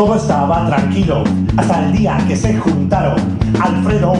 Todo 0.00 0.16
estaba 0.16 0.66
tranquilo 0.66 1.24
hasta 1.58 1.84
el 1.84 1.92
día 1.92 2.16
que 2.26 2.34
se 2.34 2.56
juntaron 2.56 3.18
Alfredo, 3.60 4.14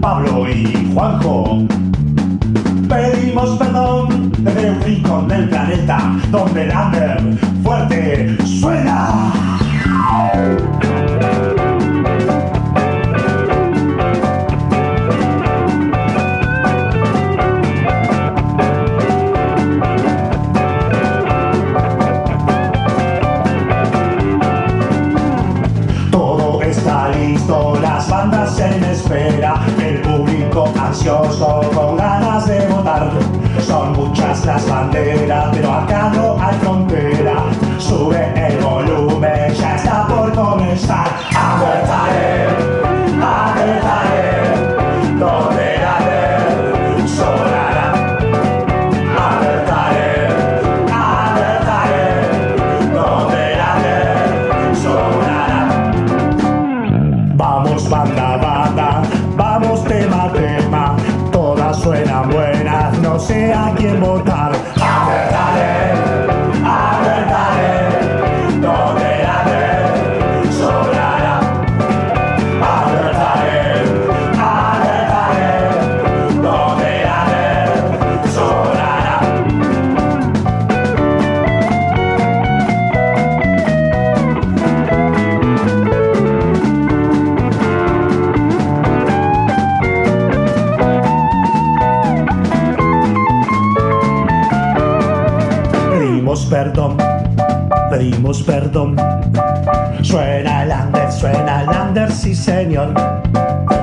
Pablo 0.00 0.48
y 0.48 0.92
Juanjo. 0.94 1.66
Pedimos 2.88 3.58
perdón 3.58 4.30
desde 4.38 4.70
un 4.70 4.80
rincón 4.80 5.26
del 5.26 5.48
planeta 5.48 6.16
donde 6.30 6.66
el 6.66 6.70
under 6.70 7.36
fuerte 7.64 8.36
suena. 8.46 9.32
Ansioso 31.38 31.70
con 31.70 31.96
ganas 31.96 32.46
de 32.46 32.66
votar. 32.66 33.10
Son 33.66 33.92
muchas 33.92 34.44
las 34.44 34.68
banderas, 34.68 35.48
pero 35.52 35.72
acá 35.72 36.10
no 36.14 36.36
hay 36.40 36.56
frontera. 36.58 37.44
Sube 37.78 38.32
el 38.48 38.58
volumen, 38.58 39.54
ya 39.54 39.76
está 39.76 39.97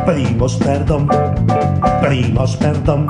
Pedimos 0.05 0.55
perdón, 0.57 1.07
pedimos 1.99 2.55
perdón. 2.57 3.07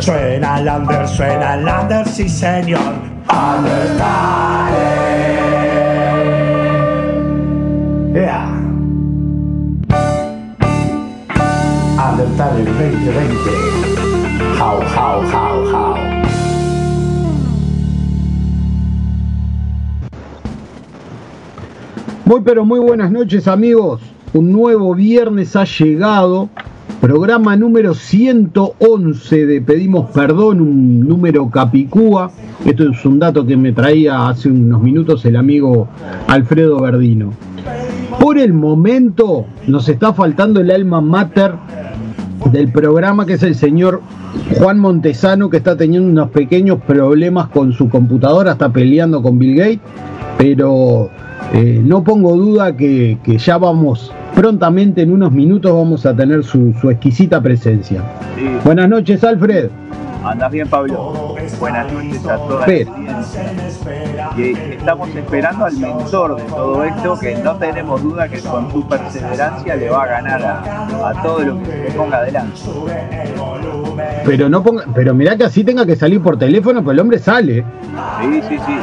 Suena 0.00 0.60
el 0.60 0.68
under, 0.68 1.08
suena 1.08 1.54
el 1.54 1.66
under, 1.66 2.06
sí 2.06 2.28
señor. 2.28 2.92
Alertare. 3.28 4.68
Yeah. 8.12 8.52
Alertare 11.96 12.64
2020. 12.64 13.78
How, 14.58 14.80
how, 14.82 15.22
how, 15.22 15.64
how. 15.72 15.96
Muy 22.26 22.42
pero 22.42 22.66
muy 22.66 22.78
buenas 22.78 23.10
noches 23.10 23.48
amigos. 23.48 24.07
Un 24.38 24.52
nuevo 24.52 24.94
viernes 24.94 25.56
ha 25.56 25.64
llegado. 25.64 26.48
Programa 27.00 27.56
número 27.56 27.92
111 27.92 29.46
de 29.46 29.60
Pedimos 29.60 30.12
Perdón, 30.12 30.60
un 30.60 31.08
número 31.08 31.50
capicúa. 31.50 32.30
Esto 32.64 32.88
es 32.88 33.04
un 33.04 33.18
dato 33.18 33.44
que 33.44 33.56
me 33.56 33.72
traía 33.72 34.28
hace 34.28 34.48
unos 34.48 34.80
minutos 34.80 35.24
el 35.24 35.34
amigo 35.34 35.88
Alfredo 36.28 36.80
Verdino. 36.80 37.32
Por 38.20 38.38
el 38.38 38.52
momento 38.52 39.44
nos 39.66 39.88
está 39.88 40.12
faltando 40.12 40.60
el 40.60 40.70
alma 40.70 41.00
mater 41.00 41.54
del 42.52 42.70
programa 42.70 43.26
que 43.26 43.32
es 43.32 43.42
el 43.42 43.56
señor 43.56 44.02
Juan 44.56 44.78
Montesano 44.78 45.50
que 45.50 45.56
está 45.56 45.76
teniendo 45.76 46.08
unos 46.08 46.30
pequeños 46.30 46.80
problemas 46.86 47.48
con 47.48 47.72
su 47.72 47.88
computadora, 47.88 48.52
está 48.52 48.72
peleando 48.72 49.20
con 49.20 49.36
Bill 49.36 49.56
Gates, 49.56 49.80
pero 50.38 51.10
eh, 51.52 51.80
no 51.84 52.02
pongo 52.04 52.36
duda 52.36 52.76
que, 52.76 53.18
que 53.22 53.38
ya 53.38 53.58
vamos 53.58 54.12
prontamente 54.34 55.02
en 55.02 55.12
unos 55.12 55.32
minutos 55.32 55.72
vamos 55.72 56.06
a 56.06 56.14
tener 56.14 56.44
su, 56.44 56.74
su 56.80 56.90
exquisita 56.90 57.40
presencia. 57.40 58.02
Sí. 58.36 58.48
Buenas 58.64 58.88
noches 58.88 59.24
Alfred. 59.24 59.70
Andas 60.24 60.50
bien, 60.50 60.68
Pablo. 60.68 61.36
Buenas 61.60 61.92
noches 61.92 62.26
a 62.26 62.36
toda 62.36 62.66
la 62.66 62.72
audiencia. 62.72 63.42
Y 64.36 64.74
estamos 64.74 65.08
esperando 65.10 65.64
al 65.64 65.76
mentor 65.76 66.36
de 66.36 66.42
todo 66.42 66.84
esto, 66.84 67.18
que 67.18 67.36
no 67.36 67.56
tenemos 67.56 68.02
duda 68.02 68.28
que 68.28 68.40
con 68.40 68.70
su 68.70 68.86
perseverancia 68.86 69.76
le 69.76 69.88
va 69.88 70.02
a 70.02 70.06
ganar 70.06 70.42
a, 70.42 71.08
a 71.10 71.22
todo 71.22 71.40
lo 71.40 71.62
que 71.62 71.86
se 71.86 71.96
ponga 71.96 72.18
adelante. 72.18 72.60
Pero 74.24 74.48
no 74.48 74.62
ponga, 74.62 74.84
pero 74.94 75.14
mirá 75.14 75.36
que 75.36 75.44
así 75.44 75.64
tenga 75.64 75.86
que 75.86 75.96
salir 75.96 76.20
por 76.20 76.36
teléfono, 76.38 76.82
pues 76.82 76.94
el 76.94 77.00
hombre 77.00 77.18
sale. 77.18 77.64
Sí, 78.20 78.42
sí, 78.48 78.58
sí. 78.66 78.76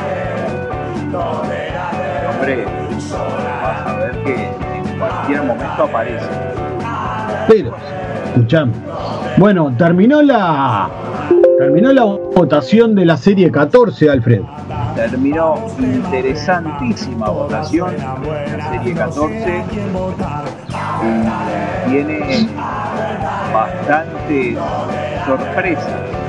Aparece. 5.83 6.25
Pero, 7.47 7.75
escuchame. 8.27 8.73
Bueno, 9.37 9.73
terminó 9.77 10.21
la 10.21 10.89
terminó 11.57 11.91
la 11.93 12.03
votación 12.03 12.95
de 12.95 13.05
la 13.05 13.17
serie 13.17 13.51
14, 13.51 14.09
Alfred. 14.09 14.41
Terminó 14.95 15.55
interesantísima 15.79 17.29
votación, 17.29 17.93
la 17.97 18.71
serie 18.71 18.93
14. 18.93 19.63
y 21.87 21.89
Tiene 21.89 22.49
bastantes 23.53 24.57
sorpresas. 25.25 26.24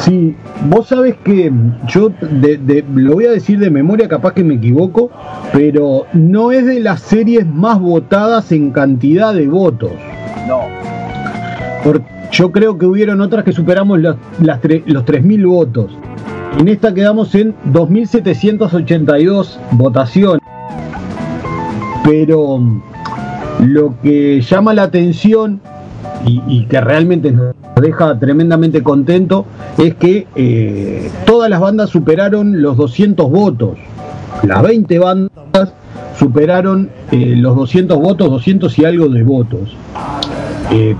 Sí, 0.00 0.34
vos 0.68 0.86
sabés 0.88 1.16
que 1.24 1.52
yo 1.88 2.10
de- 2.20 2.56
de- 2.58 2.84
lo 2.94 3.14
voy 3.14 3.26
a 3.26 3.30
decir 3.32 3.58
de 3.58 3.68
memoria, 3.70 4.06
capaz 4.08 4.32
que 4.32 4.44
me 4.44 4.54
equivoco, 4.54 5.10
pero 5.52 6.06
no 6.12 6.52
es 6.52 6.64
de 6.66 6.80
las 6.80 7.00
series 7.00 7.44
más 7.46 7.80
votadas 7.80 8.52
en 8.52 8.70
cantidad 8.70 9.34
de 9.34 9.48
votos. 9.48 9.90
No, 10.46 10.60
Por- 11.84 12.02
yo 12.30 12.52
creo 12.52 12.76
que 12.78 12.86
hubieron 12.86 13.20
otras 13.20 13.42
que 13.44 13.52
superamos 13.52 14.00
las, 14.00 14.16
las 14.40 14.60
tre- 14.60 14.82
los 14.86 15.04
3.000 15.04 15.44
votos. 15.46 15.90
En 16.58 16.68
esta 16.68 16.92
quedamos 16.94 17.34
en 17.34 17.54
2.782 17.72 19.58
votaciones. 19.72 20.42
Pero 22.04 22.58
mm, 22.58 22.80
lo 23.60 23.94
que 24.02 24.40
llama 24.40 24.74
la 24.74 24.84
atención 24.84 25.60
y, 26.26 26.42
y 26.48 26.64
que 26.66 26.80
realmente 26.80 27.30
nos 27.30 27.54
deja 27.80 28.18
tremendamente 28.18 28.82
contento 28.82 29.46
es 29.78 29.94
que 29.94 30.26
eh, 30.36 31.10
todas 31.26 31.48
las 31.50 31.60
bandas 31.60 31.90
superaron 31.90 32.60
los 32.62 32.76
200 32.76 33.30
votos. 33.30 33.78
Las 34.42 34.62
20 34.62 34.98
bandas 34.98 35.72
superaron 36.18 36.90
eh, 37.10 37.34
los 37.36 37.56
200 37.56 37.98
votos, 37.98 38.30
200 38.30 38.78
y 38.78 38.84
algo 38.84 39.08
de 39.08 39.22
votos. 39.22 39.76
Eh, 40.70 40.94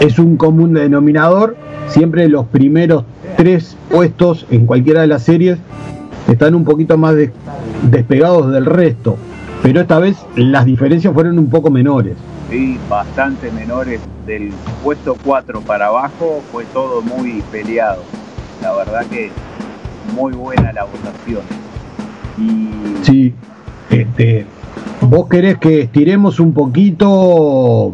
es 0.00 0.18
un 0.18 0.36
común 0.36 0.74
denominador. 0.74 1.56
Siempre 1.88 2.28
los 2.28 2.46
primeros 2.46 3.04
tres 3.36 3.76
puestos 3.90 4.46
en 4.50 4.66
cualquiera 4.66 5.00
de 5.00 5.08
las 5.08 5.22
series 5.22 5.58
están 6.28 6.54
un 6.54 6.64
poquito 6.64 6.96
más 6.96 7.14
des- 7.16 7.32
despegados 7.90 8.52
del 8.52 8.64
resto. 8.66 9.16
Pero 9.62 9.80
esta 9.80 9.98
vez 9.98 10.16
las 10.36 10.64
diferencias 10.64 11.12
fueron 11.12 11.38
un 11.38 11.48
poco 11.50 11.70
menores. 11.70 12.14
sí, 12.50 12.78
bastante 12.88 13.50
menores. 13.52 14.00
Del 14.30 14.52
puesto 14.84 15.16
4 15.24 15.60
para 15.62 15.86
abajo 15.88 16.40
fue 16.52 16.64
todo 16.66 17.02
muy 17.02 17.42
peleado. 17.50 18.04
La 18.62 18.72
verdad 18.74 19.04
que 19.06 19.28
muy 20.14 20.32
buena 20.34 20.72
la 20.72 20.84
votación. 20.84 21.42
Y 22.38 23.04
Sí, 23.04 23.34
este, 23.90 24.46
¿vos 25.00 25.28
querés 25.28 25.58
que 25.58 25.80
estiremos 25.80 26.38
un 26.38 26.54
poquito 26.54 27.92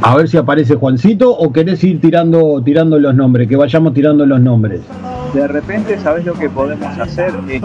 a 0.00 0.14
ver 0.14 0.28
si 0.28 0.36
aparece 0.36 0.76
Juancito 0.76 1.36
o 1.36 1.52
querés 1.52 1.82
ir 1.82 2.00
tirando, 2.00 2.62
tirando 2.64 2.96
los 3.00 3.12
nombres, 3.16 3.48
que 3.48 3.56
vayamos 3.56 3.94
tirando 3.94 4.24
los 4.24 4.40
nombres? 4.40 4.80
de 5.34 5.48
repente, 5.48 5.98
¿sabes 5.98 6.24
lo 6.24 6.34
que 6.34 6.48
podemos 6.48 6.96
hacer? 6.96 7.34
Es 7.48 7.60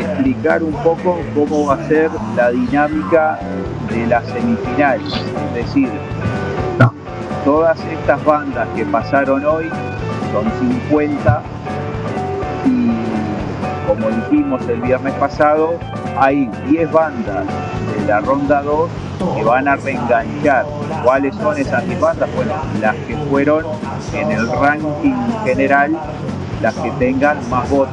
explicar 0.00 0.62
un 0.62 0.72
poco 0.72 1.18
cómo 1.34 1.66
va 1.66 1.74
a 1.74 1.86
ser 1.86 2.10
la 2.34 2.50
dinámica 2.50 3.38
de 3.90 4.06
las 4.06 4.24
semifinales. 4.24 5.12
Es 5.12 5.66
decir, 5.66 5.90
todas 7.44 7.78
estas 7.84 8.24
bandas 8.24 8.68
que 8.76 8.84
pasaron 8.84 9.44
hoy 9.44 9.68
son 10.32 10.44
50 10.88 11.42
y 12.66 12.90
como 13.86 14.08
dijimos 14.10 14.62
el 14.68 14.80
viernes 14.80 15.12
pasado, 15.14 15.74
hay 16.18 16.48
10 16.68 16.92
bandas 16.92 17.44
de 17.98 18.06
la 18.06 18.20
ronda 18.20 18.62
2 18.62 18.90
que 19.36 19.44
van 19.44 19.68
a 19.68 19.76
reenganchar. 19.76 20.64
¿Cuáles 21.04 21.34
son 21.36 21.58
esas 21.58 21.84
10 21.86 22.00
bandas? 22.00 22.28
Bueno, 22.34 22.52
las 22.80 22.94
que 22.94 23.16
fueron 23.28 23.64
en 24.14 24.30
el 24.30 24.48
ranking 24.50 25.14
general 25.44 25.96
las 26.62 26.74
que 26.74 26.90
tengan 26.92 27.38
más 27.50 27.68
votos 27.68 27.92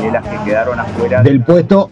de 0.00 0.10
las 0.12 0.24
que 0.24 0.36
quedaron 0.44 0.78
afuera. 0.78 1.22
Del 1.22 1.42
puesto, 1.42 1.90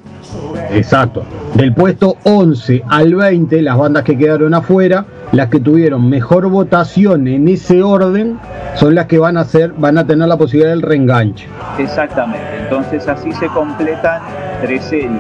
exacto, 0.71 1.25
del 1.55 1.75
puesto 1.75 2.17
11 2.23 2.85
al 2.89 3.17
20, 3.17 3.63
las 3.63 3.77
bandas 3.77 4.05
que 4.05 4.17
quedaron 4.17 4.55
afuera, 4.55 5.05
las 5.33 5.49
que 5.49 5.61
tuvieron 5.61 6.09
mejor 6.09 6.49
votación 6.49 7.29
en 7.29 7.49
ese 7.49 7.83
orden, 7.83 8.39
son 8.75 8.95
las 8.95 9.07
que 9.07 9.19
van 9.19 9.37
a 9.37 9.41
hacer, 9.41 9.73
van 9.73 9.99
a 9.99 10.07
tener 10.07 10.29
la 10.29 10.37
posibilidad 10.37 10.71
del 10.71 10.83
reenganche. 10.83 11.49
Exactamente, 11.79 12.63
entonces 12.63 13.07
así 13.09 13.33
se 13.33 13.47
completan 13.49 14.23
tres 14.63 14.85
series 14.85 15.11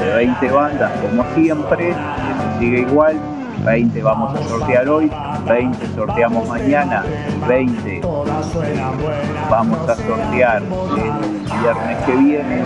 de 0.00 0.14
20 0.16 0.50
bandas, 0.50 0.90
como 1.00 1.24
siempre, 1.34 1.94
sigue 2.58 2.80
igual, 2.80 3.16
20 3.64 4.02
vamos 4.02 4.38
a 4.38 4.42
sortear 4.48 4.88
hoy, 4.88 5.10
20 5.48 5.86
sorteamos 5.94 6.48
mañana, 6.48 7.04
20 7.48 8.00
vamos 9.50 9.88
a 9.88 9.94
sortear 9.94 10.62
el 10.62 11.60
viernes 11.60 11.98
que 12.04 12.12
viene. 12.12 12.62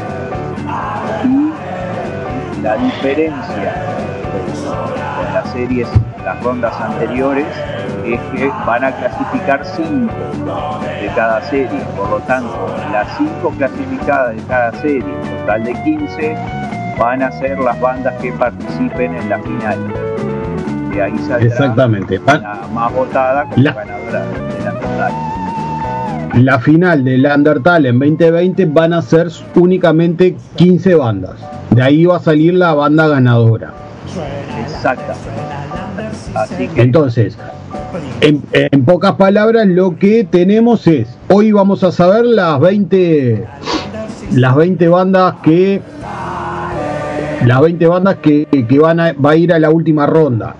Y 1.24 2.62
la 2.62 2.76
diferencia 2.76 3.97
con 4.68 5.34
las 5.34 5.50
series, 5.52 5.88
las 6.24 6.42
rondas 6.42 6.74
anteriores 6.80 7.46
es 8.04 8.20
que 8.32 8.48
van 8.66 8.84
a 8.84 8.92
clasificar 8.92 9.64
5 9.64 10.12
de 11.00 11.08
cada 11.14 11.42
serie, 11.42 11.80
por 11.96 12.10
lo 12.10 12.18
tanto 12.20 12.76
las 12.92 13.08
5 13.16 13.54
clasificadas 13.56 14.36
de 14.36 14.42
cada 14.42 14.72
serie, 14.80 15.14
total 15.40 15.64
de 15.64 15.74
15, 15.82 16.36
van 16.98 17.22
a 17.22 17.32
ser 17.32 17.58
las 17.58 17.80
bandas 17.80 18.14
que 18.20 18.32
participen 18.32 19.14
en 19.14 19.28
la 19.28 19.38
final 19.38 20.08
ahí 21.00 21.14
Exactamente. 21.40 22.20
la 22.26 22.66
más 22.72 22.92
votada 22.92 23.44
como 23.44 23.62
la, 23.62 23.72
ganadora 23.72 24.24
del 24.26 24.74
Undertale. 24.74 25.14
La 26.42 26.58
final 26.58 27.04
del 27.04 27.26
Undertale 27.26 27.88
en 27.88 27.98
2020 27.98 28.66
van 28.66 28.92
a 28.92 29.02
ser 29.02 29.28
únicamente 29.54 30.36
15 30.56 30.94
bandas. 30.94 31.36
De 31.70 31.82
ahí 31.82 32.04
va 32.04 32.16
a 32.16 32.20
salir 32.20 32.54
la 32.54 32.74
banda 32.74 33.08
ganadora. 33.08 33.72
Exactamente. 34.78 36.72
Entonces, 36.76 37.36
en, 38.20 38.42
en, 38.52 38.84
pocas 38.84 39.14
palabras, 39.14 39.66
lo 39.66 39.96
que 39.96 40.24
tenemos 40.24 40.86
es, 40.86 41.08
hoy 41.28 41.52
vamos 41.52 41.84
a 41.84 41.92
saber 41.92 42.24
las 42.24 42.60
20, 42.60 43.46
las 44.32 44.56
20 44.56 44.88
bandas 44.88 45.34
que 45.42 45.82
las 47.44 47.60
20 47.60 47.86
bandas 47.86 48.16
que, 48.16 48.46
que 48.68 48.78
van 48.78 49.00
a, 49.00 49.12
va 49.12 49.30
a 49.30 49.36
ir 49.36 49.52
a 49.52 49.58
la 49.58 49.70
última 49.70 50.06
ronda 50.06 50.56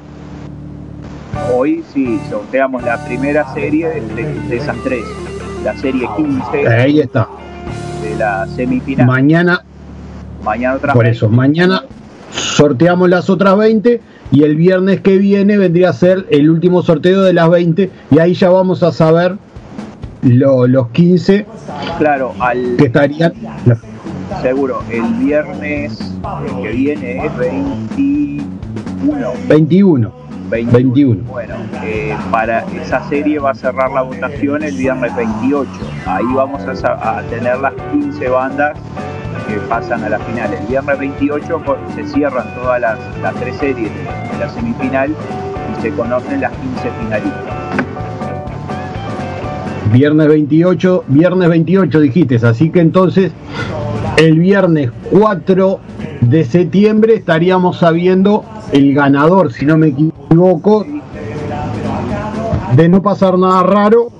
hoy 1.59 1.85
sí 1.93 2.21
sorteamos 2.31 2.83
la 2.83 3.05
primera 3.05 3.53
serie 3.53 3.89
de, 3.89 4.57
esas 4.57 4.77
tres. 4.85 5.05
La 5.65 5.77
serie 5.77 6.09
15. 6.17 6.69
Ahí 6.69 7.01
está. 7.01 7.29
De 8.03 8.17
la 8.17 8.47
semifinal. 8.47 9.07
Mañana. 9.07 9.65
Mañana 10.45 10.77
otra 10.77 10.93
Por 10.93 11.07
eso, 11.07 11.29
mañana 11.29 11.83
sorteamos 12.59 13.09
las 13.09 13.31
otras 13.31 13.57
20 13.57 14.01
y 14.33 14.43
el 14.43 14.57
viernes 14.57 15.01
que 15.01 15.17
viene 15.17 15.57
vendría 15.57 15.91
a 15.91 15.93
ser 15.93 16.27
el 16.31 16.51
último 16.51 16.83
sorteo 16.83 17.23
de 17.23 17.33
las 17.33 17.49
20 17.49 17.89
y 18.11 18.19
ahí 18.19 18.35
ya 18.35 18.51
vamos 18.51 18.83
a 18.83 18.91
saber 18.91 19.37
los 20.23 20.89
15 20.89 21.47
claro, 21.99 22.35
al, 22.41 22.75
que 22.77 22.87
estarían. 22.87 23.33
Seguro, 24.43 24.83
el 24.91 25.05
viernes 25.25 25.97
que 26.61 26.69
viene 26.71 27.25
es 27.27 27.39
21. 27.39 29.33
21. 29.49 30.13
21. 30.51 31.23
Bueno, 31.29 31.55
eh, 31.85 32.17
para 32.33 32.65
esa 32.75 33.09
serie 33.09 33.39
va 33.39 33.51
a 33.53 33.55
cerrar 33.55 33.93
la 33.93 34.03
votación 34.03 34.65
el 34.65 34.77
viernes 34.77 35.15
28. 35.15 35.71
Ahí 36.07 36.25
vamos 36.35 36.61
a, 36.63 37.23
tener 37.31 37.61
las 37.61 37.75
15 37.93 38.29
bandas 38.29 38.77
pasan 39.69 40.05
a 40.05 40.09
la 40.09 40.19
final. 40.21 40.53
El 40.53 40.67
viernes 40.67 40.99
28 40.99 41.63
se 41.95 42.07
cierran 42.07 42.55
todas 42.55 42.81
las, 42.81 42.99
tres 43.41 43.57
series 43.57 43.91
de 43.93 44.39
la 44.39 44.49
semifinal 44.51 45.11
y 45.11 45.83
se 45.83 45.91
conocen 45.91 46.41
las 46.41 46.53
15 46.53 46.91
finalistas. 47.01 47.55
Viernes 49.93 50.29
28, 50.29 51.05
viernes 51.09 51.49
28 51.49 52.01
dijiste, 52.01 52.37
así 52.47 52.71
que 52.71 52.81
entonces 52.81 53.33
el 54.19 54.39
viernes 54.39 54.91
4 55.11 55.81
de 56.21 56.45
septiembre 56.45 57.15
estaríamos 57.15 57.79
sabiendo 57.79 58.45
el 58.73 58.93
ganador, 58.95 59.53
si 59.53 59.65
no 59.65 59.79
me 59.79 59.89
equivoco, 59.89 60.85
de 62.77 62.89
no 62.89 63.03
pasar 63.03 63.39
nada 63.39 63.63
raro. 63.63 64.18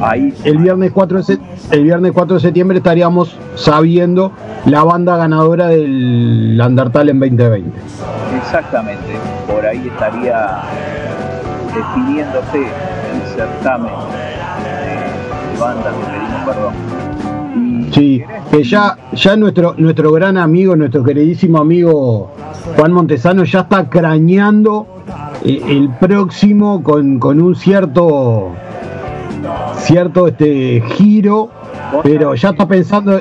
Ahí. 0.00 0.34
El 0.44 0.58
viernes 0.58 0.92
4 0.92 1.22
de, 1.22 1.38
el 1.70 1.84
viernes 1.84 2.12
4 2.12 2.34
de 2.34 2.40
septiembre 2.40 2.78
estaríamos 2.78 3.36
sabiendo 3.56 4.32
la 4.66 4.84
banda 4.84 5.16
ganadora 5.16 5.68
del 5.68 6.60
Undertale 6.64 7.10
en 7.10 7.20
2020. 7.20 7.78
Exactamente, 8.38 9.16
por 9.46 9.64
ahí 9.66 9.88
estaría 9.88 10.62
definiéndose 11.74 12.58
el 12.58 13.36
certamen 13.36 13.92
de 14.62 15.60
bandas 15.60 15.94
que 15.94 16.04
pedimos 16.04 16.44
perdón. 16.46 16.98
Sí, 17.92 18.22
que 18.50 18.62
ya, 18.62 18.96
ya 19.12 19.36
nuestro, 19.36 19.74
nuestro 19.78 20.12
gran 20.12 20.36
amigo, 20.36 20.76
nuestro 20.76 21.02
queridísimo 21.02 21.58
amigo 21.58 22.30
Juan 22.76 22.92
Montesano 22.92 23.44
ya 23.44 23.60
está 23.60 23.88
crañando 23.88 24.86
eh, 25.44 25.62
el 25.66 25.90
próximo 25.90 26.82
con, 26.82 27.20
un 27.22 27.54
cierto 27.54 28.52
cierto 29.76 30.28
este 30.28 30.82
giro, 30.94 31.50
pero 32.02 32.34
ya 32.34 32.50
está 32.50 32.66
pensando. 32.66 33.18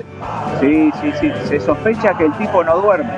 Sí, 0.60 0.92
sí, 1.02 1.12
sí, 1.20 1.32
se 1.46 1.60
sospecha 1.60 2.18
que 2.18 2.26
el 2.26 2.34
tipo 2.34 2.64
no 2.64 2.78
duerme. 2.80 3.12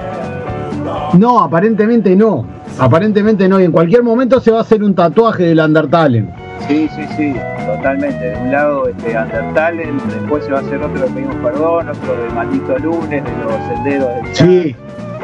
No, 1.14 1.40
aparentemente 1.40 2.16
no. 2.16 2.46
Aparentemente 2.80 3.48
no, 3.50 3.60
y 3.60 3.66
en 3.66 3.72
cualquier 3.72 4.04
momento 4.04 4.40
se 4.40 4.52
va 4.52 4.60
a 4.60 4.62
hacer 4.62 4.84
un 4.84 4.96
tatuaje 4.96 5.44
del 5.44 5.60
Undertale. 5.60 6.26
Sí, 6.68 6.90
sí, 6.96 7.06
sí, 7.18 7.36
totalmente. 7.66 8.32
De 8.32 8.38
un 8.38 8.52
lado 8.52 8.88
este 8.88 9.18
Undertale, 9.18 9.92
después 10.08 10.46
se 10.46 10.52
va 10.52 10.60
a 10.60 10.62
hacer 10.62 10.82
otro 10.82 11.02
de 11.02 11.10
Pedimos 11.10 11.36
Perdón, 11.44 11.90
otro 11.90 12.16
de 12.16 12.30
Maldito 12.34 12.78
Lunes, 12.80 13.24
de 13.24 13.32
los 13.44 13.68
senderos 13.68 14.10
del 14.24 14.36
Sí. 14.36 14.76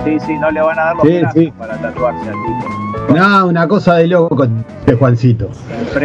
Sí, 0.03 0.19
sí, 0.19 0.37
no 0.37 0.51
le 0.51 0.61
van 0.61 0.77
a 0.77 0.83
dar 0.83 0.95
los 0.97 1.33
sí, 1.33 1.51
para 1.57 1.77
tatuarse 1.77 2.29
al 2.29 2.35
tipo. 2.45 3.13
No, 3.13 3.47
una 3.47 3.67
cosa 3.67 3.95
de 3.95 4.07
loco 4.07 4.47
de 4.85 4.93
Juancito. 4.93 5.49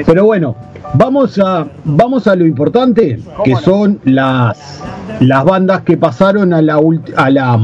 Pero 0.06 0.25
bueno, 0.25 0.54
vamos 0.94 1.38
a, 1.38 1.66
vamos 1.85 2.26
a 2.26 2.37
lo 2.37 2.47
importante, 2.47 3.20
que 3.44 3.56
son 3.56 4.00
las, 4.04 4.82
las 5.20 5.44
bandas 5.44 5.82
que 5.82 5.97
pasaron 5.97 6.52
a 6.52 6.62
la, 6.62 6.80
a 7.16 7.30
la 7.30 7.59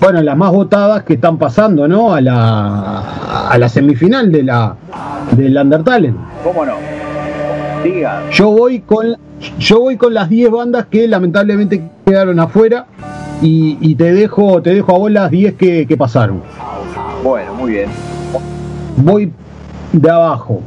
bueno, 0.00 0.22
las 0.22 0.36
más 0.36 0.50
votadas 0.50 1.02
que 1.02 1.14
están 1.14 1.36
pasando, 1.36 1.86
¿no? 1.86 2.14
A 2.14 2.20
la, 2.20 3.48
a 3.50 3.58
la 3.58 3.68
semifinal 3.68 4.32
de 4.32 4.42
la 4.44 4.74
del 5.32 5.56
Undertale. 5.56 6.14
¿Cómo 6.42 6.64
no? 6.64 6.74
Diga. 7.84 8.22
Yo 8.30 8.50
voy 8.50 8.80
con 8.80 9.16
yo 9.58 9.80
voy 9.80 9.96
con 9.96 10.14
las 10.14 10.28
10 10.28 10.50
bandas 10.50 10.86
que 10.86 11.06
lamentablemente 11.08 11.90
quedaron 12.04 12.40
afuera 12.40 12.86
y, 13.42 13.94
te 13.94 14.12
dejo 14.12 14.62
te 14.62 14.74
dejo 14.74 14.94
a 14.94 14.98
vos 14.98 15.10
las 15.10 15.30
10 15.30 15.54
que, 15.54 15.86
que 15.86 15.96
pasaron. 15.96 16.42
Bueno, 17.22 17.54
muy 17.54 17.72
bien. 17.72 17.90
Voy 18.96 19.32
de 19.92 20.10
abajo. 20.10 20.62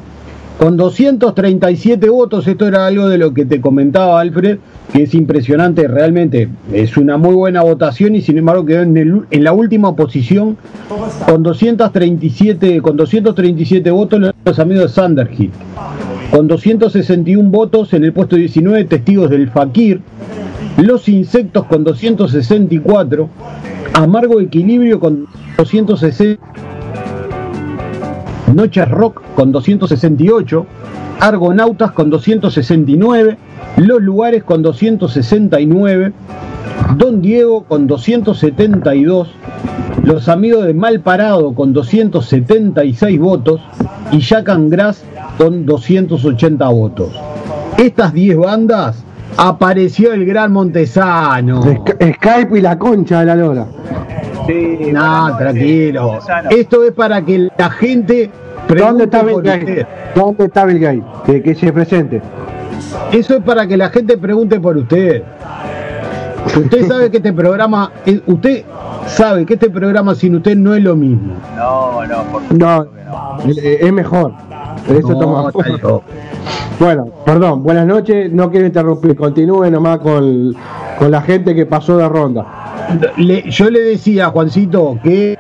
Con 0.58 0.78
237 0.78 2.10
votos, 2.10 2.48
esto 2.48 2.68
era 2.68 2.86
algo 2.86 3.10
de 3.10 3.18
lo 3.18 3.34
que 3.34 3.44
te 3.44 3.60
comentaba 3.60 4.22
Alfred, 4.22 4.60
que 4.94 5.04
es 5.04 5.14
impresionante, 5.16 5.88
realmente 5.88 6.48
es 6.72 6.96
una 6.96 7.18
muy 7.18 7.34
buena 7.34 7.64
votación 7.64 8.16
y 8.16 8.22
sin 8.22 8.38
embargo 8.38 8.64
quedó 8.64 8.84
en, 8.84 8.96
el, 8.96 9.22
en 9.32 9.44
la 9.44 9.52
última 9.52 9.96
posición 9.96 10.56
con 11.28 11.42
237, 11.44 12.82
con 12.82 12.96
237 12.96 13.92
votos 13.92 14.34
los 14.46 14.60
amigos 14.60 14.84
de 14.84 14.90
Sanderhill. 14.90 15.52
Con 16.32 16.48
261 16.48 17.50
votos 17.50 17.94
en 17.94 18.04
el 18.06 18.14
puesto 18.14 18.36
19, 18.36 18.86
testigos 18.86 19.30
del 19.32 19.50
Fakir. 19.50 20.02
Los 20.78 21.08
insectos 21.08 21.66
con 21.66 21.84
264. 21.84 23.30
Amargo 23.94 24.42
Equilibrio 24.42 25.00
con 25.00 25.28
260 25.58 26.44
Noches 28.54 28.88
Rock 28.90 29.22
con 29.36 29.52
268, 29.52 30.66
Argonautas 31.20 31.92
con 31.92 32.10
269, 32.12 33.38
Los 33.78 34.02
Lugares 34.02 34.44
con 34.44 34.62
269, 34.62 36.14
Don 36.98 37.22
Diego 37.22 37.64
con 37.64 37.88
272, 37.88 39.30
Los 40.04 40.30
Amigos 40.30 40.66
de 40.66 40.74
Mal 40.76 41.00
Parado 41.00 41.54
con 41.54 41.74
276 41.74 43.20
votos 43.20 43.62
y 44.12 44.20
Jack 44.20 44.52
Grass 44.70 45.04
con 45.38 45.66
280 45.66 46.68
votos. 46.70 47.10
Estas 47.78 48.14
10 48.14 48.38
bandas 48.38 49.04
apareció 49.38 50.14
el 50.14 50.26
Gran 50.26 50.52
Montesano. 50.52 51.62
Skype 51.62 52.58
y 52.58 52.62
la 52.62 52.78
concha 52.78 53.20
de 53.22 53.26
la 53.26 53.36
lora. 53.36 53.66
Sí, 54.48 54.92
no, 54.92 55.38
tranquilo. 55.38 56.20
Esto 56.50 56.84
es 56.84 56.92
para 56.92 57.22
que 57.22 57.50
la 57.58 57.70
gente 57.70 58.30
¿Dónde 58.68 59.04
está 59.06 59.24
Bill 59.24 59.42
Gates? 59.42 59.86
¿Dónde 60.16 60.46
está 60.46 60.66
Bill 60.66 60.80
Gates? 60.80 61.04
Que, 61.26 61.42
que 61.42 61.56
se 61.56 61.72
presente. 61.72 62.22
Eso 63.12 63.38
es 63.38 63.44
para 63.44 63.68
que 63.68 63.78
la 63.78 63.90
gente 63.90 64.18
pregunte 64.18 64.60
por 64.60 64.78
usted. 64.78 65.24
Usted 66.46 66.88
sabe 66.88 67.12
que 67.12 67.18
este 67.18 67.34
programa, 67.34 67.92
usted 68.26 68.64
sabe 69.08 69.46
que 69.46 69.56
este 69.56 69.70
programa 69.70 70.16
sin 70.16 70.36
usted 70.36 70.56
no 70.56 70.76
es 70.76 70.84
lo 70.84 70.96
mismo. 70.96 71.34
No, 71.58 72.06
no, 72.06 72.24
por 72.24 72.42
no, 72.54 72.88
es 73.46 73.94
mejor. 73.94 74.34
Eso 74.88 75.18
toma. 75.18 75.52
Bueno, 76.80 77.06
perdón, 77.26 77.64
buenas 77.64 77.86
noches, 77.86 78.32
no 78.32 78.52
quiero 78.52 78.66
interrumpir, 78.66 79.16
continúe 79.16 79.70
nomás 79.70 80.00
con, 80.00 80.56
con 80.98 81.12
la 81.12 81.22
gente 81.22 81.54
que 81.56 81.66
pasó 81.66 81.98
de 81.98 82.10
ronda. 82.10 82.46
yo 83.18 83.70
le 83.70 83.80
decía, 83.80 84.30
Juancito, 84.30 84.98
que 85.04 85.38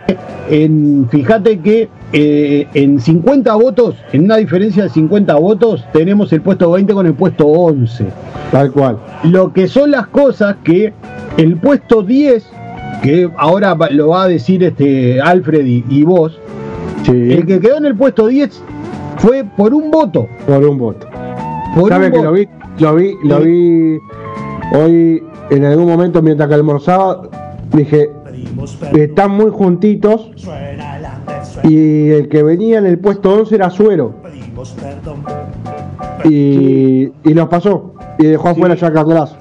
en, 0.49 1.07
fíjate 1.09 1.59
que 1.59 1.89
eh, 2.13 2.67
en 2.73 2.99
50 2.99 3.53
votos, 3.55 3.95
en 4.13 4.25
una 4.25 4.37
diferencia 4.37 4.83
de 4.83 4.89
50 4.89 5.33
votos, 5.35 5.83
tenemos 5.91 6.31
el 6.31 6.41
puesto 6.41 6.71
20 6.71 6.93
con 6.93 7.07
el 7.07 7.13
puesto 7.13 7.47
11. 7.47 8.05
Tal 8.51 8.71
cual. 8.71 8.99
Lo 9.23 9.51
que 9.51 9.67
son 9.67 9.91
las 9.91 10.07
cosas 10.07 10.57
que 10.63 10.93
el 11.37 11.57
puesto 11.57 12.03
10, 12.03 12.47
que 13.01 13.29
ahora 13.37 13.75
lo 13.89 14.09
va 14.09 14.23
a 14.23 14.27
decir 14.27 14.63
este 14.63 15.19
Alfred 15.19 15.65
y, 15.65 16.03
vos, 16.03 16.39
el 17.07 17.45
que 17.45 17.59
quedó 17.59 17.77
en 17.77 17.85
el 17.85 17.95
puesto 17.97 18.27
10 18.27 18.61
fue 19.17 19.43
por 19.43 19.73
un 19.73 19.91
voto. 19.91 20.27
Por 20.45 20.65
un 20.65 20.77
voto. 20.77 21.07
¿Sabe 21.87 22.11
que 22.11 22.21
lo 22.21 22.31
vi? 22.31 22.47
Lo 22.79 22.95
vi, 22.95 23.15
lo 23.23 23.39
vi 23.39 23.99
hoy 24.73 25.23
en 25.49 25.65
algún 25.65 25.87
momento 25.87 26.21
mientras 26.21 26.47
que 26.49 26.55
almorzaba. 26.55 27.23
Dije, 27.71 28.09
están 28.93 29.31
muy 29.31 29.51
juntitos 29.51 30.29
y 31.63 32.09
el 32.09 32.29
que 32.29 32.43
venía 32.43 32.79
en 32.79 32.85
el 32.85 32.99
puesto 32.99 33.33
11 33.33 33.55
era 33.55 33.69
Suero. 33.69 34.13
Y, 36.23 37.11
y 37.23 37.33
los 37.33 37.47
pasó. 37.47 37.95
Y 38.19 38.27
dejó 38.27 38.49
afuera 38.49 38.75
ya 38.75 38.87
atrás. 38.87 39.35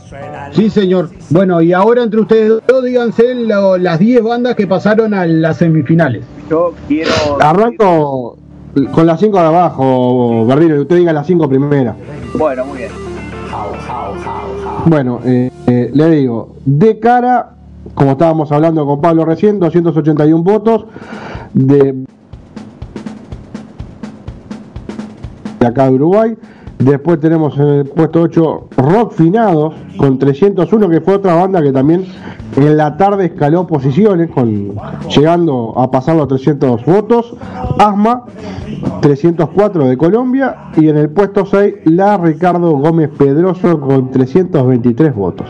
Sí, 0.52 0.70
señor. 0.70 1.10
Bueno, 1.30 1.62
y 1.62 1.72
ahora 1.72 2.02
entre 2.02 2.20
ustedes 2.20 2.62
dos, 2.66 2.84
díganse 2.84 3.34
las 3.34 3.98
10 3.98 4.22
bandas 4.22 4.54
que 4.54 4.66
pasaron 4.66 5.14
a 5.14 5.26
las 5.26 5.58
semifinales. 5.58 6.24
Yo 6.48 6.74
quiero. 6.88 7.10
Arranco 7.40 8.36
con 8.92 9.06
las 9.06 9.20
5 9.20 9.38
de 9.38 9.44
abajo, 9.44 10.46
Bardino. 10.46 10.80
Usted 10.80 10.96
diga 10.96 11.12
las 11.12 11.26
5 11.26 11.48
primeras. 11.48 11.96
Bueno, 12.38 12.64
muy 12.64 12.78
bien. 12.78 12.90
Bueno, 14.86 15.20
eh, 15.24 15.50
eh, 15.66 15.90
le 15.92 16.10
digo, 16.10 16.56
de 16.64 16.98
cara 16.98 17.52
como 17.94 18.12
estábamos 18.12 18.50
hablando 18.52 18.86
con 18.86 19.00
Pablo 19.00 19.24
recién, 19.24 19.58
281 19.58 20.42
votos 20.42 20.86
de, 21.52 22.04
acá 25.60 25.86
de 25.86 25.94
Uruguay. 25.94 26.36
Después 26.84 27.20
tenemos 27.20 27.56
en 27.58 27.68
el 27.68 27.84
puesto 27.84 28.22
8 28.22 28.68
Rock 28.76 29.12
Finados 29.12 29.74
con 29.96 30.18
301, 30.18 30.88
que 30.88 31.00
fue 31.00 31.14
otra 31.14 31.34
banda 31.34 31.62
que 31.62 31.70
también 31.70 32.04
en 32.56 32.76
la 32.76 32.96
tarde 32.96 33.26
escaló 33.26 33.68
posiciones, 33.68 34.30
con, 34.30 34.74
llegando 35.08 35.74
a 35.78 35.90
pasar 35.92 36.16
los 36.16 36.26
300 36.26 36.84
votos. 36.84 37.36
Asma, 37.78 38.24
304 39.00 39.84
de 39.84 39.96
Colombia. 39.96 40.56
Y 40.76 40.88
en 40.88 40.96
el 40.96 41.10
puesto 41.10 41.46
6, 41.46 41.74
la 41.84 42.16
Ricardo 42.16 42.72
Gómez 42.72 43.10
Pedroso 43.16 43.78
con 43.78 44.10
323 44.10 45.14
votos. 45.14 45.46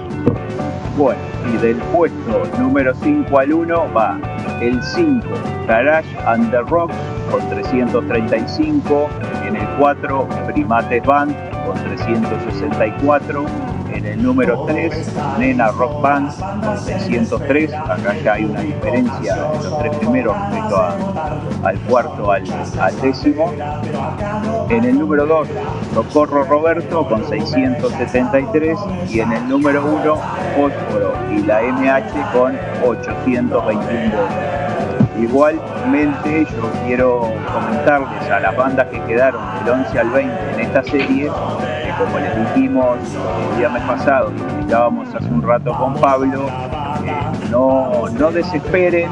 Bueno, 0.96 1.20
y 1.52 1.56
del 1.56 1.76
puesto 1.76 2.42
número 2.58 2.94
5 2.94 3.38
al 3.38 3.52
1 3.52 3.92
va 3.94 4.18
el 4.60 4.82
5, 4.82 5.26
Garage 5.66 6.06
and 6.26 6.50
the 6.50 6.60
Rocks 6.60 6.94
con 7.30 7.40
335, 7.48 9.08
en 9.48 9.56
el 9.56 9.66
4, 9.78 10.28
Primates 10.52 11.02
Band 11.04 11.34
con 11.64 11.74
364, 11.82 13.46
en 13.92 14.06
el 14.06 14.22
número 14.22 14.64
3, 14.66 15.12
Nena 15.38 15.68
Rock 15.72 16.00
Band, 16.00 16.32
303. 16.84 17.72
Acá 17.74 18.16
ya 18.24 18.34
hay 18.34 18.44
una 18.44 18.60
diferencia 18.60 19.34
de 19.34 19.40
los 19.40 19.78
tres 19.78 19.96
primeros 19.96 20.36
respecto 20.36 20.82
al 21.64 21.78
cuarto 21.80 22.30
al, 22.30 22.44
décimo. 23.00 23.52
En 24.68 24.84
el 24.84 24.98
número 24.98 25.26
2, 25.26 25.48
Socorro 25.94 26.44
Roberto 26.44 27.06
con 27.06 27.26
673. 27.28 28.78
Y 29.08 29.20
en 29.20 29.32
el 29.32 29.48
número 29.48 29.84
1, 29.84 30.16
Fósforo 30.56 31.12
y 31.30 31.42
la 31.42 31.62
MH 31.62 32.32
con 32.32 32.58
821 32.84 34.62
Igualmente 35.20 36.46
yo 36.46 36.70
quiero 36.84 37.32
comentarles 37.52 38.30
a 38.30 38.40
las 38.40 38.56
bandas 38.56 38.88
que 38.88 39.00
quedaron 39.02 39.42
del 39.64 39.74
11 39.74 39.98
al 39.98 40.10
20 40.10 40.52
en 40.54 40.60
esta 40.60 40.82
serie 40.82 41.30
como 42.04 42.18
les 42.18 42.54
dijimos 42.54 42.98
el 43.50 43.58
viernes 43.58 43.82
pasado 43.84 44.32
explicábamos 44.36 45.14
hace 45.14 45.28
un 45.28 45.42
rato 45.42 45.72
con 45.78 45.94
Pablo, 45.94 46.48
eh, 46.48 47.48
no, 47.50 48.08
no 48.18 48.30
desesperen, 48.32 49.08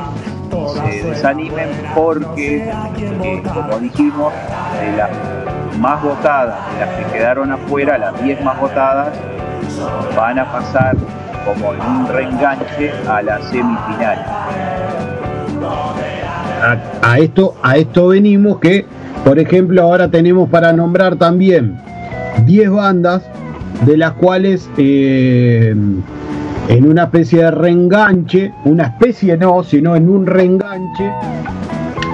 se 0.75 1.09
desanimen 1.09 1.69
porque, 1.95 2.69
eh, 2.99 3.43
como 3.55 3.79
dijimos, 3.79 4.33
de 4.81 4.97
las 4.97 5.11
más 5.79 6.03
votadas, 6.03 6.59
las 6.81 6.89
que 6.97 7.13
quedaron 7.13 7.53
afuera, 7.53 7.97
las 7.97 8.21
10 8.23 8.43
más 8.43 8.61
votadas, 8.61 9.09
van 10.17 10.39
a 10.41 10.51
pasar 10.51 10.97
como 11.45 11.73
en 11.73 11.81
un 11.81 12.09
reenganche 12.09 12.93
a 13.09 13.23
la 13.23 13.41
semifinal. 13.43 14.19
A, 17.03 17.19
esto, 17.19 17.55
a 17.63 17.77
esto 17.77 18.09
venimos 18.09 18.59
que, 18.59 18.85
por 19.25 19.39
ejemplo, 19.39 19.83
ahora 19.83 20.09
tenemos 20.09 20.49
para 20.51 20.73
nombrar 20.73 21.17
también 21.17 21.90
10 22.45 22.71
bandas, 22.71 23.23
de 23.87 23.97
las 23.97 24.13
cuales 24.13 24.69
eh, 24.77 25.75
en 26.69 26.85
una 26.89 27.05
especie 27.05 27.45
de 27.45 27.51
reenganche, 27.51 28.53
una 28.65 28.85
especie 28.85 29.37
no, 29.37 29.63
sino 29.63 29.97
en 29.97 30.09
un 30.09 30.27
reenganche, 30.27 31.11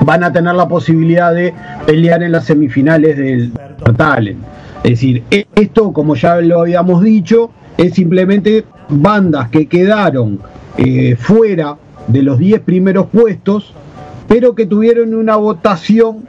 van 0.03 0.25
a 0.25 0.33
tener 0.33 0.55
la 0.55 0.69
posibilidad 0.69 1.35
de 1.35 1.53
pelear 1.85 2.23
en 2.23 2.33
las 2.33 2.45
semifinales 2.45 3.17
del 3.17 3.53
Talent. 3.97 4.39
Es 4.83 4.91
decir, 4.91 5.25
e-, 5.31 5.47
esto, 5.55 5.93
como 5.93 6.15
ya 6.15 6.37
lo 6.37 6.61
habíamos 6.61 7.03
dicho, 7.03 7.51
es 7.77 7.95
simplemente 7.95 8.65
bandas 8.89 9.49
que 9.49 9.67
quedaron 9.67 10.41
eh, 10.79 11.17
fuera 11.17 11.77
de 12.07 12.23
los 12.23 12.39
10 12.39 12.61
primeros 12.61 13.07
puestos, 13.07 13.75
pero 14.29 14.55
que 14.55 14.67
tuvieron 14.67 15.15
una 15.15 15.37
votación 15.37 16.29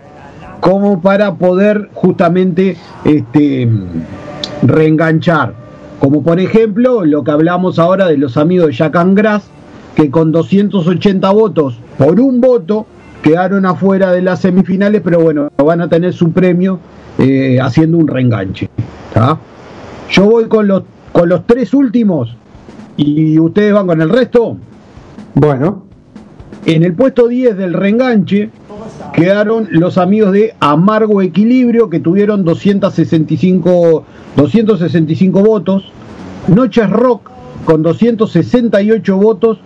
como 0.60 1.02
para 1.02 1.36
poder 1.36 1.90
justamente 1.94 2.78
este, 3.06 3.70
reenganchar. 4.64 5.54
Como 6.00 6.22
por 6.24 6.40
ejemplo 6.40 7.06
lo 7.06 7.24
que 7.24 7.32
hablamos 7.32 7.80
ahora 7.80 8.08
de 8.08 8.18
los 8.18 8.38
amigos 8.38 8.68
de 8.68 8.74
Jack 8.74 8.98
Grass, 9.14 9.50
que 9.96 10.12
con 10.12 10.32
280 10.32 11.30
votos 11.32 11.80
por 11.98 12.20
un 12.20 12.40
voto 12.40 12.86
quedaron 13.22 13.66
afuera 13.66 14.12
de 14.12 14.22
las 14.22 14.42
semifinales, 14.42 15.02
pero 15.04 15.20
bueno, 15.20 15.50
van 15.58 15.82
a 15.82 15.90
tener 15.90 16.14
su 16.14 16.32
premio 16.32 16.80
eh, 17.18 17.60
haciendo 17.60 17.98
un 17.98 18.08
reenganche. 18.08 18.70
Yo 20.12 20.26
voy 20.26 20.46
con 20.46 20.68
los, 20.68 20.84
con 21.12 21.28
los 21.28 21.46
tres 21.48 21.74
últimos 21.74 22.36
y 22.96 23.40
ustedes 23.40 23.74
van 23.74 23.88
con 23.88 24.02
el 24.02 24.10
resto. 24.10 24.58
Bueno. 25.34 25.88
En 26.66 26.84
el 26.84 26.94
puesto 26.94 27.28
10 27.30 27.58
del 27.58 27.74
reenganche 27.74 28.50
quedaron 29.14 29.68
los 29.72 29.98
amigos 29.98 30.32
de 30.32 30.56
Amargo 30.60 31.22
Equilibrio 31.22 31.90
que 31.90 32.00
tuvieron 32.00 32.44
265, 32.44 34.04
265 34.36 35.42
votos, 35.42 35.92
Noches 36.48 36.90
Rock 36.90 37.30
con 37.66 37.84
268 37.84 39.18
votos 39.18 39.60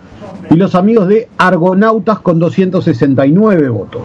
y 0.50 0.56
los 0.56 0.74
amigos 0.74 1.08
de 1.08 1.28
Argonautas 1.38 2.18
con 2.20 2.38
269 2.38 3.68
votos. 3.68 4.02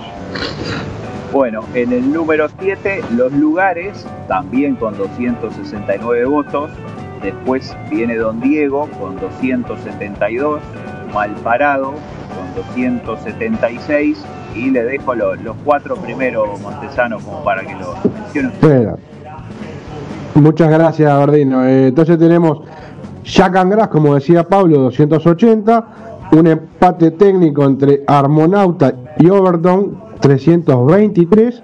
Bueno, 1.33 1.63
en 1.73 1.91
el 1.91 2.11
número 2.13 2.47
7, 2.59 3.01
Los 3.15 3.33
Lugares, 3.33 4.05
también 4.27 4.75
con 4.75 4.97
269 4.97 6.25
votos. 6.25 6.69
Después 7.21 7.75
viene 7.89 8.15
Don 8.15 8.39
Diego 8.39 8.87
con 8.99 9.19
272, 9.19 10.61
Mal 11.13 11.31
Parado 11.43 11.93
con 12.35 12.55
276 12.55 14.17
y 14.55 14.69
le 14.69 14.83
dejo 14.83 15.13
los 15.15 15.55
cuatro 15.63 15.95
primeros 15.95 16.59
montesanos 16.61 17.23
como 17.23 17.43
para 17.43 17.61
que 17.61 17.73
lo 17.75 17.95
mencionen. 18.13 18.97
Muchas 20.35 20.69
gracias, 20.69 21.17
Bardino. 21.17 21.65
Eh, 21.65 21.87
entonces 21.87 22.17
tenemos 22.19 22.61
Jack 23.23 23.55
Angras, 23.55 23.87
como 23.87 24.15
decía 24.15 24.43
Pablo, 24.43 24.79
280. 24.79 25.85
Un 26.31 26.47
empate 26.47 27.11
técnico 27.11 27.63
entre 27.63 28.03
Armonauta 28.05 28.93
y 29.17 29.29
Overton, 29.29 29.97
323. 30.19 31.63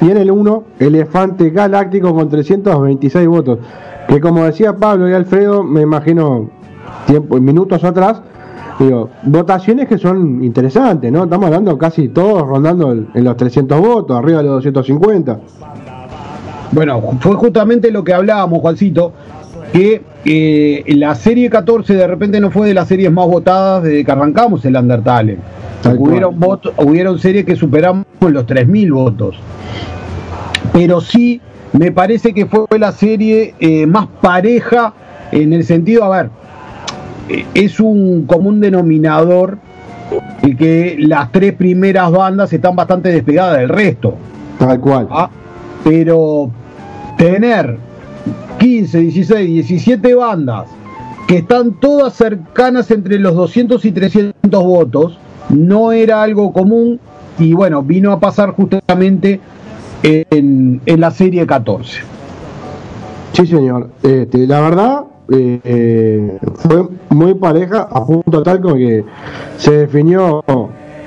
Y 0.00 0.10
en 0.10 0.16
el 0.16 0.30
1, 0.30 0.64
Elefante 0.78 1.50
Galáctico 1.50 2.14
con 2.14 2.28
326 2.28 3.28
votos. 3.28 3.58
Que 4.08 4.20
como 4.20 4.44
decía 4.44 4.76
Pablo 4.76 5.08
y 5.08 5.12
Alfredo, 5.12 5.62
me 5.62 5.82
imagino 5.82 6.48
tiempo, 7.06 7.38
minutos 7.40 7.84
atrás, 7.84 8.22
digo, 8.78 9.10
votaciones 9.24 9.88
que 9.88 9.98
son 9.98 10.42
interesantes, 10.42 11.10
¿no? 11.10 11.24
Estamos 11.24 11.46
hablando 11.46 11.76
casi 11.78 12.08
todos 12.08 12.46
rondando 12.46 12.92
en 12.92 13.24
los 13.24 13.36
300 13.36 13.80
votos, 13.80 14.16
arriba 14.16 14.38
de 14.38 14.44
los 14.44 14.64
250. 14.64 15.40
Bueno, 16.72 17.00
fue 17.20 17.34
justamente 17.36 17.90
lo 17.90 18.02
que 18.02 18.12
hablábamos, 18.12 18.60
Juancito, 18.60 19.12
que 19.72 20.02
eh, 20.24 20.84
la 20.96 21.14
serie 21.14 21.48
14 21.50 21.94
de 21.94 22.06
repente 22.06 22.40
no 22.40 22.50
fue 22.50 22.66
de 22.66 22.74
las 22.74 22.88
series 22.88 23.12
más 23.12 23.26
votadas 23.26 23.84
desde 23.84 24.04
que 24.04 24.12
arrancamos 24.12 24.64
el 24.64 24.76
Undertale. 24.76 25.38
Hubieron, 25.98 26.40
votos, 26.40 26.72
hubieron 26.78 27.18
series 27.18 27.44
que 27.44 27.56
superamos 27.56 28.06
los 28.20 28.46
3.000 28.46 28.92
votos. 28.92 29.36
Pero 30.72 31.00
sí, 31.00 31.40
me 31.72 31.92
parece 31.92 32.32
que 32.32 32.46
fue 32.46 32.66
la 32.78 32.92
serie 32.92 33.54
eh, 33.60 33.86
más 33.86 34.06
pareja 34.20 34.94
en 35.30 35.52
el 35.52 35.64
sentido, 35.64 36.04
a 36.04 36.22
ver, 36.22 36.30
es 37.28 37.80
un 37.80 38.26
común 38.26 38.60
denominador 38.60 39.58
y 40.42 40.54
que 40.54 40.96
las 40.98 41.32
tres 41.32 41.54
primeras 41.54 42.10
bandas 42.10 42.52
están 42.52 42.76
bastante 42.76 43.10
despegadas 43.10 43.58
del 43.58 43.68
resto. 43.68 44.16
Tal 44.58 44.80
cual. 44.80 45.08
Ah, 45.10 45.30
pero 45.82 46.50
tener 47.16 47.76
15, 48.58 48.98
16, 48.98 49.46
17 49.48 50.14
bandas 50.14 50.68
que 51.26 51.38
están 51.38 51.74
todas 51.80 52.14
cercanas 52.14 52.90
entre 52.90 53.18
los 53.18 53.34
200 53.34 53.84
y 53.84 53.92
300 53.92 54.64
votos, 54.64 55.18
no 55.48 55.92
era 55.92 56.22
algo 56.22 56.52
común 56.52 57.00
y 57.38 57.52
bueno, 57.52 57.82
vino 57.82 58.12
a 58.12 58.20
pasar 58.20 58.50
justamente 58.50 59.40
en, 60.02 60.80
la 60.84 61.10
serie 61.10 61.46
14. 61.46 62.00
Sí, 63.32 63.46
señor. 63.46 63.90
Este, 64.02 64.46
la 64.46 64.60
verdad, 64.60 65.04
eh, 65.30 66.38
fue 66.54 66.88
muy 67.10 67.34
pareja 67.34 67.88
a 67.90 68.04
punto 68.04 68.42
tal 68.42 68.60
como 68.60 68.74
que 68.74 69.04
se 69.56 69.72
definió 69.72 70.44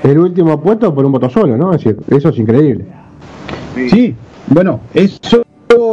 el 0.02 0.18
último 0.18 0.60
puesto 0.60 0.94
por 0.94 1.04
un 1.04 1.12
voto 1.12 1.28
solo, 1.30 1.56
¿no? 1.56 1.72
Es 1.72 1.84
decir, 1.84 2.00
eso 2.08 2.30
es 2.30 2.38
increíble. 2.38 2.84
Sí, 3.90 4.14
bueno, 4.48 4.80
eso, 4.94 5.44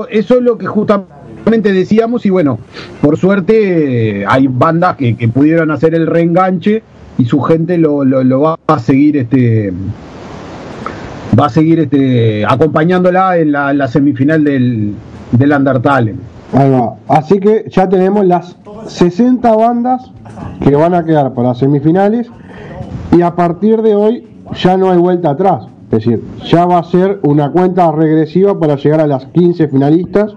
eso 0.10 0.36
es 0.36 0.42
lo 0.42 0.58
que 0.58 0.66
justamente 0.66 1.72
decíamos 1.72 2.26
y 2.26 2.30
bueno, 2.30 2.60
por 3.02 3.18
suerte 3.18 4.26
hay 4.28 4.48
bandas 4.48 4.96
que, 4.96 5.30
pudieron 5.34 5.72
hacer 5.72 5.94
el 5.94 6.08
reenganche 6.08 6.82
y 7.18 7.26
su 7.26 7.40
gente 7.42 7.78
lo, 7.78 8.04
lo, 8.04 8.42
va 8.42 8.58
a 8.68 8.80
seguir 8.80 9.18
este 9.18 9.72
va 11.40 11.48
a 11.48 11.50
seguir 11.50 11.80
este 11.80 12.46
acompañándola 12.46 13.38
en 13.38 13.52
la, 13.52 13.88
semifinal 13.88 14.44
del, 14.44 14.94
del 15.32 15.52
Undertale. 15.52 16.16
Así 17.08 17.40
que 17.40 17.66
ya 17.70 17.90
tenemos 17.90 18.26
las 18.26 18.56
60 18.88 19.56
bandas 19.56 20.12
que 20.62 20.76
van 20.76 20.94
a 20.94 21.04
quedar 21.04 21.34
para 21.34 21.50
las 21.50 21.58
semifinales 21.58 22.30
y 23.12 23.22
a 23.22 23.36
partir 23.36 23.82
de 23.82 23.96
hoy 23.96 24.28
ya 24.54 24.78
no 24.78 24.90
hay 24.90 24.98
vuelta 24.98 25.32
atrás. 25.32 25.68
Es 25.86 26.06
decir, 26.06 26.24
ya 26.46 26.66
va 26.66 26.80
a 26.80 26.84
ser 26.84 27.20
una 27.24 27.52
cuenta 27.52 27.92
regresiva 27.92 28.60
para 28.60 28.76
llegar 28.76 29.02
a 29.02 29.08
las 29.08 29.26
15 29.28 29.68
finalistas. 29.68 30.34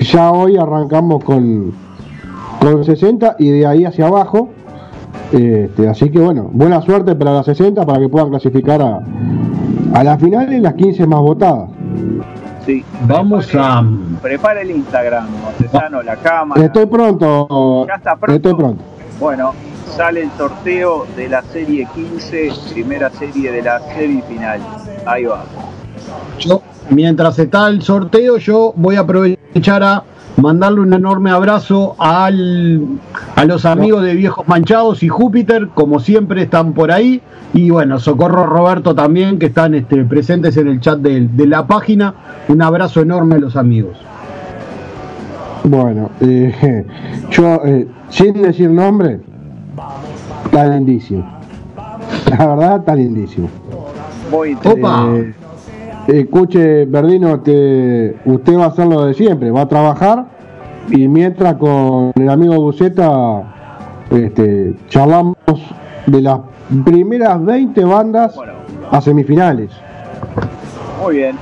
Ya 0.00 0.30
hoy 0.32 0.56
arrancamos 0.56 1.22
con, 1.22 1.72
con 2.60 2.84
60 2.84 3.36
y 3.38 3.50
de 3.50 3.66
ahí 3.66 3.84
hacia 3.84 4.06
abajo. 4.06 4.48
Este, 5.32 5.88
así 5.88 6.10
que 6.10 6.20
bueno, 6.20 6.50
buena 6.52 6.80
suerte 6.82 7.14
para 7.14 7.34
las 7.34 7.46
60 7.46 7.84
para 7.84 7.98
que 7.98 8.08
puedan 8.08 8.30
clasificar 8.30 8.82
a, 8.82 9.00
a 9.94 10.04
las 10.04 10.20
finales 10.20 10.60
las 10.60 10.74
15 10.74 11.06
más 11.06 11.20
votadas. 11.20 11.70
Sí, 12.66 12.84
vamos 13.02 13.54
a. 13.54 13.84
Prepara 14.22 14.62
el 14.62 14.70
Instagram, 14.70 15.28
Montesano, 15.30 16.02
la 16.02 16.16
cámara. 16.16 16.64
Estoy 16.64 16.86
pronto. 16.86 17.86
Ya 17.86 17.94
está 17.94 18.16
pronto. 18.16 18.36
Estoy 18.36 18.54
pronto. 18.54 18.84
Bueno, 19.20 19.52
sale 19.96 20.22
el 20.22 20.30
sorteo 20.32 21.06
de 21.16 21.28
la 21.28 21.42
serie 21.42 21.86
15, 21.94 22.52
primera 22.72 23.10
serie 23.10 23.52
de 23.52 23.62
la 23.62 23.80
semifinal. 23.80 24.60
Ahí 25.06 25.24
va. 25.24 25.44
Yo, 26.38 26.62
mientras 26.90 27.38
está 27.38 27.68
el 27.68 27.82
sorteo, 27.82 28.38
yo 28.38 28.72
voy 28.76 28.96
a 28.96 29.00
aprovechar 29.00 29.82
a 29.82 30.04
mandarle 30.36 30.80
un 30.80 30.92
enorme 30.92 31.30
abrazo 31.30 31.94
al, 31.98 32.82
a 33.36 33.44
los 33.44 33.64
amigos 33.64 34.02
de 34.02 34.14
Viejos 34.14 34.46
Manchados 34.48 35.02
y 35.02 35.08
Júpiter, 35.08 35.68
como 35.74 36.00
siempre 36.00 36.42
están 36.42 36.72
por 36.72 36.90
ahí. 36.90 37.22
Y 37.52 37.70
bueno, 37.70 37.98
Socorro 38.00 38.46
Roberto 38.46 38.94
también, 38.94 39.38
que 39.38 39.46
están 39.46 39.74
este, 39.74 40.04
presentes 40.04 40.56
en 40.56 40.68
el 40.68 40.80
chat 40.80 40.98
de, 40.98 41.46
la 41.46 41.66
página. 41.66 42.14
Un 42.48 42.62
abrazo 42.62 43.00
enorme 43.00 43.36
a 43.36 43.38
los 43.38 43.56
amigos. 43.56 43.96
Bueno, 45.64 46.10
eh, 46.20 46.84
yo, 47.30 47.60
eh, 47.64 47.86
sin 48.10 48.42
decir 48.42 48.70
nombre, 48.70 49.20
Está 50.44 50.68
lindísimo. 50.68 51.24
La 52.30 52.46
verdad, 52.46 52.76
está 52.78 52.94
lindísimo. 52.94 53.48
Muy. 54.30 54.56
Escuche, 56.06 56.84
Verdino, 56.84 57.32
usted 57.32 58.58
va 58.58 58.64
a 58.64 58.68
hacer 58.68 58.86
lo 58.86 59.06
de 59.06 59.14
siempre, 59.14 59.50
va 59.50 59.62
a 59.62 59.68
trabajar 59.68 60.26
y 60.90 61.08
mientras 61.08 61.54
con 61.54 62.12
el 62.14 62.28
amigo 62.28 62.60
Buceta 62.60 63.54
este, 64.10 64.74
charlamos 64.88 65.36
de 66.06 66.20
las 66.20 66.40
primeras 66.84 67.42
20 67.44 67.84
bandas 67.84 68.36
a 68.90 69.00
semifinales. 69.00 69.70
Muy 71.02 71.16
bien. 71.16 71.36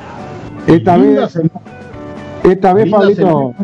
Esta 0.66 0.96
vez, 0.96 1.38
esta 2.44 2.72
vez, 2.72 2.90
Pablito, 2.90 3.54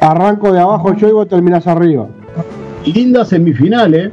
arranco 0.00 0.52
de 0.52 0.60
abajo 0.60 0.94
yo 0.94 1.08
y 1.08 1.12
vos 1.12 1.28
terminás 1.28 1.66
arriba. 1.66 2.06
Linda 2.84 3.24
semifinal, 3.24 3.94
¿eh? 3.94 4.12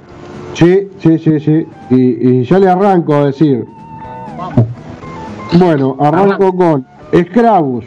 Sí, 0.53 0.87
sí, 0.99 1.17
sí, 1.17 1.39
sí. 1.39 1.67
Y, 1.89 2.43
ya 2.43 2.59
le 2.59 2.69
arranco 2.69 3.15
a 3.15 3.25
decir. 3.27 3.65
Bueno, 5.53 5.97
arranco 5.99 6.55
con 6.55 6.85
Scrabus, 7.11 7.85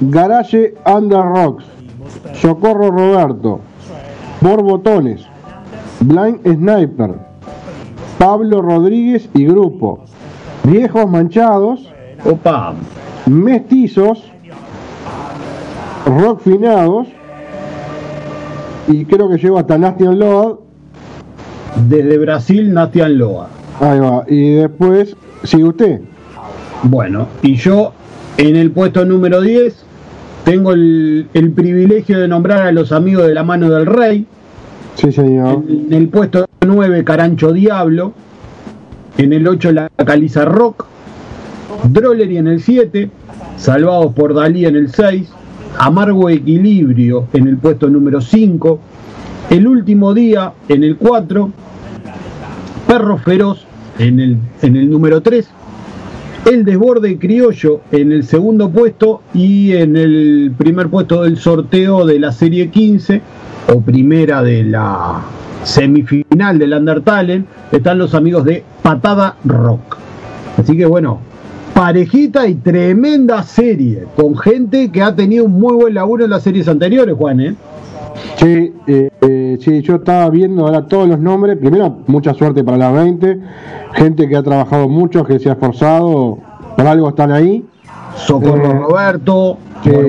Garage 0.00 0.74
Under 0.86 1.22
Rocks, 1.22 1.64
Socorro 2.34 2.90
Roberto, 2.90 3.60
Borbotones, 4.40 5.26
Blind 6.00 6.40
Sniper, 6.44 7.14
Pablo 8.18 8.62
Rodríguez 8.62 9.28
y 9.34 9.46
Grupo, 9.46 10.04
Viejos 10.64 11.10
Manchados, 11.10 11.92
Opa. 12.24 12.74
Mestizos, 13.26 14.30
Rock 16.06 16.40
Finados, 16.42 17.08
y 18.88 19.04
creo 19.04 19.28
que 19.28 19.38
llevo 19.38 19.58
hasta 19.58 19.78
Nasty 19.78 20.04
Load 20.04 20.58
desde 21.88 22.18
Brasil, 22.18 22.72
Natian 22.72 23.18
Loa. 23.18 23.48
Ahí 23.80 23.98
va. 23.98 24.24
Y 24.28 24.54
después, 24.54 25.16
sigue 25.44 25.64
usted. 25.64 26.00
Bueno, 26.84 27.28
y 27.42 27.56
yo 27.56 27.92
en 28.36 28.56
el 28.56 28.70
puesto 28.70 29.04
número 29.04 29.40
10 29.40 29.84
tengo 30.44 30.72
el, 30.72 31.28
privilegio 31.54 32.18
de 32.18 32.26
nombrar 32.26 32.66
a 32.66 32.72
los 32.72 32.90
amigos 32.90 33.26
de 33.26 33.34
la 33.34 33.44
mano 33.44 33.70
del 33.70 33.86
rey. 33.86 34.26
Sí, 34.96 35.12
señor. 35.12 35.62
En, 35.68 35.92
el 35.92 36.08
puesto 36.08 36.46
9, 36.66 37.04
Carancho 37.04 37.52
Diablo. 37.52 38.12
En 39.16 39.32
el 39.32 39.46
8, 39.46 39.72
La 39.72 39.88
Caliza 40.04 40.44
Rock. 40.44 40.86
Drollery 41.84 42.38
en 42.38 42.48
el 42.48 42.60
7. 42.60 43.10
Salvados 43.56 44.12
por 44.14 44.34
Dalí 44.34 44.66
en 44.66 44.76
el 44.76 44.90
6. 44.90 45.28
Amargo 45.78 46.28
Equilibrio 46.28 47.28
en 47.32 47.46
el 47.46 47.58
puesto 47.58 47.88
número 47.88 48.20
5. 48.20 48.80
El 49.50 49.66
último 49.66 50.14
día 50.14 50.52
en 50.68 50.82
el 50.82 50.96
4, 50.96 51.50
Perro 52.86 53.18
Feroz 53.18 53.66
en 53.98 54.20
el, 54.20 54.36
en 54.62 54.76
el 54.76 54.90
número 54.90 55.20
3, 55.20 55.48
El 56.44 56.64
Desborde 56.64 57.18
Criollo 57.18 57.82
en 57.92 58.10
el 58.10 58.24
segundo 58.24 58.68
puesto 58.70 59.22
y 59.32 59.72
en 59.72 59.96
el 59.96 60.52
primer 60.58 60.88
puesto 60.88 61.22
del 61.22 61.36
sorteo 61.38 62.04
de 62.04 62.18
la 62.18 62.32
serie 62.32 62.68
15 62.68 63.22
o 63.72 63.80
primera 63.80 64.42
de 64.42 64.64
la 64.64 65.20
semifinal 65.62 66.58
del 66.58 66.72
Undertale 66.72 67.44
están 67.70 67.98
los 67.98 68.14
amigos 68.14 68.44
de 68.44 68.64
Patada 68.82 69.36
Rock. 69.44 69.96
Así 70.58 70.76
que 70.76 70.84
bueno, 70.84 71.20
parejita 71.74 72.48
y 72.48 72.56
tremenda 72.56 73.44
serie, 73.44 74.06
con 74.16 74.36
gente 74.36 74.90
que 74.90 75.00
ha 75.00 75.14
tenido 75.14 75.44
un 75.44 75.52
muy 75.52 75.74
buen 75.74 75.94
laburo 75.94 76.24
en 76.24 76.30
las 76.30 76.42
series 76.42 76.66
anteriores, 76.66 77.14
Juan, 77.16 77.40
¿eh? 77.40 77.54
Sí, 78.36 78.74
eh, 78.86 79.10
eh, 79.20 79.58
sí, 79.60 79.82
yo 79.82 79.96
estaba 79.96 80.28
viendo 80.30 80.66
ahora 80.66 80.86
todos 80.86 81.08
los 81.08 81.18
nombres. 81.18 81.56
Primero, 81.58 81.98
mucha 82.06 82.34
suerte 82.34 82.64
para 82.64 82.76
la 82.76 82.90
20. 82.90 83.38
Gente 83.94 84.28
que 84.28 84.36
ha 84.36 84.42
trabajado 84.42 84.88
mucho, 84.88 85.24
que 85.24 85.38
se 85.38 85.48
ha 85.48 85.52
esforzado, 85.52 86.38
por 86.76 86.86
algo 86.86 87.08
están 87.08 87.32
ahí. 87.32 87.64
Socorro 88.16 88.70
eh, 88.70 88.74
Roberto, 88.74 89.58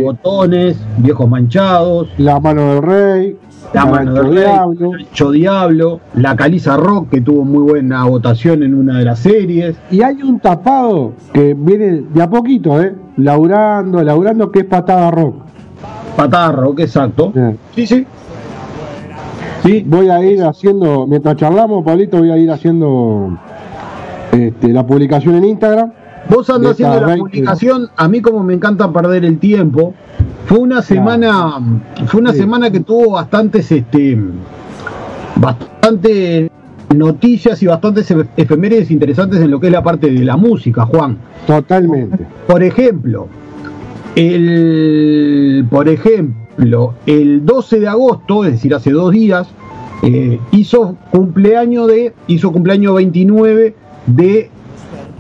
Botones, 0.02 0.78
Viejos 0.98 1.30
Manchados. 1.30 2.10
La 2.18 2.40
Mano 2.40 2.74
del 2.74 2.84
Rey. 2.84 3.38
La, 3.74 3.86
Mano 3.86 4.14
del 4.14 4.32
Diablo. 4.32 4.92
Rey, 4.94 5.08
Diablo. 5.34 6.00
La 6.16 6.36
Caliza 6.36 6.78
Rock, 6.78 7.10
que 7.10 7.22
tuvo 7.22 7.44
muy 7.44 7.64
buena 7.64 8.06
votación 8.06 8.64
en 8.64 8.76
una 8.76 9.00
de 9.00 9.06
las 9.06 9.20
series. 9.20 9.76
Y 9.90 10.02
hay 10.02 10.22
un 10.22 10.40
tapado 10.40 11.14
que 11.34 11.54
viene 11.54 12.04
de 12.14 12.22
a 12.22 12.30
poquito, 12.30 12.82
¿eh? 12.82 12.94
Laurando, 13.18 14.04
laurando, 14.04 14.52
que 14.52 14.60
es 14.60 14.66
Patada 14.66 15.12
Rock. 15.12 15.53
Patada 16.16 16.52
Rock, 16.52 16.82
exacto. 16.82 17.34
Sí, 17.76 17.88
sí. 17.88 18.06
Sí. 19.64 19.84
Voy 19.88 20.10
a 20.10 20.24
ir 20.24 20.44
haciendo, 20.44 21.08
mientras 21.08 21.36
charlamos, 21.38 21.84
Pablito, 21.86 22.18
voy 22.18 22.32
a 22.32 22.38
ir 22.38 22.52
haciendo 22.52 23.38
este, 24.32 24.68
la 24.70 24.86
publicación 24.86 25.36
en 25.36 25.46
Instagram. 25.46 25.92
Vos 26.30 26.50
andas 26.50 26.74
haciendo 26.74 27.02
la 27.02 27.16
publicación, 27.18 27.90
a 27.96 28.08
mí 28.08 28.22
como 28.22 28.44
me 28.44 28.54
encanta 28.54 28.92
perder 28.92 29.26
el 29.26 29.40
tiempo, 29.40 29.94
fue 30.46 30.60
una 30.60 30.82
semana, 30.82 31.60
fue 32.08 32.22
una 32.22 32.34
semana 32.34 32.70
que 32.70 32.80
tuvo 32.80 33.12
bastantes, 33.12 33.72
este, 33.72 34.18
bastante 35.36 36.50
noticias 36.96 37.62
y 37.64 37.68
bastantes 37.68 38.14
efemérides 38.38 38.92
interesantes 38.92 39.42
en 39.42 39.52
lo 39.52 39.60
que 39.60 39.68
es 39.68 39.74
la 39.74 39.84
parte 39.84 40.10
de 40.10 40.24
la 40.24 40.38
música, 40.38 40.86
Juan. 40.86 41.18
Totalmente. 41.46 42.26
Por 42.48 42.64
ejemplo, 42.64 43.28
el, 44.16 45.66
por 45.70 45.90
ejemplo, 45.90 46.94
el 47.06 47.46
12 47.46 47.80
de 47.80 47.88
agosto, 47.88 48.46
es 48.46 48.54
decir, 48.54 48.74
hace 48.74 48.92
dos 48.92 49.12
días, 49.12 49.48
eh, 50.04 50.40
hizo 50.52 50.98
cumpleaños 51.12 51.88
de, 51.88 52.14
hizo 52.28 52.52
cumpleaños 52.52 52.96
29 52.96 53.76
de 54.06 54.50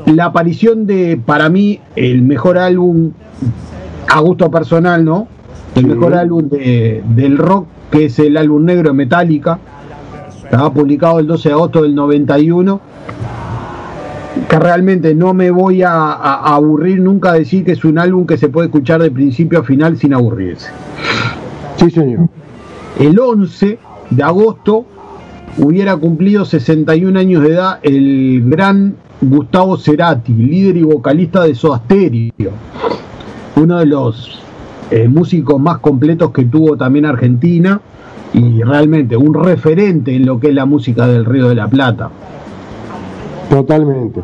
la 0.06 0.26
aparición 0.26 0.86
de, 0.86 1.20
para 1.24 1.50
mí, 1.50 1.80
el 1.96 2.22
mejor 2.22 2.58
álbum, 2.58 3.12
a 4.10 4.20
gusto 4.20 4.52
personal, 4.52 5.04
¿no? 5.04 5.28
El 5.76 5.88
mejor 5.88 6.14
álbum 6.14 6.50
de, 6.50 7.04
del 7.16 7.38
rock, 7.38 7.68
que 7.90 8.06
es 8.06 8.20
el 8.20 8.38
álbum 8.38 8.66
negro 8.66 8.90
de 8.90 8.94
Metallica. 8.96 9.60
Estaba 10.44 10.72
publicado 10.72 11.20
el 11.20 11.26
12 11.26 11.50
de 11.50 11.56
agosto 11.56 11.82
del 11.82 11.96
91. 11.96 12.80
Que 14.50 14.60
realmente 14.60 15.14
no 15.14 15.34
me 15.34 15.52
voy 15.52 15.84
a, 15.84 16.14
aburrir 16.14 17.00
nunca 17.00 17.32
a 17.32 17.34
decir 17.34 17.64
que 17.64 17.74
es 17.74 17.86
un 17.86 18.00
álbum 18.00 18.26
que 18.26 18.38
se 18.38 18.50
puede 18.50 18.68
escuchar 18.68 19.02
de 19.02 19.12
principio 19.12 19.60
a 19.60 19.64
final 19.64 19.98
sin 19.98 20.14
aburrirse. 20.14 20.70
Sí, 21.78 21.90
señor. 21.92 22.30
El 23.00 23.20
11 23.20 23.80
de 24.10 24.24
agosto 24.24 24.86
hubiera 25.58 25.96
cumplido 25.98 26.46
61 26.46 27.20
años 27.20 27.44
de 27.44 27.50
edad 27.50 27.80
el 27.84 28.44
gran 28.46 28.96
Gustavo 29.22 29.78
Cerati, 29.78 30.34
líder 30.34 30.78
y 30.78 30.84
vocalista 30.84 31.44
de 31.44 31.56
Soda 31.56 31.82
Stereo, 31.86 32.52
uno 33.56 33.80
de 33.80 33.86
los 33.86 34.42
eh, 34.92 35.08
músicos 35.08 35.60
más 35.60 35.78
completos 35.80 36.32
que 36.32 36.46
tuvo 36.46 36.76
también 36.76 37.06
Argentina 37.06 37.80
y 38.34 38.62
realmente 38.64 39.16
un 39.16 39.34
referente 39.34 40.16
en 40.16 40.26
lo 40.26 40.40
que 40.40 40.50
es 40.50 40.54
la 40.54 40.66
música 40.66 41.08
del 41.08 41.26
Río 41.26 41.50
de 41.50 41.56
la 41.56 41.68
Plata. 41.68 42.10
Totalmente. 43.50 44.22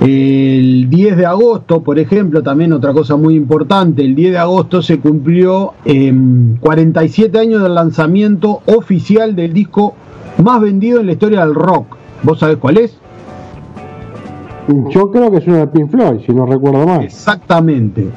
El 0.00 0.90
10 0.90 1.16
de 1.16 1.26
agosto, 1.26 1.82
por 1.82 1.98
ejemplo, 1.98 2.42
también 2.42 2.72
otra 2.72 2.92
cosa 2.92 3.16
muy 3.16 3.34
importante, 3.34 4.04
el 4.04 4.14
10 4.14 4.32
de 4.32 4.38
agosto 4.38 4.82
se 4.82 5.00
cumplió 5.00 5.72
47 6.60 7.38
años 7.38 7.62
del 7.62 7.74
lanzamiento 7.74 8.60
oficial 8.66 9.34
del 9.34 9.52
disco 9.52 9.94
más 10.42 10.60
vendido 10.60 11.00
en 11.00 11.06
la 11.06 11.12
historia 11.12 11.40
del 11.44 11.54
rock. 11.54 11.96
¿Vos 12.22 12.38
sabés 12.38 12.58
cuál 12.58 12.78
es? 12.78 12.98
Yo 14.90 15.10
creo 15.10 15.30
que 15.30 15.38
es 15.38 15.46
uno 15.46 15.58
de 15.58 15.66
Pink 15.68 15.90
Floyd, 15.90 16.20
si 16.26 16.32
no 16.32 16.44
recuerdo 16.44 16.86
mal. 16.86 17.02
Exactamente. 17.02 18.08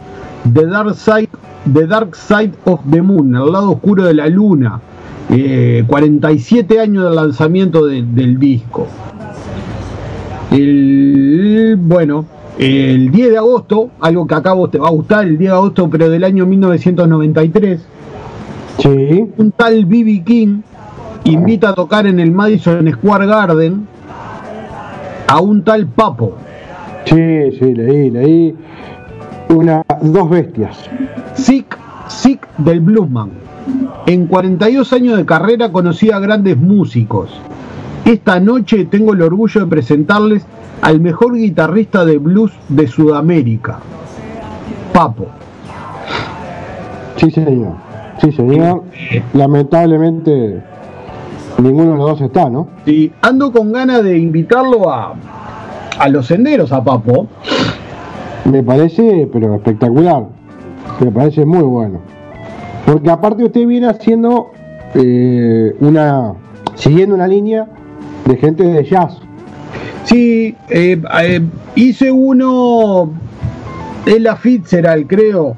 The 0.52 0.66
Dark 0.66 0.96
Side, 0.96 1.30
The 1.74 1.88
Dark 1.88 2.16
Side 2.16 2.54
of 2.66 2.82
the 2.90 3.02
Moon, 3.02 3.36
el 3.36 3.52
lado 3.52 3.72
oscuro 3.72 4.04
de 4.04 4.14
la 4.16 4.28
luna. 4.28 4.82
47 5.30 6.74
eh, 6.74 6.80
años 6.80 7.04
del 7.04 7.16
lanzamiento 7.16 7.86
del 7.86 8.40
disco. 8.40 8.88
El, 10.52 11.78
bueno, 11.80 12.26
el 12.58 13.12
10 13.12 13.32
de 13.32 13.38
agosto, 13.38 13.92
algo 14.00 14.26
que 14.28 14.36
acá 14.36 14.54
vos 14.54 14.72
te 14.72 14.80
va 14.80 14.88
a 14.88 14.92
gustar, 14.92 15.26
el 15.26 15.38
10 15.38 15.52
de 15.52 15.56
agosto, 15.56 15.90
pero 15.90 16.10
del 16.10 16.24
año 16.24 16.46
1993, 16.46 17.82
sí. 18.80 19.26
un 19.38 19.52
tal 19.52 19.86
B.B. 19.86 20.24
King 20.26 20.62
invita 21.26 21.70
a 21.70 21.74
tocar 21.74 22.08
en 22.08 22.20
el 22.20 22.32
Madison 22.32 22.90
Square 22.92 23.28
Garden 23.28 23.88
a 25.28 25.40
un 25.40 25.64
tal 25.64 25.86
Papo. 25.88 26.36
Sí, 27.06 27.52
sí, 27.60 27.74
leí, 27.74 28.10
leí. 28.10 28.56
Una, 29.50 29.84
dos 30.02 30.30
bestias. 30.30 30.78
Sick, 31.36 31.78
Sick 32.08 32.48
del 32.58 32.82
Bluesman. 32.82 33.32
En 34.06 34.28
42 34.28 34.92
años 34.94 35.18
de 35.18 35.26
carrera 35.26 35.72
conocí 35.72 36.12
a 36.12 36.20
grandes 36.20 36.58
músicos. 36.58 37.30
Esta 38.06 38.40
noche 38.40 38.86
tengo 38.86 39.14
el 39.14 39.22
orgullo 39.22 39.62
de 39.62 39.68
presentarles 39.68 40.46
al 40.82 41.00
mejor 41.00 41.36
guitarrista 41.36 42.06
de 42.06 42.18
blues 42.18 42.52
de 42.70 42.88
Sudamérica, 42.88 43.80
Papo. 44.94 45.28
Sí, 47.18 47.30
señor. 47.32 47.74
Sí, 48.22 48.32
señor. 48.32 48.84
Lamentablemente 49.34 50.62
Ninguno 51.62 51.92
de 51.92 51.98
los 51.98 52.10
dos 52.12 52.22
está, 52.22 52.50
¿no? 52.50 52.68
Sí, 52.86 53.12
ando 53.22 53.52
con 53.52 53.72
ganas 53.72 54.04
de 54.04 54.18
invitarlo 54.18 54.90
a, 54.90 55.14
a 56.00 56.10
los 56.10 56.28
senderos 56.28 56.72
a 56.72 56.84
Papo. 56.84 57.28
Me 58.46 58.64
parece, 58.64 59.28
pero 59.32 59.56
espectacular. 59.56 60.26
Me 61.02 61.12
parece 61.12 61.46
muy 61.46 61.64
bueno. 61.64 62.00
Porque 62.86 63.10
aparte 63.10 63.44
usted 63.44 63.66
viene 63.68 63.88
haciendo 63.88 64.52
eh, 64.96 65.76
una. 65.82 66.34
siguiendo 66.76 67.16
una 67.16 67.28
línea 67.28 67.68
de 68.26 68.38
gente 68.38 68.64
de 68.64 68.84
jazz. 68.84 69.18
Sí, 70.06 70.56
eh, 70.70 71.02
eh, 71.22 71.42
hice 71.76 72.12
uno. 72.12 73.14
Es 74.06 74.22
la 74.22 74.36
Fitzgerald, 74.36 75.08
creo. 75.08 75.56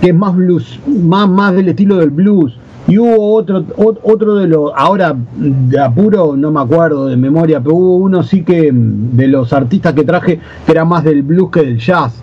Que 0.00 0.08
es 0.08 0.14
más 0.14 0.34
blues, 0.34 0.80
más, 0.86 1.28
más 1.28 1.54
del 1.54 1.68
estilo 1.68 1.96
del 1.96 2.10
blues. 2.10 2.56
Y 2.86 2.98
hubo 2.98 3.34
otro, 3.34 3.64
otro 3.76 4.36
de 4.36 4.46
los, 4.46 4.72
ahora 4.74 5.14
de 5.36 5.78
apuro 5.78 6.34
no 6.36 6.50
me 6.50 6.60
acuerdo 6.60 7.06
de 7.06 7.18
memoria, 7.18 7.60
pero 7.60 7.74
hubo 7.74 7.96
uno 7.96 8.22
sí 8.22 8.42
que 8.42 8.70
de 8.72 9.28
los 9.28 9.52
artistas 9.52 9.92
que 9.92 10.04
traje 10.04 10.40
que 10.64 10.72
era 10.72 10.86
más 10.86 11.04
del 11.04 11.22
blues 11.22 11.50
que 11.50 11.60
del 11.60 11.78
jazz. 11.78 12.14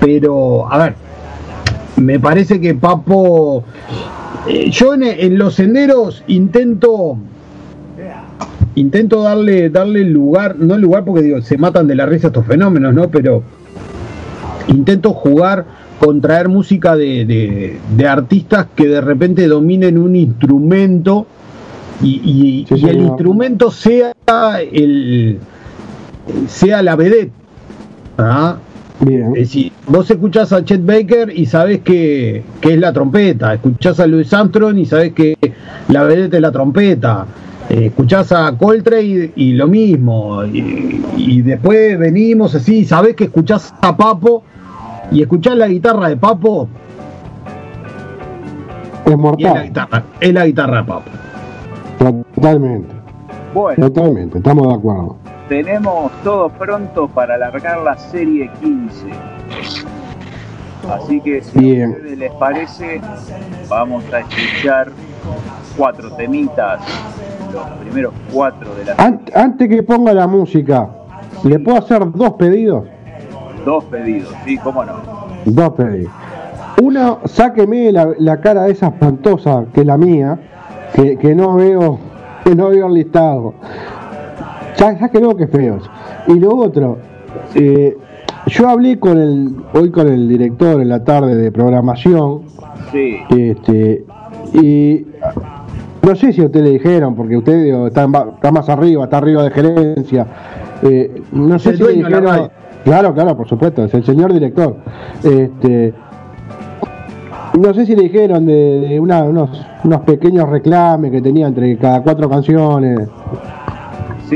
Pero, 0.00 0.72
a 0.72 0.78
ver, 0.78 0.94
me 1.96 2.20
parece 2.20 2.60
que 2.60 2.74
Papo, 2.74 3.64
eh, 4.48 4.70
yo 4.70 4.94
en, 4.94 5.38
los 5.38 5.54
senderos 5.54 6.22
intento 6.26 7.16
intento 8.74 9.22
darle 9.22 9.70
darle 9.70 10.04
lugar, 10.04 10.56
no 10.58 10.76
lugar 10.78 11.04
porque 11.04 11.22
digo, 11.22 11.40
se 11.42 11.58
matan 11.58 11.86
de 11.86 11.94
la 11.94 12.06
risa 12.06 12.28
estos 12.28 12.46
fenómenos, 12.46 12.94
¿no? 12.94 13.08
Pero 13.10 13.42
intento 14.68 15.12
jugar 15.12 15.66
contraer 15.98 16.48
música 16.48 16.96
de, 16.96 17.78
artistas 18.08 18.66
que 18.74 18.86
de 18.86 19.00
repente 19.00 19.46
dominen 19.46 19.98
un 19.98 20.16
instrumento 20.16 21.26
y, 22.02 22.66
el 22.70 23.00
instrumento 23.00 23.70
sea 23.70 24.12
el 24.72 25.38
sea 26.48 26.82
la 26.82 26.96
vedette. 26.96 27.32
¿ah? 28.18 28.56
vos 29.88 30.10
escuchás 30.10 30.52
a 30.52 30.64
Chet 30.64 30.84
Baker 30.84 31.32
y 31.34 31.46
sabés 31.46 31.80
que, 31.80 32.42
es 32.62 32.78
la 32.78 32.92
trompeta, 32.92 33.54
escuchás 33.54 34.00
a 34.00 34.06
Louis 34.06 34.32
Armstrong 34.32 34.78
y 34.78 34.86
sabés 34.86 35.12
que 35.12 35.36
la 35.88 36.04
vedette 36.04 36.34
es 36.34 36.40
la 36.40 36.52
trompeta, 36.52 37.26
eh, 37.70 37.86
escuchás 37.86 38.32
a 38.32 38.56
Coltrane 38.56 39.32
y, 39.34 39.52
lo 39.52 39.66
mismo, 39.66 40.44
y, 40.44 41.02
y, 41.16 41.42
después 41.42 41.98
venimos 41.98 42.54
así, 42.54 42.84
sabés 42.84 43.16
que 43.16 43.24
escuchás 43.24 43.74
a 43.80 43.96
Papo 43.96 44.42
y 45.10 45.22
escuchar 45.22 45.56
la 45.56 45.68
guitarra 45.68 46.08
de 46.08 46.16
Papo 46.16 46.68
es 49.06 49.18
mortal. 49.18 49.46
Es 49.46 49.54
la 49.54 49.62
guitarra, 49.64 50.04
es 50.20 50.34
la 50.34 50.46
guitarra 50.46 50.76
de 50.78 50.84
Papo. 50.84 51.10
Totalmente. 52.34 52.94
Bueno. 53.52 53.88
Totalmente, 53.88 54.38
estamos 54.38 54.68
de 54.68 54.74
acuerdo. 54.74 55.16
Tenemos 55.48 56.10
todo 56.22 56.48
pronto 56.48 57.08
para 57.08 57.34
alargar 57.34 57.82
la 57.82 57.96
serie 57.96 58.50
15. 58.60 59.06
Así 60.90 61.20
que 61.20 61.42
si 61.42 61.82
a 61.82 61.88
ustedes 61.88 62.18
les 62.18 62.32
parece, 62.32 63.00
vamos 63.68 64.04
a 64.12 64.20
escuchar 64.20 64.88
cuatro 65.76 66.10
temitas, 66.12 66.80
los 67.52 67.66
primeros 67.80 68.12
cuatro 68.32 68.74
de 68.74 68.84
la 68.84 68.94
Antes 68.98 69.68
que 69.68 69.82
ponga 69.82 70.12
la 70.12 70.26
música, 70.26 70.88
¿le 71.42 71.58
puedo 71.58 71.78
hacer 71.78 72.10
dos 72.12 72.32
pedidos? 72.34 72.84
Dos 73.64 73.84
pedidos, 73.84 74.34
sí, 74.44 74.58
cómo 74.58 74.84
no. 74.84 74.94
Dos 75.46 75.70
pedidos. 75.70 76.12
Una, 76.82 77.18
sáqueme 77.24 77.92
la, 77.92 78.12
la 78.18 78.40
cara 78.40 78.64
de 78.64 78.72
esa 78.72 78.88
espantosa, 78.88 79.64
que 79.72 79.80
es 79.80 79.86
la 79.86 79.96
mía, 79.96 80.38
que, 80.92 81.16
que 81.16 81.34
no 81.34 81.54
veo, 81.54 81.98
que 82.44 82.54
no 82.54 82.68
veo 82.70 82.88
el 82.88 82.94
listado. 82.94 83.54
Sáquenlo 84.76 85.36
que 85.36 85.46
feos. 85.46 85.88
Y 86.26 86.38
lo 86.38 86.56
otro, 86.56 86.98
eh, 87.54 87.96
yo 88.46 88.68
hablé 88.68 88.98
con 88.98 89.18
el, 89.18 89.56
hoy 89.72 89.90
con 89.90 90.08
el 90.08 90.28
director 90.28 90.80
en 90.80 90.88
la 90.88 91.04
tarde 91.04 91.34
de 91.34 91.50
programación. 91.50 92.42
Sí. 92.92 93.16
Este, 93.30 94.04
y 94.52 95.06
no 96.02 96.14
sé 96.14 96.32
si 96.32 96.42
a 96.42 96.46
usted 96.46 96.62
le 96.62 96.70
dijeron, 96.70 97.14
porque 97.14 97.36
usted 97.36 97.86
está, 97.86 98.04
está, 98.04 98.52
más 98.52 98.68
arriba, 98.68 99.04
está 99.04 99.18
arriba 99.18 99.42
de 99.42 99.50
gerencia. 99.50 100.26
Eh, 100.82 101.22
no 101.32 101.58
sé 101.58 101.76
si 101.76 101.82
le 101.82 101.92
dijeron. 101.92 102.50
Claro, 102.84 103.14
claro, 103.14 103.34
por 103.34 103.48
supuesto, 103.48 103.84
es 103.84 103.94
el 103.94 104.04
señor 104.04 104.32
director. 104.32 104.76
Este, 105.22 105.94
no 107.58 107.72
sé 107.72 107.86
si 107.86 107.96
le 107.96 108.02
dijeron 108.02 108.44
de, 108.44 108.98
unos, 109.00 109.66
unos 109.82 110.00
pequeños 110.02 110.48
reclames 110.50 111.10
que 111.10 111.22
tenía 111.22 111.46
entre 111.46 111.78
cada 111.78 112.02
cuatro 112.02 112.28
canciones. 112.28 113.08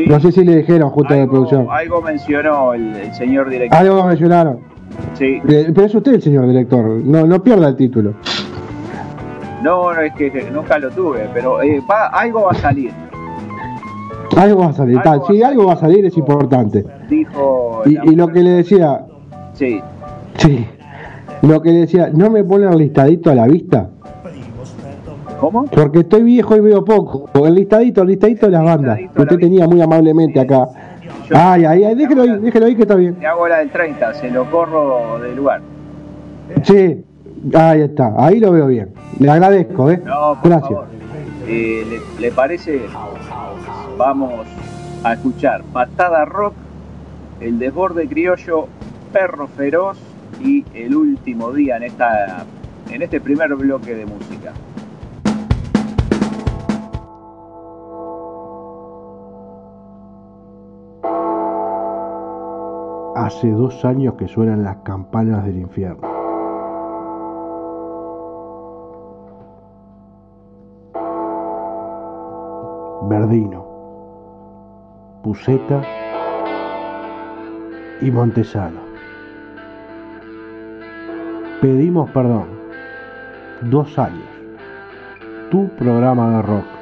No 0.06 0.20
sé 0.20 0.32
si 0.32 0.44
le 0.44 0.56
dijeron 0.56 0.90
justo 0.90 1.14
de 1.14 1.26
producción. 1.26 1.66
Algo 1.70 2.02
mencionó 2.02 2.74
el, 2.74 3.12
señor 3.14 3.48
director. 3.48 3.78
Algo 3.78 4.04
mencionaron. 4.04 4.60
Sí. 5.14 5.40
Eh, 5.48 5.70
pero 5.74 5.86
es 5.86 5.94
usted 5.94 6.14
el 6.14 6.22
señor 6.22 6.46
director, 6.46 6.84
no, 6.84 7.26
no 7.26 7.42
pierda 7.42 7.68
el 7.68 7.76
título. 7.76 8.14
No, 9.62 9.92
no, 9.92 10.00
es 10.00 10.12
que 10.14 10.30
nunca 10.52 10.78
lo 10.78 10.90
tuve, 10.90 11.28
pero 11.34 11.62
eh, 11.62 11.82
va, 11.90 12.06
algo 12.08 12.44
va 12.44 12.52
a 12.52 12.54
salir. 12.54 12.90
Algo 14.36 14.60
va 14.60 14.66
a 14.68 14.72
salir, 14.72 15.00
tal, 15.02 15.22
sí, 15.26 15.42
algo 15.42 15.66
va 15.66 15.72
a 15.72 15.76
salir, 15.76 16.04
es 16.04 16.16
importante. 16.16 16.84
Dijo. 17.08 17.82
Y, 17.86 18.10
y 18.10 18.14
lo 18.14 18.28
que 18.28 18.42
le 18.42 18.50
decía. 18.50 19.04
Sí. 19.54 19.80
Sí. 20.36 20.66
Lo 21.42 21.60
que 21.60 21.72
le 21.72 21.80
decía, 21.80 22.10
¿no 22.12 22.30
me 22.30 22.44
ponen 22.44 22.76
listadito 22.76 23.30
a 23.30 23.34
la 23.34 23.46
vista? 23.46 23.90
¿Cómo? 25.38 25.64
Porque 25.66 26.00
estoy 26.00 26.22
viejo 26.22 26.56
y 26.56 26.60
veo 26.60 26.84
poco. 26.84 27.30
El 27.46 27.54
listadito, 27.54 28.02
el 28.02 28.08
listadito 28.08 28.46
de 28.46 28.52
las 28.52 28.64
bandas. 28.64 28.98
Que 29.14 29.22
usted 29.22 29.38
tenía 29.38 29.66
muy 29.66 29.80
amablemente 29.80 30.40
acá. 30.40 30.68
ay, 31.34 31.64
ay, 31.64 31.84
ay, 31.84 31.94
déjelo 31.94 32.22
ahí, 32.22 32.38
déjelo 32.38 32.66
ahí 32.66 32.74
que 32.74 32.82
está 32.82 32.94
bien. 32.96 33.16
Le 33.20 33.26
hago 33.26 33.46
la 33.48 33.58
del 33.58 33.70
30, 33.70 34.14
se 34.14 34.30
lo 34.30 34.50
corro 34.50 35.18
del 35.20 35.36
lugar. 35.36 35.60
Sí, 36.62 37.04
ahí 37.54 37.82
está, 37.82 38.14
ahí 38.16 38.40
lo 38.40 38.52
veo 38.52 38.66
bien. 38.66 38.90
Le 39.18 39.30
agradezco, 39.30 39.90
¿eh? 39.90 40.02
No, 40.04 40.36
Gracias. 40.42 40.80
Eh, 41.46 41.84
¿le, 41.88 42.20
¿Le 42.20 42.32
parece? 42.32 42.82
Vamos 43.96 44.46
a 45.02 45.12
escuchar 45.14 45.62
Patada 45.72 46.24
Rock, 46.24 46.54
El 47.40 47.58
Desborde 47.58 48.06
Criollo, 48.08 48.68
Perro 49.12 49.46
Feroz 49.48 49.98
y 50.40 50.64
El 50.74 50.94
Último 50.94 51.52
Día 51.52 51.76
en, 51.76 51.84
esta, 51.84 52.44
en 52.90 53.02
este 53.02 53.20
primer 53.20 53.54
bloque 53.54 53.94
de 53.94 54.06
música. 54.06 54.52
Hace 63.18 63.50
dos 63.50 63.84
años 63.84 64.14
que 64.14 64.28
suenan 64.28 64.62
las 64.62 64.76
campanas 64.84 65.44
del 65.44 65.58
infierno. 65.58 66.06
Verdino, 73.08 73.66
Puseta 75.24 75.82
y 78.00 78.08
Montesano. 78.12 78.78
Pedimos 81.60 82.08
perdón. 82.12 82.46
Dos 83.62 83.98
años. 83.98 84.28
Tu 85.50 85.68
programa 85.70 86.36
de 86.36 86.42
rock. 86.42 86.77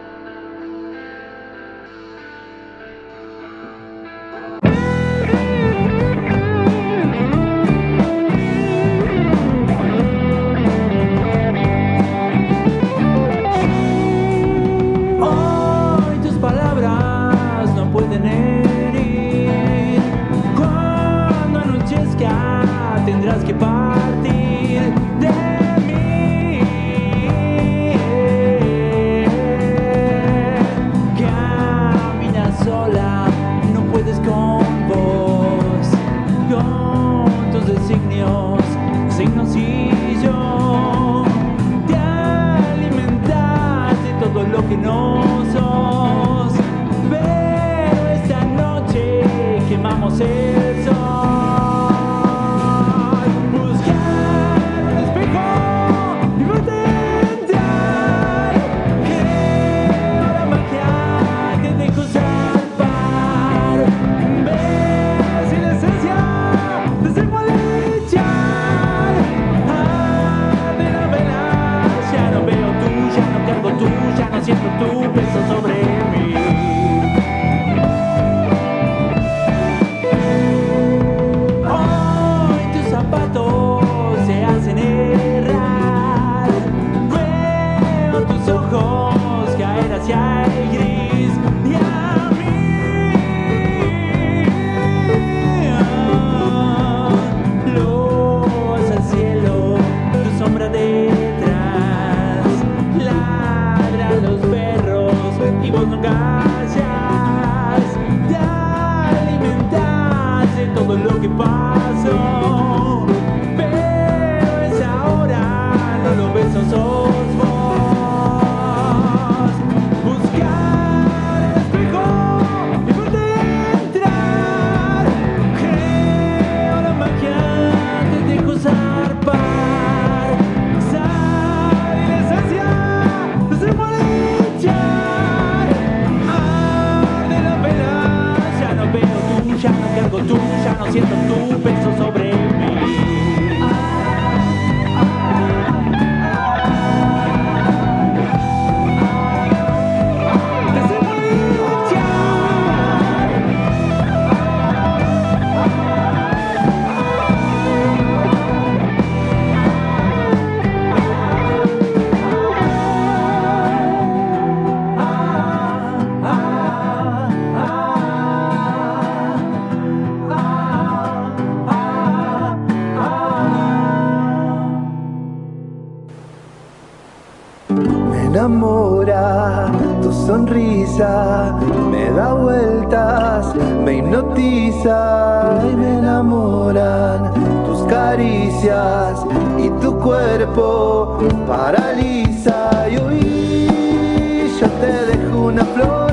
me 181.90 182.10
da 182.10 182.32
vueltas, 182.34 183.54
me 183.84 183.96
hipnotiza 183.96 185.60
y 185.70 185.76
me 185.76 185.98
enamoran 185.98 187.32
tus 187.66 187.82
caricias 187.82 189.26
y 189.58 189.68
tu 189.80 189.98
cuerpo 189.98 191.18
paraliza 191.46 192.88
y 192.88 192.96
hoy 192.96 194.50
yo 194.60 194.68
te 194.80 195.06
dejo 195.06 195.40
una 195.46 195.64
flor. 195.64 196.05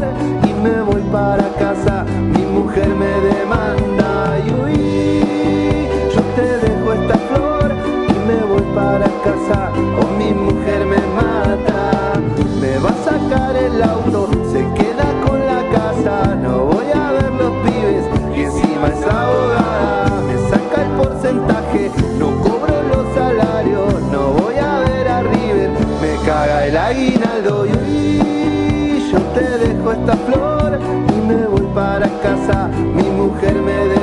esta 29.94 30.16
flor 30.18 30.80
y 31.10 31.28
me 31.28 31.46
voy 31.46 31.68
para 31.74 32.08
casa, 32.22 32.68
mi 32.68 33.04
mujer 33.04 33.56
me 33.62 33.72
deja. 33.90 34.03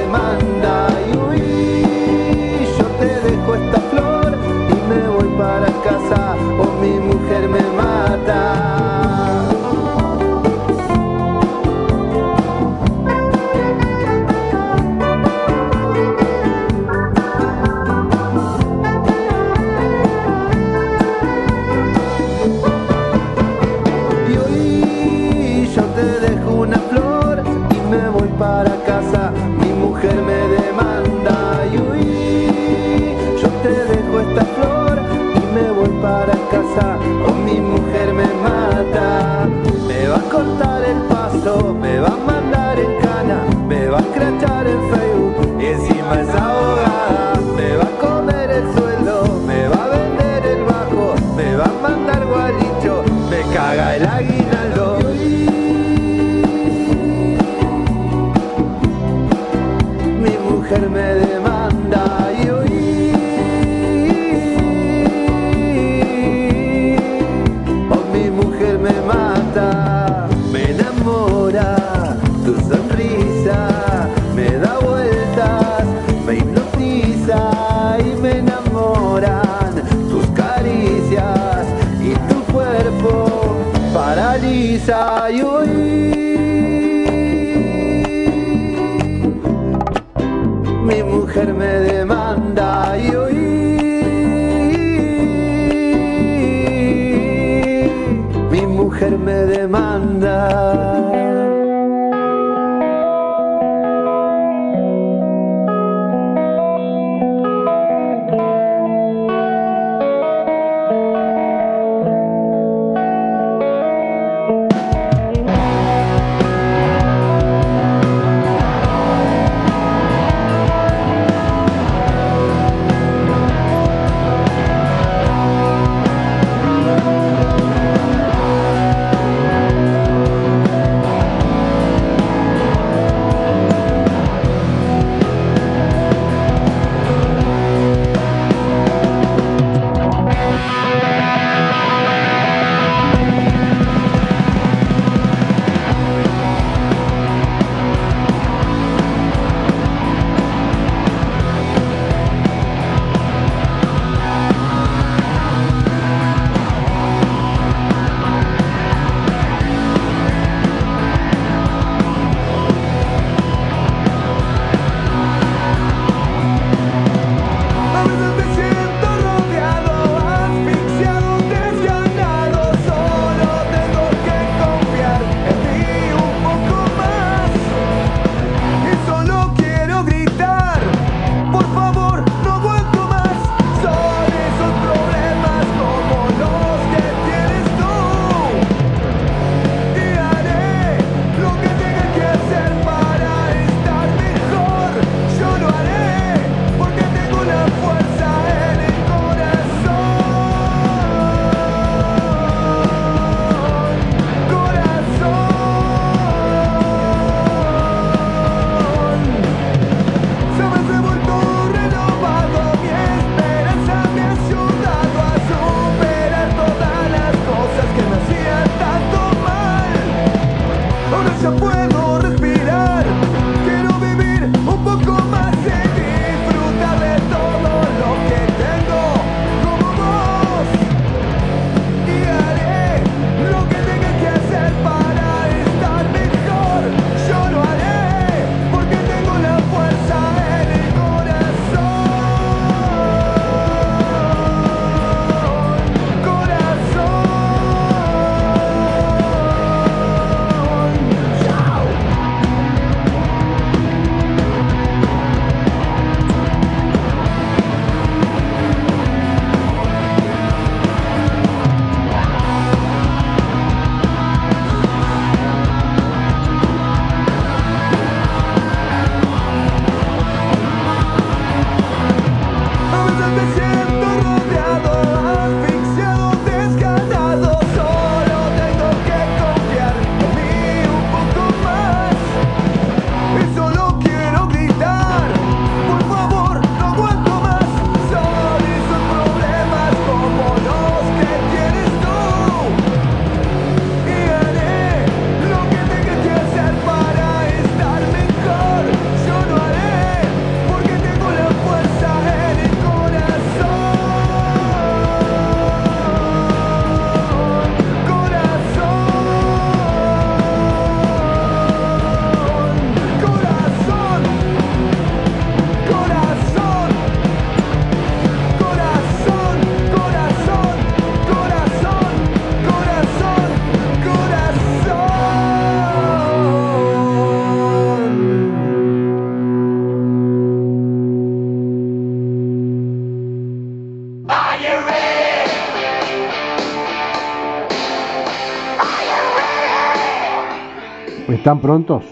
Prontos? 341.71 342.03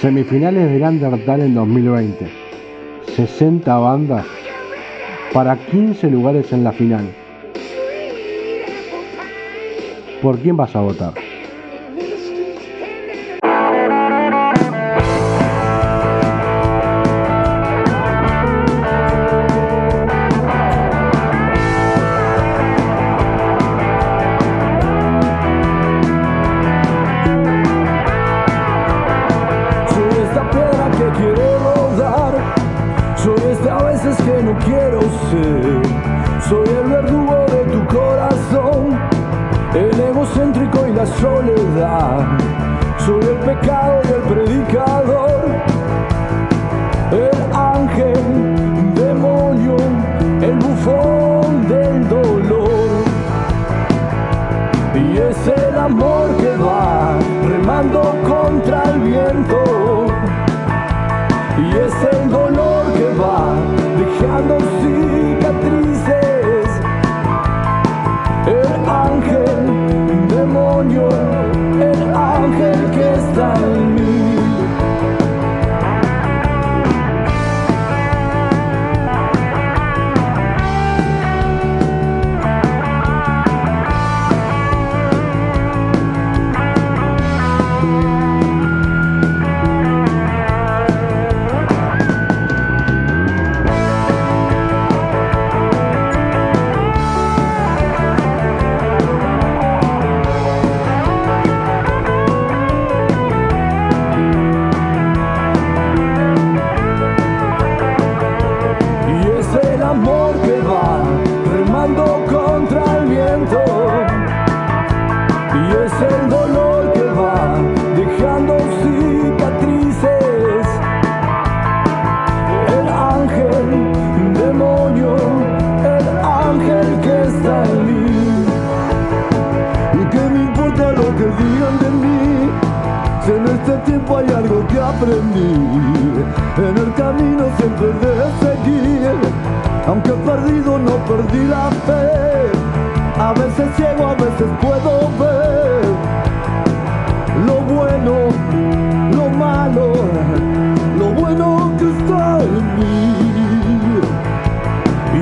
Semifinales 0.00 0.68
del 0.68 0.82
Undertale 0.82 1.44
en 1.44 1.54
2020. 1.54 2.28
60 3.14 3.78
bandas 3.78 4.26
para 5.32 5.56
15 5.56 6.10
lugares 6.10 6.52
en 6.52 6.64
la 6.64 6.72
final. 6.72 7.08
¿Por 10.20 10.40
quién 10.40 10.56
vas 10.56 10.74
a 10.74 10.80
votar? 10.80 11.29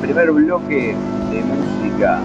primer 0.00 0.30
bloque 0.30 0.94
de 1.32 1.42
música 1.42 2.20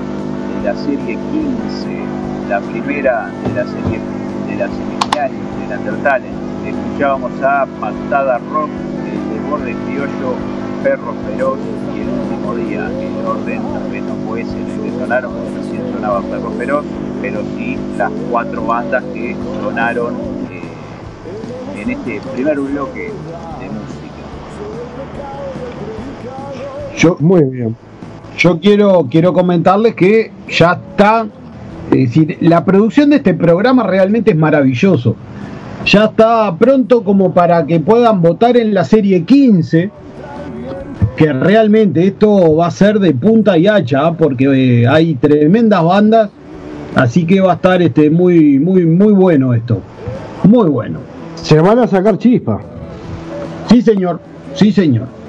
de 0.62 0.72
la 0.72 0.76
serie 0.76 1.18
15, 1.18 2.48
la 2.48 2.60
primera 2.60 3.32
de 3.48 3.54
la 3.56 3.66
serie 3.66 4.00
de 4.48 4.56
la 4.56 4.68
semifinal 4.68 5.32
de 5.32 5.78
Undertale. 5.78 6.28
Escuchábamos 6.68 7.32
a 7.42 7.66
Patada 7.82 8.38
Rock, 8.38 8.70
el 9.34 9.50
borde 9.50 9.74
criollo, 9.74 10.36
Perro 10.84 11.14
Feroz 11.26 11.58
y 11.96 12.02
el 12.02 12.10
último 12.10 12.56
día. 12.56 12.88
El 12.88 13.26
orden 13.26 13.62
tal 13.74 13.92
vez 13.92 14.04
no 14.04 14.16
fue 14.28 14.42
ese 14.42 14.52
en 14.52 14.70
el 14.70 14.82
que 14.82 15.00
sonaron, 15.00 15.34
porque 15.34 15.58
recién 15.58 15.94
sonaba 15.94 16.22
Perro 16.22 16.52
Feroz, 16.52 16.86
pero 17.20 17.42
sí 17.58 17.78
las 17.98 18.12
cuatro 18.30 18.64
bandas 18.64 19.04
que 19.12 19.36
sonaron 19.60 20.14
eh, 20.52 21.82
en 21.82 21.90
este 21.90 22.22
primer 22.34 22.60
bloque 22.60 23.12
Yo, 27.04 27.18
Muy 27.20 27.44
bien. 27.44 27.76
Yo 28.38 28.62
quiero, 28.62 29.08
quiero 29.12 29.34
comentarles 29.34 29.94
que 29.94 30.32
ya 30.50 30.80
está, 30.90 31.28
es 31.92 31.98
decir, 31.98 32.38
la 32.40 32.64
producción 32.64 33.10
de 33.10 33.18
este 33.18 33.34
programa 33.34 33.84
realmente 33.84 34.32
es 34.32 34.38
maravilloso. 34.38 35.18
Ya 35.86 36.06
está 36.06 36.56
pronto 36.58 37.04
como 37.04 37.34
para 37.34 37.66
que 37.66 37.82
puedan 37.82 38.22
votar 38.22 38.56
en 38.56 38.74
la 38.74 38.86
serie 38.86 39.24
15, 39.24 39.92
que 41.18 41.34
realmente 41.34 42.08
esto 42.08 42.56
va 42.56 42.68
a 42.68 42.72
ser 42.72 43.00
de 43.00 43.14
punta 43.14 43.58
y 43.58 43.68
hacha, 43.68 44.08
¿ah? 44.08 44.14
porque 44.14 44.46
eh, 44.46 44.88
hay 44.88 45.16
tremendas 45.16 45.84
bandas, 45.84 46.30
así 46.96 47.26
que 47.26 47.42
va 47.42 47.52
a 47.52 47.56
estar 47.56 47.82
este 47.82 48.10
muy, 48.10 48.60
muy, 48.60 48.86
muy 48.86 49.12
bueno 49.12 49.54
esto. 49.54 49.82
Muy 50.44 50.70
bueno. 50.70 51.00
Se 51.36 51.60
van 51.60 51.80
a 51.80 51.88
sacar 51.88 52.18
chispa. 52.18 52.62
Sí, 53.70 53.82
señor. 53.82 54.22
Sí, 54.56 54.72
señor. 54.72 55.23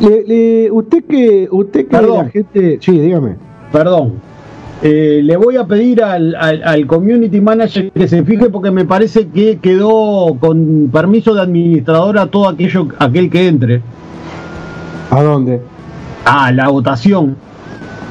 Le, 0.00 0.70
usted 0.70 1.04
que, 1.04 1.48
usted 1.50 1.88
que 1.88 2.02
la 2.02 2.28
gente. 2.28 2.78
Sí, 2.80 2.98
dígame. 2.98 3.36
Perdón. 3.72 4.14
Eh, 4.82 5.20
le 5.22 5.36
voy 5.36 5.56
a 5.56 5.66
pedir 5.66 6.02
al, 6.02 6.34
al, 6.34 6.86
community 6.86 7.40
manager 7.40 7.90
que 7.90 8.06
se 8.06 8.22
fije 8.22 8.50
porque 8.50 8.70
me 8.70 8.84
parece 8.84 9.28
que 9.28 9.58
quedó 9.58 10.36
con 10.38 10.90
permiso 10.92 11.32
de 11.32 11.40
administrador 11.40 12.18
a 12.18 12.26
todo 12.26 12.48
aquello, 12.48 12.88
aquel 12.98 13.30
que 13.30 13.48
entre. 13.48 13.80
¿A 15.10 15.22
dónde? 15.22 15.62
Ah, 16.24 16.52
la 16.52 16.68
votación. 16.68 17.36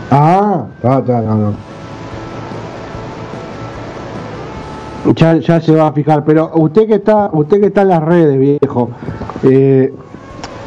Ah, 0.10 0.66
está, 0.78 1.00
está, 1.00 1.22
no, 1.22 1.54
Ya, 5.16 5.38
ya, 5.38 5.60
se 5.60 5.74
va 5.74 5.88
a 5.88 5.92
fijar, 5.92 6.24
pero 6.24 6.52
usted 6.56 6.88
que 6.88 6.96
está, 6.96 7.30
usted 7.34 7.60
que 7.60 7.68
está 7.68 7.82
en 7.82 7.90
las 7.90 8.04
redes, 8.04 8.40
viejo, 8.40 8.90
eh, 9.44 9.94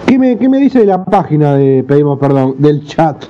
¿Qué 0.06 0.18
me, 0.18 0.58
dice 0.58 0.80
de 0.80 0.86
la 0.86 1.04
página 1.04 1.54
de 1.54 1.84
Pedimos 1.86 2.18
Perdón, 2.18 2.54
del 2.58 2.84
chat? 2.86 3.24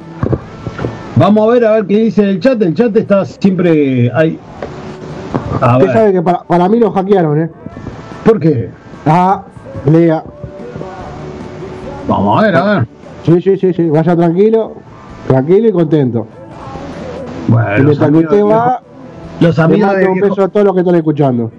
Vamos 1.16 1.48
a 1.48 1.52
ver 1.52 1.64
a 1.64 1.72
ver 1.72 1.86
qué 1.86 1.98
dice 1.98 2.22
el 2.22 2.38
chat. 2.38 2.60
El 2.60 2.74
chat 2.74 2.94
está 2.94 3.24
siempre. 3.24 4.10
Hay, 4.14 4.38
Usted 5.54 5.92
sabe 5.92 6.12
que 6.12 6.22
para, 6.22 6.40
para, 6.40 6.68
mí 6.68 6.78
lo 6.78 6.90
hackearon, 6.90 7.40
¿eh? 7.40 7.50
¿Por 8.24 8.38
qué? 8.38 8.70
Ah, 9.06 9.44
lea. 9.90 10.22
Vamos 12.06 12.38
a 12.38 12.46
ver, 12.46 12.56
a 12.56 12.64
ver. 12.64 12.86
Sí, 13.24 13.40
sí, 13.40 13.56
sí, 13.56 13.72
sí. 13.72 13.88
Vaya 13.88 14.14
tranquilo, 14.14 14.74
tranquilo 15.28 15.68
y 15.68 15.72
contento. 15.72 16.26
Bueno, 17.48 17.78
los 17.84 18.02
amigos, 18.02 18.32
usted 18.32 18.44
va, 18.44 18.82
los 19.40 19.58
amigos 19.58 19.96
de 19.96 20.08
un 20.08 20.20
beso 20.20 20.42
a 20.42 20.48
todos 20.48 20.66
los 20.66 20.74
que 20.74 20.80
están 20.80 20.94
escuchando. 20.96 21.50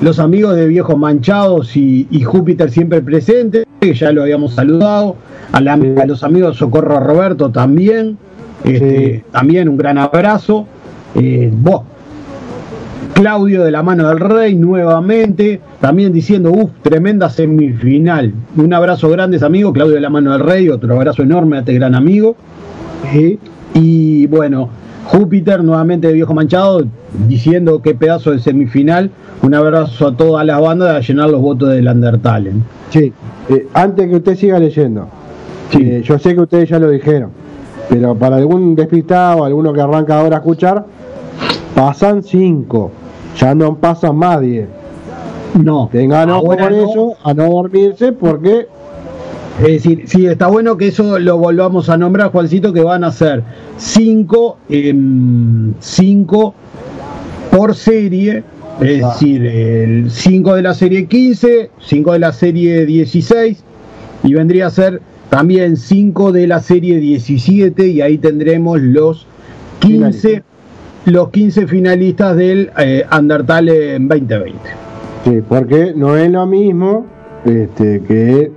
Los 0.00 0.18
amigos 0.18 0.56
de 0.56 0.66
Viejos 0.66 0.98
Manchados 0.98 1.76
y, 1.76 2.22
Júpiter 2.24 2.70
siempre 2.70 3.00
presentes, 3.00 3.64
que 3.80 3.94
ya 3.94 4.12
lo 4.12 4.22
habíamos 4.22 4.54
saludado. 4.54 5.16
A, 5.52 5.60
los 5.60 6.24
amigos 6.24 6.54
de 6.54 6.58
Socorro 6.58 7.00
Roberto 7.00 7.50
también. 7.50 8.18
Este, 8.64 9.24
También 9.30 9.68
un 9.68 9.76
gran 9.76 9.98
abrazo. 9.98 10.66
Eh, 11.14 11.50
vos, 11.52 11.82
Claudio 13.14 13.62
de 13.62 13.70
la 13.70 13.82
mano 13.82 14.08
del 14.08 14.18
Rey 14.18 14.56
nuevamente, 14.56 15.60
también 15.80 16.12
diciendo, 16.12 16.50
uff, 16.50 16.70
tremenda 16.82 17.30
semifinal. 17.30 18.32
Un 18.56 18.72
abrazo 18.72 19.08
grande, 19.10 19.38
amigo, 19.44 19.72
Claudio 19.72 19.94
de 19.94 20.00
la 20.00 20.10
mano 20.10 20.32
del 20.32 20.40
Rey, 20.40 20.68
otro 20.68 20.94
abrazo 20.96 21.22
enorme 21.22 21.56
a 21.56 21.60
este 21.60 21.74
gran 21.74 21.94
amigo. 21.94 22.36
y 23.74 24.26
bueno, 24.26 24.70
Júpiter 25.04 25.62
nuevamente 25.62 26.08
de 26.08 26.14
Viejo 26.14 26.34
Manchado, 26.34 26.84
diciendo 27.28 27.80
qué 27.82 27.94
pedazo 27.94 28.30
de 28.30 28.38
semifinal. 28.38 29.10
Un 29.42 29.54
abrazo 29.54 30.08
a 30.08 30.16
todas 30.16 30.46
las 30.46 30.60
bandas 30.60 30.96
a 30.96 31.00
llenar 31.00 31.30
los 31.30 31.40
votos 31.40 31.70
del 31.70 31.86
Undertale. 31.86 32.52
Sí, 32.90 33.12
eh, 33.48 33.68
antes 33.74 34.08
que 34.08 34.16
usted 34.16 34.36
siga 34.36 34.58
leyendo, 34.58 35.08
eh, 35.78 36.02
yo 36.04 36.18
sé 36.18 36.34
que 36.34 36.40
ustedes 36.40 36.68
ya 36.68 36.78
lo 36.78 36.90
dijeron, 36.90 37.30
pero 37.88 38.14
para 38.14 38.36
algún 38.36 38.74
despistado, 38.74 39.44
alguno 39.44 39.72
que 39.72 39.80
arranca 39.80 40.18
ahora 40.18 40.36
a 40.36 40.38
escuchar, 40.38 40.86
pasan 41.74 42.22
cinco 42.22 42.90
ya 43.38 43.54
no 43.54 43.76
pasa 43.76 44.12
más 44.12 44.40
10. 44.40 44.68
No. 45.62 45.88
Tengan 45.90 46.30
ojo 46.30 46.56
con 46.56 46.74
eso, 46.74 47.14
a 47.22 47.34
no 47.34 47.48
dormirse, 47.48 48.12
porque. 48.12 48.68
Es 49.58 49.82
decir, 49.84 50.04
sí, 50.06 50.26
está 50.26 50.48
bueno 50.48 50.76
que 50.76 50.88
eso 50.88 51.18
lo 51.18 51.38
volvamos 51.38 51.88
a 51.88 51.96
nombrar, 51.96 52.32
Juancito, 52.32 52.72
que 52.72 52.82
van 52.82 53.04
a 53.04 53.12
ser 53.12 53.42
5 53.76 54.58
cinco 55.80 56.54
por 57.50 57.76
serie, 57.76 58.42
es 58.80 59.04
ah. 59.04 59.08
decir, 59.10 59.46
el 59.46 60.10
5 60.10 60.56
de 60.56 60.62
la 60.62 60.74
serie 60.74 61.06
15, 61.06 61.70
5 61.78 62.12
de 62.12 62.18
la 62.18 62.32
serie 62.32 62.84
16, 62.84 63.62
y 64.24 64.34
vendría 64.34 64.66
a 64.66 64.70
ser 64.70 65.00
también 65.30 65.76
5 65.76 66.32
de 66.32 66.48
la 66.48 66.60
serie 66.60 66.98
17, 66.98 67.86
y 67.86 68.00
ahí 68.00 68.18
tendremos 68.18 68.80
los 68.80 69.26
15 69.78 70.42
los 71.06 71.30
15 71.30 71.66
finalistas 71.66 72.36
del 72.36 72.70
eh, 72.78 73.04
Undertale 73.16 73.96
en 73.96 74.08
2020. 74.08 74.58
Sí, 75.24 75.42
porque 75.48 75.92
no 75.94 76.16
es 76.16 76.30
lo 76.30 76.46
mismo 76.46 77.06
este, 77.44 78.00
que 78.08 78.50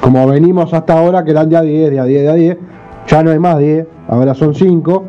como 0.00 0.26
venimos 0.26 0.72
hasta 0.72 0.98
ahora, 0.98 1.24
que 1.24 1.30
eran 1.30 1.48
de 1.48 1.56
a 1.56 1.62
10, 1.62 1.90
de 1.90 2.00
a 2.00 2.04
10, 2.04 2.22
de 2.22 2.28
a 2.28 2.34
10, 2.34 2.56
ya 3.08 3.22
no 3.22 3.30
hay 3.30 3.38
más 3.38 3.58
10, 3.58 3.86
ahora 4.08 4.34
son 4.34 4.54
5. 4.54 5.04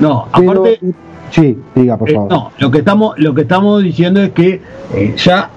No, 0.00 0.26
aparte. 0.32 0.80
Sí, 1.30 1.58
diga, 1.74 1.96
por 1.96 2.10
eh, 2.10 2.14
favor. 2.14 2.30
no, 2.30 2.50
lo 2.58 2.70
que 2.70 2.78
estamos, 2.78 3.18
lo 3.18 3.34
que 3.34 3.42
estamos 3.42 3.82
diciendo 3.82 4.22
es 4.22 4.30
que 4.30 4.60
eh, 4.94 5.14
ya 5.16 5.50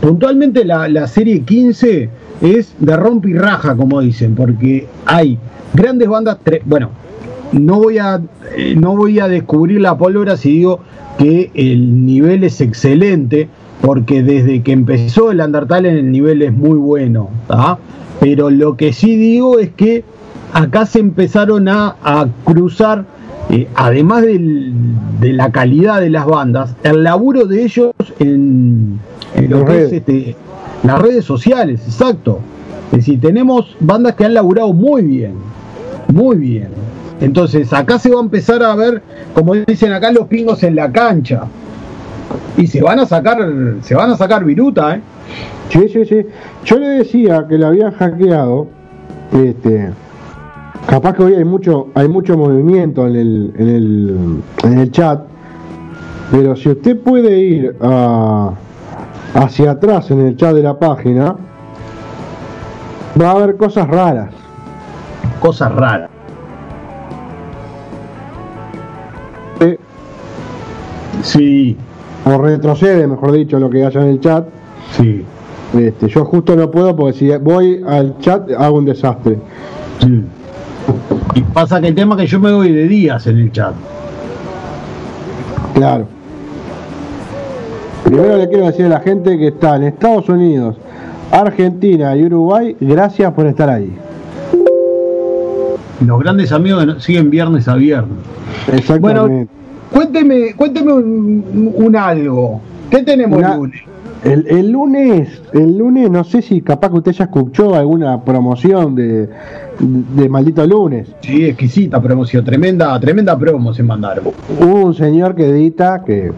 puntualmente 0.00 0.64
la, 0.64 0.88
la 0.88 1.08
serie 1.08 1.40
15 1.40 2.08
es 2.40 2.74
de 2.78 2.96
rompe 2.96 3.30
y 3.30 3.34
raja, 3.34 3.76
como 3.76 4.00
dicen, 4.00 4.34
porque 4.34 4.86
hay 5.06 5.38
grandes 5.72 6.08
bandas, 6.08 6.38
bueno, 6.64 6.90
no 7.52 7.78
voy 7.78 7.98
a 7.98 8.20
eh, 8.56 8.74
no 8.76 8.96
voy 8.96 9.20
a 9.20 9.28
descubrir 9.28 9.80
la 9.80 9.96
pólvora 9.96 10.36
si 10.36 10.50
digo 10.50 10.80
que 11.18 11.50
el 11.54 12.04
nivel 12.06 12.44
es 12.44 12.60
excelente, 12.60 13.48
porque 13.80 14.22
desde 14.22 14.62
que 14.62 14.72
empezó 14.72 15.30
el 15.30 15.40
Undertale 15.40 15.90
el 15.90 16.10
nivel 16.10 16.42
es 16.42 16.52
muy 16.52 16.78
bueno, 16.78 17.30
pero 18.24 18.48
lo 18.48 18.74
que 18.74 18.94
sí 18.94 19.18
digo 19.18 19.58
es 19.58 19.68
que 19.74 20.02
acá 20.54 20.86
se 20.86 20.98
empezaron 20.98 21.68
a, 21.68 21.94
cruzar, 22.44 23.04
eh, 23.50 23.68
además 23.74 24.22
de 24.22 25.32
la 25.34 25.52
calidad 25.52 26.00
de 26.00 26.08
las 26.08 26.24
bandas, 26.24 26.74
el 26.84 27.02
laburo 27.02 27.44
de 27.44 27.64
ellos 27.64 27.92
en, 28.20 28.98
lo 29.46 29.66
que 29.66 29.84
es 29.84 29.92
este, 29.92 30.36
las 30.84 31.02
redes 31.02 31.26
sociales, 31.26 31.82
exacto. 31.84 32.38
Es 32.92 33.00
decir, 33.00 33.20
tenemos 33.20 33.76
bandas 33.78 34.14
que 34.14 34.24
han 34.24 34.32
laburado 34.32 34.72
muy 34.72 35.02
bien, 35.02 35.34
muy 36.10 36.38
bien. 36.38 36.68
Entonces 37.20 37.74
acá 37.74 37.98
se 37.98 38.08
va 38.08 38.20
a 38.20 38.22
empezar 38.22 38.62
a 38.62 38.74
ver, 38.74 39.02
como 39.34 39.54
dicen 39.54 39.92
acá, 39.92 40.10
los 40.12 40.28
pingos 40.28 40.62
en 40.62 40.76
la 40.76 40.90
cancha. 40.90 41.42
Y 42.56 42.66
se 42.66 42.82
van 42.82 43.00
a 43.00 43.06
sacar, 43.06 43.38
se 43.82 43.94
van 43.94 44.10
a 44.10 44.16
sacar 44.16 44.44
viruta, 44.44 44.96
¿eh? 44.96 45.00
Sí, 45.70 45.88
sí, 45.88 46.04
sí. 46.04 46.26
Yo 46.64 46.78
le 46.78 46.88
decía 46.88 47.46
que 47.48 47.58
lo 47.58 47.66
habían 47.68 47.92
hackeado. 47.92 48.68
Este, 49.32 49.90
capaz 50.86 51.14
que 51.14 51.24
hoy 51.24 51.34
hay 51.34 51.44
mucho, 51.44 51.88
hay 51.94 52.08
mucho 52.08 52.36
movimiento 52.36 53.06
en 53.08 53.16
el, 53.16 53.52
en 53.56 53.68
el, 53.68 54.42
en 54.62 54.78
el 54.78 54.90
chat. 54.92 55.22
Pero 56.30 56.54
si 56.56 56.68
usted 56.70 56.98
puede 56.98 57.38
ir 57.38 57.76
hacia 59.34 59.70
atrás 59.72 60.10
en 60.10 60.20
el 60.20 60.36
chat 60.36 60.54
de 60.54 60.62
la 60.62 60.78
página, 60.78 61.36
va 63.20 63.28
a 63.28 63.32
haber 63.32 63.56
cosas 63.56 63.88
raras. 63.88 64.30
Cosas 65.40 65.74
raras. 65.74 66.10
Sí. 71.22 71.76
O 72.24 72.38
retrocede, 72.38 73.06
mejor 73.06 73.32
dicho, 73.32 73.58
lo 73.58 73.68
que 73.68 73.84
haya 73.84 74.00
en 74.00 74.08
el 74.08 74.20
chat. 74.20 74.46
Sí. 74.96 75.24
Este, 75.78 76.08
yo 76.08 76.24
justo 76.24 76.54
no 76.54 76.70
puedo 76.70 76.94
porque 76.94 77.18
si 77.18 77.36
voy 77.36 77.82
al 77.86 78.18
chat 78.18 78.50
hago 78.52 78.78
un 78.78 78.84
desastre. 78.84 79.38
Sí. 80.00 80.22
Y 81.34 81.42
pasa 81.42 81.80
que 81.80 81.88
el 81.88 81.94
tema 81.94 82.14
es 82.14 82.22
que 82.22 82.26
yo 82.28 82.40
me 82.40 82.52
voy 82.52 82.72
de 82.72 82.86
días 82.86 83.26
en 83.26 83.38
el 83.38 83.52
chat. 83.52 83.74
Claro. 85.74 86.06
Primero 88.04 88.36
le 88.36 88.48
quiero 88.48 88.66
decir 88.66 88.86
a 88.86 88.90
la 88.90 89.00
gente 89.00 89.36
que 89.36 89.48
está 89.48 89.76
en 89.76 89.84
Estados 89.84 90.28
Unidos, 90.28 90.76
Argentina 91.32 92.14
y 92.16 92.24
Uruguay, 92.24 92.76
gracias 92.80 93.32
por 93.32 93.46
estar 93.46 93.68
ahí. 93.68 93.92
Los 96.06 96.20
grandes 96.20 96.52
amigos 96.52 97.02
siguen 97.02 97.30
viernes 97.30 97.66
a 97.66 97.74
viernes. 97.74 98.18
Exactamente. 98.72 99.48
Cuénteme, 99.94 100.54
cuénteme 100.54 100.92
un, 100.92 101.96
algo. 101.96 102.60
¿Qué 102.90 103.02
tenemos 103.04 103.40
el 103.40 103.56
lunes? 103.56 103.82
El, 104.24 104.72
lunes, 104.72 105.42
el 105.52 105.78
lunes, 105.78 106.10
no 106.10 106.24
sé 106.24 106.42
si 106.42 106.62
capaz 106.62 106.88
que 106.88 106.96
usted 106.96 107.12
ya 107.12 107.24
escuchó 107.24 107.74
alguna 107.74 108.24
promoción 108.24 108.94
de, 108.94 109.28
de 109.78 110.28
Maldito 110.28 110.66
Lunes. 110.66 111.14
Sí, 111.20 111.44
exquisita 111.44 112.00
promoción, 112.00 112.44
tremenda, 112.44 112.98
tremenda 112.98 113.38
promo 113.38 113.72
se 113.72 113.82
mandaron. 113.82 114.24
Hubo 114.60 114.86
un 114.86 114.94
señor 114.94 115.36
que 115.36 115.48
edita 115.48 116.02
que. 116.04 116.32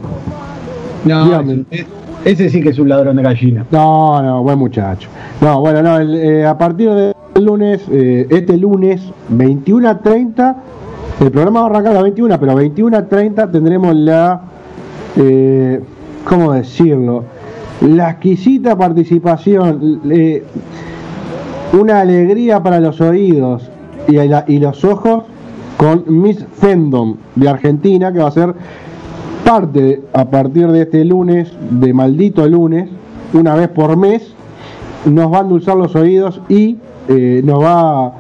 No, 1.04 1.44
ese 2.24 2.50
sí 2.50 2.60
que 2.60 2.70
es 2.70 2.78
un 2.78 2.88
ladrón 2.88 3.16
de 3.16 3.22
gallina. 3.22 3.64
No, 3.70 4.20
no, 4.20 4.42
buen 4.42 4.58
muchacho. 4.58 5.08
No, 5.40 5.60
bueno, 5.60 5.80
no, 5.80 6.00
eh, 6.00 6.44
a 6.44 6.58
partir 6.58 6.90
del 6.90 7.14
lunes, 7.36 7.82
eh, 7.90 8.26
este 8.28 8.56
lunes, 8.56 9.00
21 9.28 9.88
a 9.88 9.98
30 10.00 10.56
el 11.20 11.30
programa 11.30 11.60
va 11.60 11.66
a 11.66 11.70
arrancar 11.70 11.92
a 11.92 11.94
las 11.94 12.02
21, 12.02 12.38
pero 12.38 12.52
a 12.52 12.54
21 12.54 12.96
a 12.96 13.06
30 13.06 13.50
tendremos 13.50 13.94
la, 13.94 14.40
eh, 15.16 15.80
¿cómo 16.28 16.52
decirlo? 16.52 17.24
La 17.80 18.10
exquisita 18.10 18.76
participación, 18.76 20.00
una 21.72 22.00
alegría 22.00 22.62
para 22.62 22.80
los 22.80 23.00
oídos 23.00 23.70
y, 24.08 24.18
y 24.18 24.58
los 24.58 24.84
ojos 24.84 25.24
con 25.76 26.04
Miss 26.06 26.44
Fendom 26.54 27.16
de 27.34 27.48
Argentina, 27.48 28.12
que 28.12 28.18
va 28.18 28.28
a 28.28 28.32
ser 28.32 28.54
parte 29.44 30.02
a 30.12 30.24
partir 30.24 30.68
de 30.68 30.82
este 30.82 31.04
lunes, 31.04 31.52
de 31.70 31.92
maldito 31.92 32.46
lunes, 32.48 32.88
una 33.32 33.54
vez 33.54 33.68
por 33.68 33.96
mes, 33.96 34.34
nos 35.04 35.32
va 35.32 35.38
a 35.38 35.40
endulzar 35.42 35.76
los 35.76 35.94
oídos 35.94 36.40
y 36.48 36.78
eh, 37.08 37.42
nos 37.44 37.62
va 37.62 38.06
a 38.06 38.12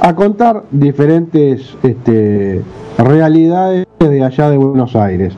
a 0.00 0.14
contar 0.14 0.64
diferentes 0.70 1.76
este, 1.82 2.62
realidades 2.98 3.86
de 3.98 4.24
allá 4.24 4.50
de 4.50 4.56
Buenos 4.56 4.96
Aires. 4.96 5.34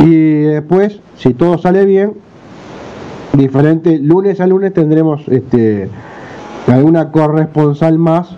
Y 0.00 0.42
después, 0.42 1.00
si 1.16 1.34
todo 1.34 1.56
sale 1.58 1.84
bien, 1.84 2.14
diferente, 3.32 3.98
lunes 3.98 4.40
a 4.40 4.46
lunes 4.46 4.74
tendremos 4.74 5.26
este, 5.28 5.88
alguna 6.66 7.10
corresponsal 7.10 7.98
más. 7.98 8.28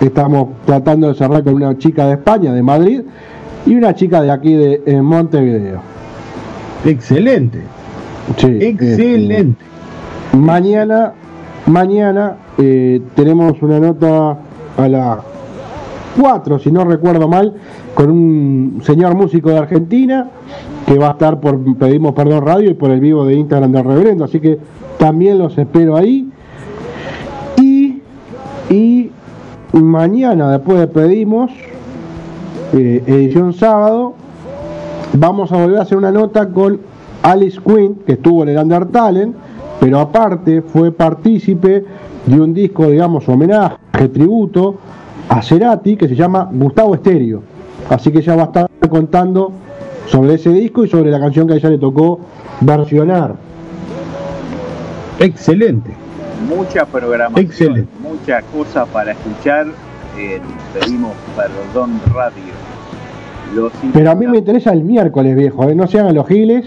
Estamos 0.00 0.48
tratando 0.64 1.08
de 1.08 1.14
cerrar 1.14 1.42
con 1.44 1.54
una 1.54 1.76
chica 1.78 2.06
de 2.06 2.14
España, 2.14 2.52
de 2.52 2.62
Madrid, 2.62 3.02
y 3.66 3.74
una 3.74 3.94
chica 3.94 4.22
de 4.22 4.30
aquí 4.30 4.54
de 4.54 5.00
Montevideo. 5.02 5.80
Excelente. 6.84 7.60
Excelente. 8.30 9.64
Este, 10.32 10.36
mañana, 10.36 11.12
mañana 11.66 12.36
eh, 12.58 13.00
tenemos 13.14 13.60
una 13.62 13.78
nota 13.78 14.38
a 14.76 14.88
la 14.88 15.20
4, 16.18 16.58
si 16.58 16.70
no 16.70 16.84
recuerdo 16.84 17.28
mal, 17.28 17.54
con 17.94 18.10
un 18.10 18.82
señor 18.84 19.14
músico 19.14 19.50
de 19.50 19.58
Argentina 19.58 20.28
que 20.86 20.98
va 20.98 21.08
a 21.08 21.10
estar 21.12 21.40
por 21.40 21.58
Pedimos 21.76 22.14
Perdón 22.14 22.44
Radio 22.44 22.70
y 22.70 22.74
por 22.74 22.90
el 22.90 23.00
vivo 23.00 23.24
de 23.24 23.34
Instagram 23.34 23.72
del 23.72 23.84
Reverendo, 23.84 24.24
así 24.24 24.40
que 24.40 24.58
también 24.98 25.38
los 25.38 25.56
espero 25.58 25.96
ahí. 25.96 26.30
Y, 27.60 28.00
y 28.70 29.10
mañana, 29.72 30.50
después 30.52 30.78
de 30.78 30.86
Pedimos, 30.86 31.50
eh, 32.72 33.02
edición 33.06 33.52
sábado, 33.52 34.14
vamos 35.12 35.52
a 35.52 35.56
volver 35.56 35.78
a 35.78 35.82
hacer 35.82 35.98
una 35.98 36.12
nota 36.12 36.48
con 36.48 36.80
Alice 37.22 37.60
Quinn, 37.64 37.96
que 38.06 38.12
estuvo 38.12 38.42
en 38.42 38.50
el 38.50 38.58
Undertale, 38.58 39.32
pero 39.80 40.00
aparte 40.00 40.62
fue 40.62 40.92
partícipe 40.92 41.84
de 42.26 42.40
un 42.40 42.54
disco, 42.54 42.86
digamos, 42.86 43.28
homenaje, 43.28 43.76
tributo 44.12 44.76
a 45.28 45.42
Cerati, 45.42 45.96
que 45.96 46.08
se 46.08 46.14
llama 46.14 46.48
Gustavo 46.52 46.94
Estéreo. 46.94 47.42
Así 47.88 48.10
que 48.10 48.22
ya 48.22 48.36
va 48.36 48.42
a 48.42 48.46
estar 48.46 48.68
contando 48.88 49.52
sobre 50.06 50.34
ese 50.34 50.50
disco 50.50 50.84
y 50.84 50.88
sobre 50.88 51.10
la 51.10 51.18
canción 51.20 51.46
que 51.46 51.54
a 51.54 51.56
ella 51.56 51.70
le 51.70 51.78
tocó 51.78 52.20
versionar. 52.60 53.34
Excelente. 55.18 55.90
Mucha 56.48 56.84
programación, 56.84 57.46
Excelente. 57.46 57.88
mucha 58.00 58.42
cosa 58.42 58.84
para 58.86 59.12
escuchar. 59.12 59.66
pedimos 60.74 61.12
perdón 61.36 62.00
radio. 62.14 62.56
Pero 63.92 64.10
a 64.10 64.14
mí 64.14 64.26
me 64.26 64.38
interesa 64.38 64.72
el 64.72 64.82
miércoles, 64.84 65.36
viejo, 65.36 65.68
¿eh? 65.68 65.74
no 65.74 65.86
sean 65.86 66.14
los 66.14 66.26
giles. 66.26 66.66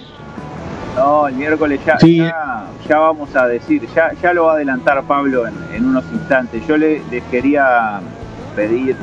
No, 1.00 1.28
el 1.30 1.36
miércoles 1.36 1.80
ya, 1.86 1.98
ya, 2.90 3.00
vamos 3.00 3.34
a 3.34 3.48
decir, 3.48 3.88
ya, 3.96 4.12
ya 4.22 4.34
lo 4.34 4.48
va 4.48 4.52
a 4.52 4.56
adelantar 4.56 5.02
Pablo 5.04 5.46
en, 5.48 5.86
unos 5.86 6.04
instantes. 6.12 6.68
Yo 6.68 6.76
le, 6.76 7.02
les 7.10 7.24
quería 7.32 8.02
pedir, 8.54 8.98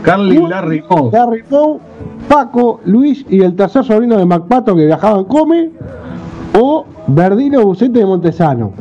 Carly 0.02 0.46
Larry 0.48 0.82
Poe. 0.82 1.12
Larry 1.12 1.44
Poe, 1.44 1.80
Paco, 2.28 2.82
Luis 2.86 3.24
y 3.30 3.42
el 3.42 3.56
tercer 3.56 3.86
sobrino 3.86 4.18
de 4.18 4.26
MacPato 4.26 4.76
que 4.76 4.86
viajaban 4.86 5.24
Come, 5.26 5.70
o 6.60 6.86
Verdino 7.08 7.64
Bucete 7.64 8.00
de 8.00 8.06
Montesano. 8.06 8.72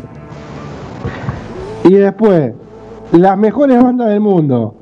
Y 1.85 1.95
después, 1.95 2.53
las 3.13 3.39
mejores 3.39 3.83
bandas 3.83 4.09
del 4.09 4.21
mundo. 4.21 4.75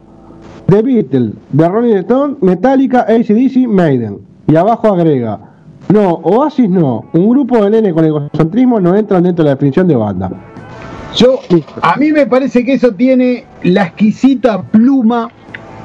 The 0.70 0.82
Beatles, 0.82 1.32
The 1.56 1.68
Rolling 1.68 1.96
Stone, 1.98 2.36
Metallica, 2.40 3.00
ACDC, 3.00 3.66
Maiden. 3.66 4.18
Y 4.46 4.54
abajo 4.54 4.94
agrega, 4.94 5.40
no, 5.88 6.20
Oasis 6.22 6.70
no, 6.70 7.06
un 7.12 7.28
grupo 7.28 7.64
de 7.64 7.70
nene 7.70 7.92
con 7.92 8.04
egocentrismo 8.04 8.78
no 8.78 8.94
entran 8.94 9.24
dentro 9.24 9.44
de 9.44 9.50
la 9.50 9.56
definición 9.56 9.88
de 9.88 9.96
banda. 9.96 10.30
Yo, 11.16 11.40
a 11.82 11.96
mí 11.96 12.12
me 12.12 12.26
parece 12.26 12.64
que 12.64 12.74
eso 12.74 12.92
tiene 12.92 13.44
la 13.64 13.86
exquisita 13.86 14.62
pluma 14.62 15.28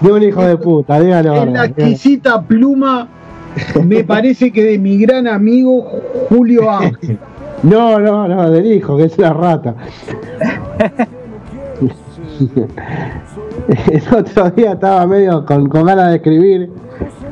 de 0.01 0.11
un 0.11 0.21
hijo 0.21 0.45
de 0.45 0.57
puta, 0.57 0.99
dígalo. 0.99 1.45
La 1.45 1.65
exquisita 1.65 2.43
pluma, 2.43 3.07
me 3.83 4.03
parece 4.03 4.51
que 4.51 4.63
de 4.63 4.77
mi 4.77 4.99
gran 4.99 5.27
amigo 5.27 5.83
Julio 6.29 6.69
Ángel. 6.69 7.17
No, 7.63 7.97
no, 7.97 8.27
no, 8.27 8.51
del 8.51 8.73
hijo, 8.73 8.97
que 8.97 9.05
es 9.05 9.17
la 9.17 9.33
rata. 9.33 9.73
el 13.91 14.03
otro 14.13 14.49
día 14.51 14.73
estaba 14.73 15.05
medio 15.07 15.45
con, 15.45 15.67
ganas 15.69 16.09
de 16.09 16.15
escribir 16.17 16.69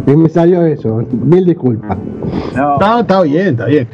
y 0.07 0.11
me 0.11 0.29
salió 0.29 0.65
eso. 0.65 1.03
Mil 1.11 1.45
disculpas. 1.45 1.97
No, 2.55 2.99
está 2.99 3.21
bien, 3.21 3.47
está 3.49 3.65
bien. 3.65 3.87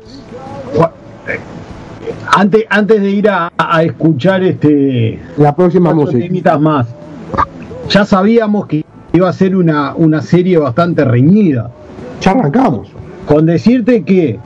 Antes, 2.35 2.65
antes 2.69 3.01
de 3.01 3.09
ir 3.09 3.29
a, 3.29 3.51
escuchar 3.83 4.43
este 4.43 5.19
la 5.37 5.55
próxima 5.55 5.93
música 5.93 6.57
más, 6.57 6.87
ya 7.89 8.05
sabíamos 8.05 8.67
que 8.67 8.85
iba 9.13 9.27
a 9.27 9.33
ser 9.33 9.55
una, 9.55 9.93
una 9.95 10.21
serie 10.21 10.57
bastante 10.57 11.03
reñida. 11.03 11.71
Ya 12.21 12.31
arrancamos. 12.31 12.89
Con 13.25 13.45
decirte 13.45 14.03
que 14.03 14.39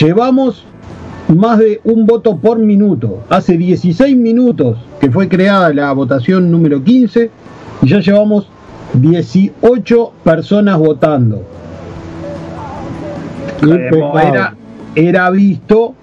llevamos 0.00 0.66
más 1.36 1.58
de 1.58 1.80
un 1.84 2.06
voto 2.06 2.36
por 2.36 2.58
minuto. 2.58 3.20
Hace 3.28 3.56
16 3.56 4.16
minutos 4.16 4.78
que 5.00 5.10
fue 5.10 5.28
creada 5.28 5.72
la 5.72 5.92
votación 5.92 6.50
número 6.50 6.82
15 6.82 7.30
y 7.82 7.88
ya 7.88 8.00
llevamos 8.00 8.48
18 8.94 10.12
personas 10.24 10.78
votando. 10.78 11.42
Era, 13.62 14.54
era, 14.94 15.30
visto, 15.30 15.94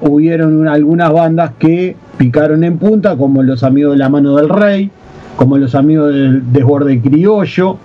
hubieron 0.00 0.66
algunas 0.66 1.12
bandas 1.12 1.52
que 1.58 1.96
picaron 2.18 2.64
en 2.64 2.78
punta, 2.78 3.16
como 3.16 3.42
los 3.42 3.62
amigos 3.62 3.92
de 3.92 3.98
la 3.98 4.08
mano 4.08 4.36
del 4.36 4.48
rey, 4.48 4.90
como 5.36 5.58
los 5.58 5.74
amigos 5.74 6.12
del 6.12 6.52
desborde 6.52 7.00
criollo, 7.00 7.78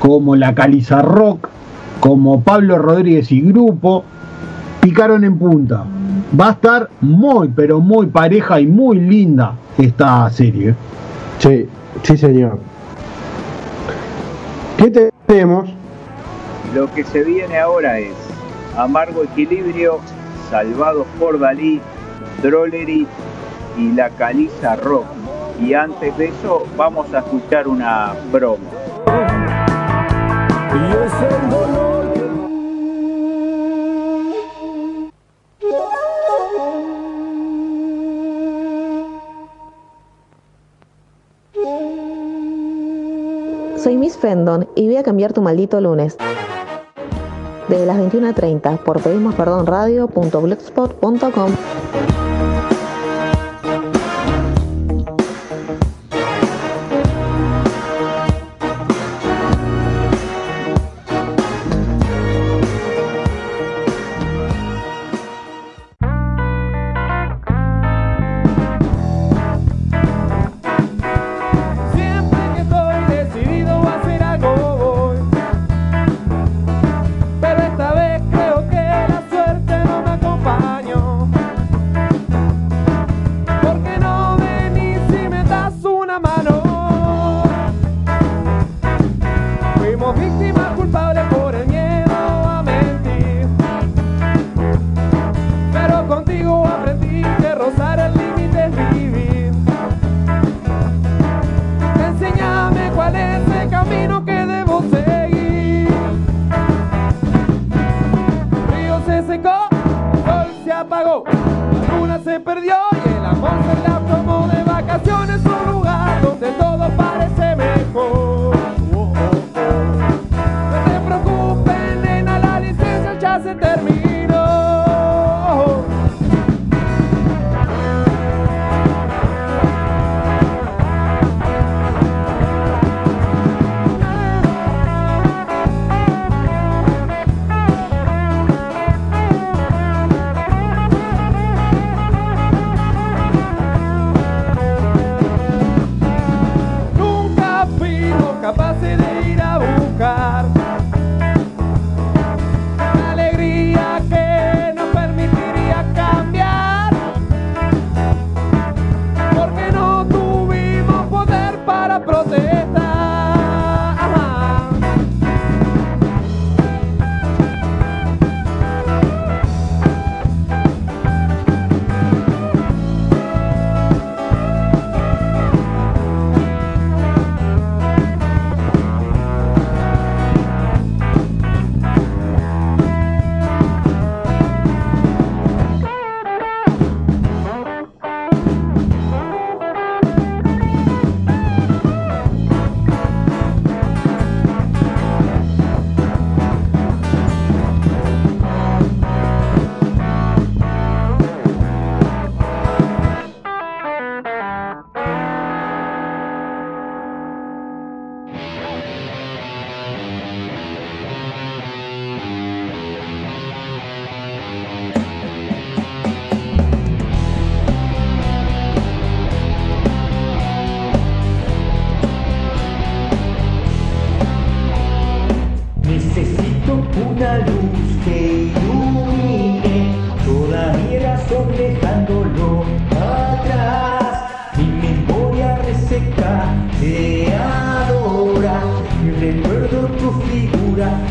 como 0.00 0.36
la 0.36 0.54
Caliza 0.54 1.02
Rock, 1.02 1.48
como 2.00 2.42
Pablo 2.42 2.78
Rodríguez 2.78 3.30
y 3.30 3.42
Grupo, 3.42 4.04
picaron 4.80 5.24
en 5.24 5.38
punta. 5.38 5.84
Va 6.38 6.48
a 6.48 6.50
estar 6.52 6.88
muy, 7.00 7.48
pero 7.48 7.80
muy 7.80 8.06
pareja 8.06 8.60
y 8.60 8.66
muy 8.66 9.00
linda 9.00 9.54
esta 9.76 10.30
serie. 10.30 10.74
Sí, 11.38 11.68
sí 12.02 12.16
señor. 12.16 12.58
¿Qué 14.76 15.10
tenemos? 15.26 15.68
Lo 16.74 16.92
que 16.92 17.02
se 17.02 17.24
viene 17.24 17.58
ahora 17.58 17.98
es 17.98 18.14
Amargo 18.76 19.24
Equilibrio, 19.24 19.98
Salvados 20.50 21.06
por 21.18 21.40
Dalí, 21.40 21.80
Drollery 22.42 23.08
y 23.76 23.92
La 23.92 24.10
Caliza 24.10 24.76
Rock. 24.76 25.06
Y 25.60 25.74
antes 25.74 26.16
de 26.16 26.28
eso 26.28 26.64
vamos 26.76 27.12
a 27.12 27.18
escuchar 27.18 27.66
una 27.66 28.14
promo. 28.30 28.70
Soy 30.70 30.80
Miss 30.80 31.79
Fendon 44.20 44.68
y 44.76 44.86
voy 44.86 44.96
a 44.96 45.02
cambiar 45.02 45.32
tu 45.32 45.42
maldito 45.42 45.80
lunes. 45.80 46.16
Desde 47.68 47.86
las 47.86 47.98
21.30 47.98 48.84
por 48.84 49.00
pedimos 49.00 49.34
perdón 49.34 49.66
radio.blogspot.com. 49.66 52.19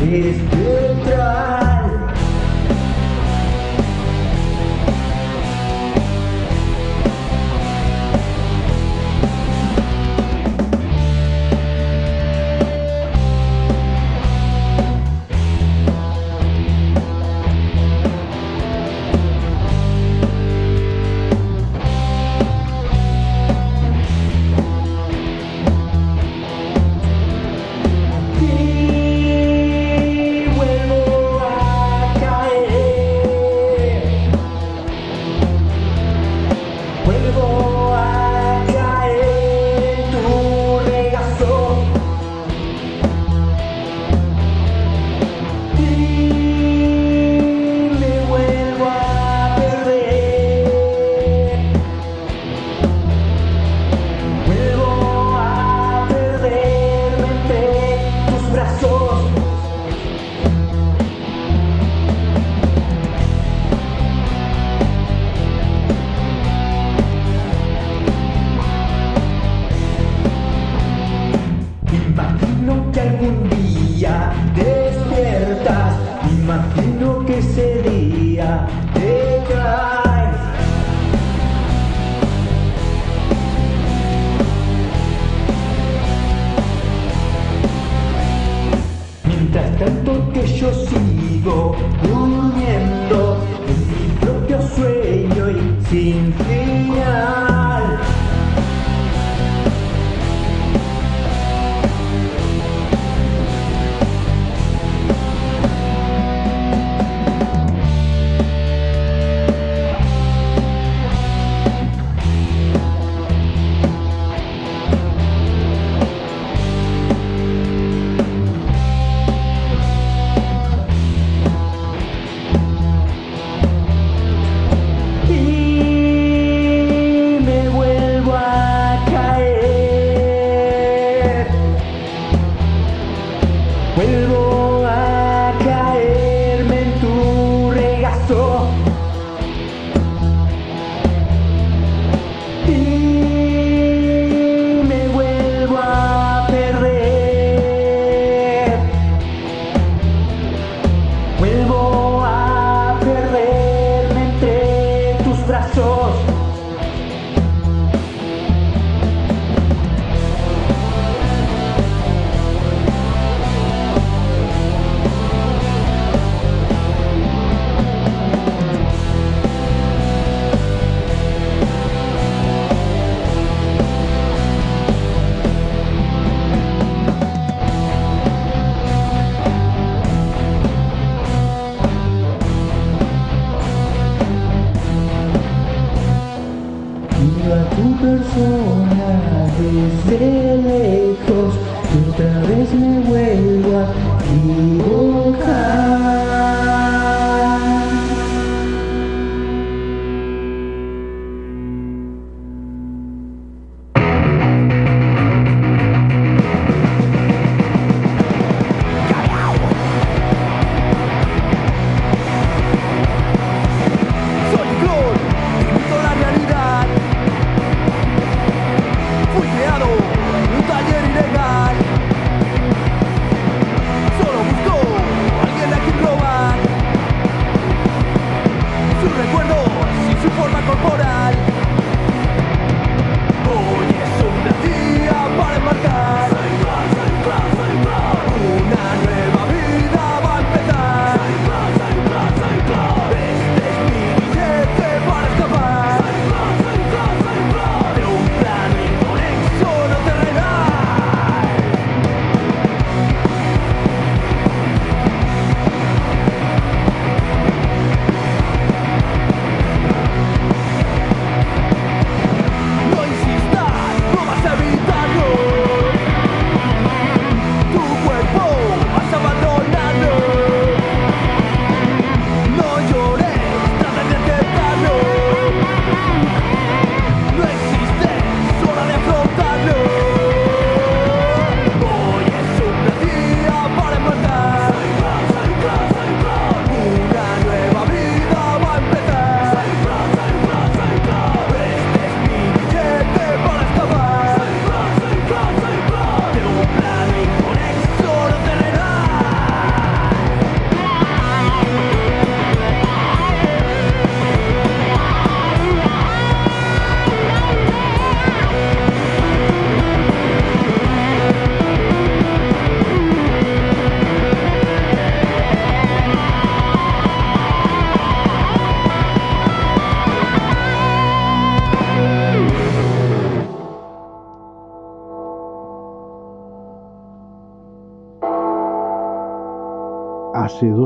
Please. 0.00 0.59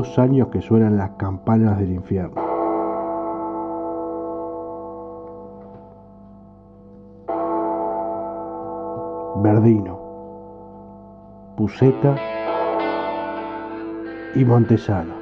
dos 0.05 0.19
años 0.19 0.49
que 0.49 0.61
suenan 0.61 0.97
las 0.97 1.11
campanas 1.11 1.79
del 1.79 1.91
infierno. 1.91 2.35
Verdino, 9.41 9.99
Puseta 11.57 12.15
y 14.35 14.45
Montesano. 14.45 15.13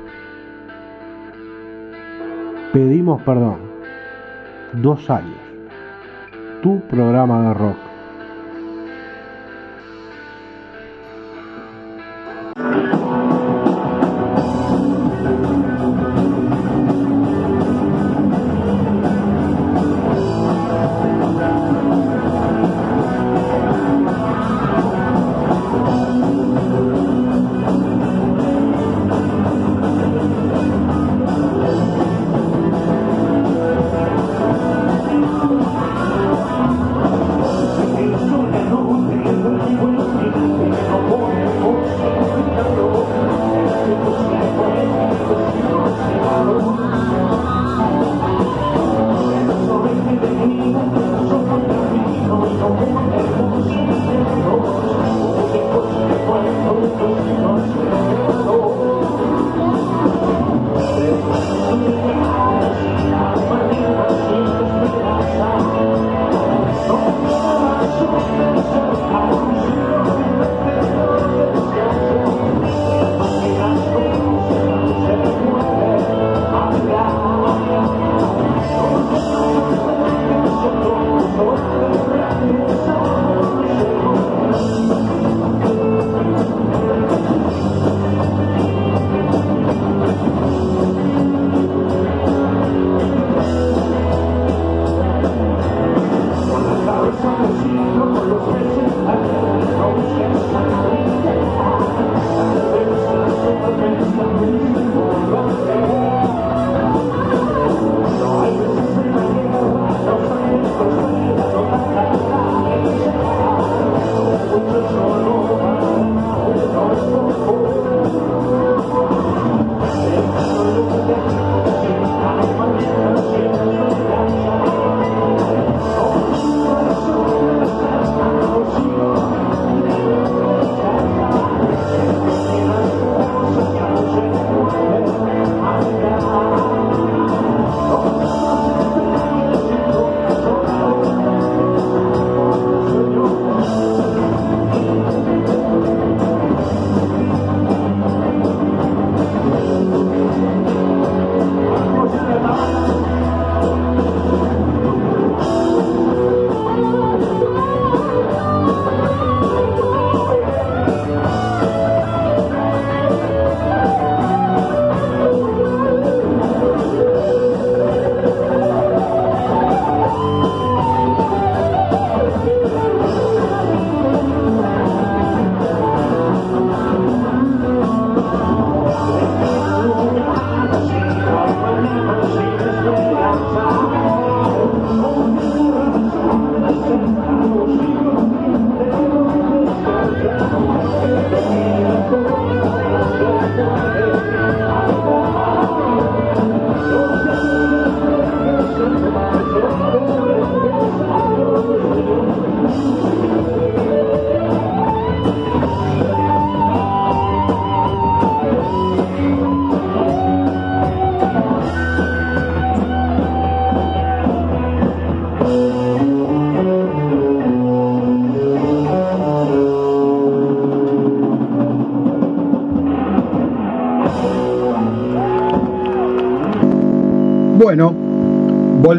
Pedimos 2.73 3.21
perdón. 3.23 3.59
Dos 4.73 5.09
años. 5.09 5.37
Tu 6.61 6.79
programa 6.81 7.47
de 7.47 7.53
rock. 7.53 7.82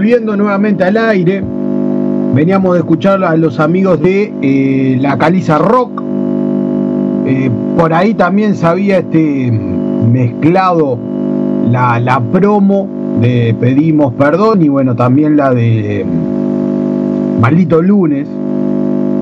Volviendo 0.04 0.36
nuevamente 0.36 0.84
al 0.84 0.98
aire, 0.98 1.42
veníamos 2.34 2.74
de 2.74 2.80
escuchar 2.80 3.24
a 3.24 3.34
los 3.38 3.58
amigos 3.58 4.02
de 4.02 4.34
eh, 4.42 4.98
la 5.00 5.16
Caliza 5.16 5.56
Rock. 5.56 6.02
Eh, 7.24 7.50
por 7.78 7.94
ahí 7.94 8.12
también 8.12 8.54
se 8.54 8.66
había 8.66 8.98
este, 8.98 9.50
mezclado 9.50 10.98
la, 11.70 11.98
la, 12.00 12.20
promo 12.20 12.86
de 13.22 13.56
Pedimos 13.58 14.12
Perdón 14.12 14.60
y 14.60 14.68
bueno, 14.68 14.94
también 14.94 15.38
la 15.38 15.54
de 15.54 16.04
Maldito 17.40 17.80
Lunes. 17.80 18.28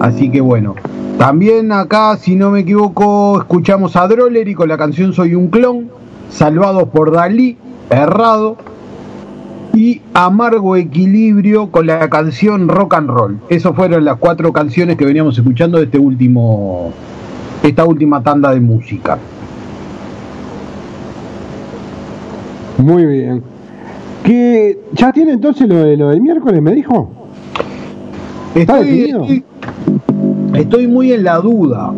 Así 0.01 0.31
que 0.31 0.41
bueno, 0.41 0.75
también 1.17 1.71
acá, 1.71 2.17
si 2.17 2.35
no 2.35 2.51
me 2.51 2.61
equivoco, 2.61 3.39
escuchamos 3.39 3.95
a 3.95 4.09
Drollery 4.09 4.55
con 4.57 4.69
la 4.69 4.77
canción 4.77 5.13
Soy 5.13 5.37
un 5.37 5.47
clon, 5.47 5.91
Salvados 6.29 6.89
por 6.89 7.13
Dalí, 7.13 7.57
Errado, 7.89 8.57
y 8.59 8.62
Amargo 10.15 10.77
Equilibrio 10.77 11.71
con 11.71 11.87
la 11.87 12.09
canción 12.11 12.69
Rock 12.69 12.95
and 12.95 13.09
Roll. 13.09 13.39
Esas 13.49 13.75
fueron 13.75 14.05
las 14.05 14.19
cuatro 14.19 14.53
canciones 14.53 14.97
que 14.97 15.07
veníamos 15.07 15.39
escuchando 15.39 15.79
de 15.79 15.85
este 15.85 15.99
último, 15.99 16.93
esta 17.63 17.85
última 17.85 18.23
tanda 18.23 18.53
de 18.53 18.61
música. 18.61 19.19
Muy 22.79 23.07
bien. 23.07 23.43
¿Que 24.23 24.79
¿Ya 24.93 25.13
tiene 25.13 25.33
entonces 25.33 25.69
lo, 25.69 25.77
de, 25.77 25.97
lo 25.97 26.11
del 26.11 26.21
miércoles, 26.21 26.61
me 26.61 26.75
dijo? 26.75 27.11
¿Está 28.55 28.81
estoy, 28.81 29.45
Estoy 30.55 30.87
muy 30.87 31.13
en 31.13 31.25
la 31.25 31.39
duda. 31.39 31.93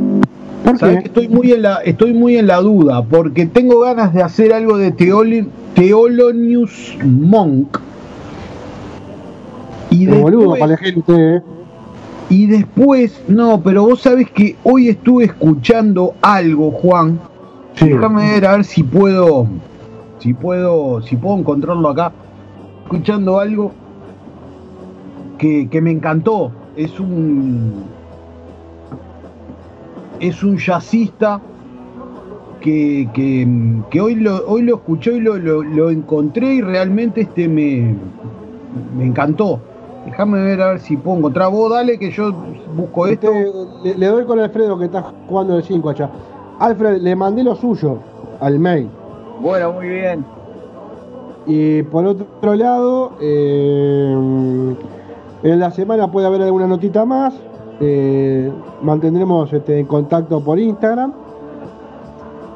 Estoy 1.04 1.28
muy 1.28 1.52
en 1.52 1.62
la, 1.62 1.74
estoy 1.84 2.14
muy 2.14 2.36
en 2.36 2.46
la 2.46 2.60
duda 2.60 3.02
porque 3.02 3.46
tengo 3.46 3.80
ganas 3.80 4.14
de 4.14 4.22
hacer 4.22 4.52
algo 4.52 4.78
de 4.78 4.92
Teolonius 4.92 6.96
Monk. 7.04 7.83
Y 9.94 10.06
después, 10.06 10.58
para 10.58 10.76
gente, 10.76 11.36
¿eh? 11.36 11.42
Y 12.28 12.46
después, 12.46 13.22
no, 13.28 13.60
pero 13.62 13.84
vos 13.84 14.00
sabés 14.00 14.28
que 14.30 14.56
hoy 14.64 14.88
estuve 14.88 15.26
escuchando 15.26 16.14
algo, 16.20 16.72
Juan. 16.72 17.20
Déjame 17.80 18.32
ver 18.32 18.46
a 18.46 18.56
ver 18.56 18.64
si 18.64 18.82
puedo, 18.82 19.46
si 20.18 20.34
puedo, 20.34 21.00
si 21.02 21.16
puedo 21.16 21.38
encontrarlo 21.38 21.88
acá. 21.88 22.12
Escuchando 22.84 23.38
algo 23.38 23.72
que, 25.38 25.68
que 25.68 25.80
me 25.80 25.92
encantó. 25.92 26.50
Es 26.76 26.98
un 26.98 27.84
es 30.18 30.42
un 30.42 30.56
jazzista 30.58 31.40
que, 32.60 33.08
que, 33.90 34.00
hoy, 34.00 34.14
lo, 34.14 34.46
hoy 34.46 34.62
lo 34.62 34.76
escuché 34.76 35.16
y 35.16 35.20
lo, 35.20 35.36
lo, 35.36 35.90
encontré 35.90 36.54
y 36.54 36.62
realmente 36.62 37.20
este 37.20 37.46
me, 37.46 37.94
me 38.96 39.04
encantó. 39.04 39.60
Déjame 40.04 40.42
ver 40.42 40.60
a 40.60 40.68
ver 40.70 40.80
si 40.80 40.96
puedo 40.96 41.18
encontrar. 41.18 41.50
Vos 41.50 41.70
dale 41.70 41.98
que 41.98 42.10
yo 42.10 42.32
busco 42.76 43.06
esto. 43.06 43.30
le, 43.84 44.06
doy 44.06 44.24
con 44.24 44.38
Alfredo 44.38 44.78
que 44.78 44.86
está 44.86 45.12
jugando 45.28 45.56
el 45.56 45.64
5 45.64 45.88
allá. 45.88 46.10
Alfred, 46.58 47.00
le 47.00 47.16
mandé 47.16 47.42
lo 47.42 47.54
suyo 47.56 47.98
al 48.40 48.58
mail. 48.58 48.88
Bueno, 49.40 49.72
muy 49.72 49.88
bien. 49.88 50.24
Y 51.46 51.82
por 51.84 52.06
otro 52.06 52.54
lado, 52.54 53.12
eh, 53.20 54.14
en 55.42 55.60
la 55.60 55.70
semana 55.70 56.10
puede 56.10 56.26
haber 56.26 56.42
alguna 56.42 56.66
notita 56.66 57.04
más. 57.04 57.34
Eh, 57.80 58.50
mantendremos 58.82 59.52
este, 59.52 59.80
en 59.80 59.86
contacto 59.86 60.40
por 60.40 60.58
Instagram. 60.58 61.12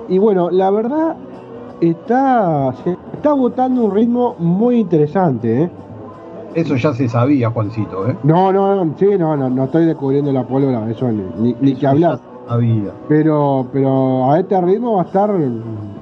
Y 0.09 0.19
bueno, 0.19 0.51
la 0.51 0.71
verdad 0.71 1.17
está, 1.81 2.73
se 2.85 2.97
está 3.13 3.33
votando 3.33 3.85
un 3.85 3.95
ritmo 3.95 4.37
muy 4.39 4.77
interesante. 4.77 5.65
¿eh? 5.65 5.71
Eso 6.55 6.77
ya 6.77 6.93
se 6.95 7.09
sabía, 7.09 7.51
Juancito. 7.51 8.09
¿eh? 8.09 8.17
No, 8.23 8.53
no, 8.53 8.85
no, 8.85 8.95
sí, 8.99 9.07
no, 9.19 9.37
no, 9.37 9.51
no 9.51 9.65
estoy 9.65 9.85
descubriendo 9.85 10.33
la 10.33 10.47
pólvora, 10.47 10.89
eso 10.91 11.11
ni, 11.11 11.55
ni, 11.61 11.75
que 11.75 11.87
hablar. 11.87 12.19
Pero, 13.09 13.67
pero 13.73 14.31
a 14.31 14.41
este 14.41 14.61
ritmo 14.61 14.95
va 14.97 15.03
a 15.03 15.05
estar 15.05 15.31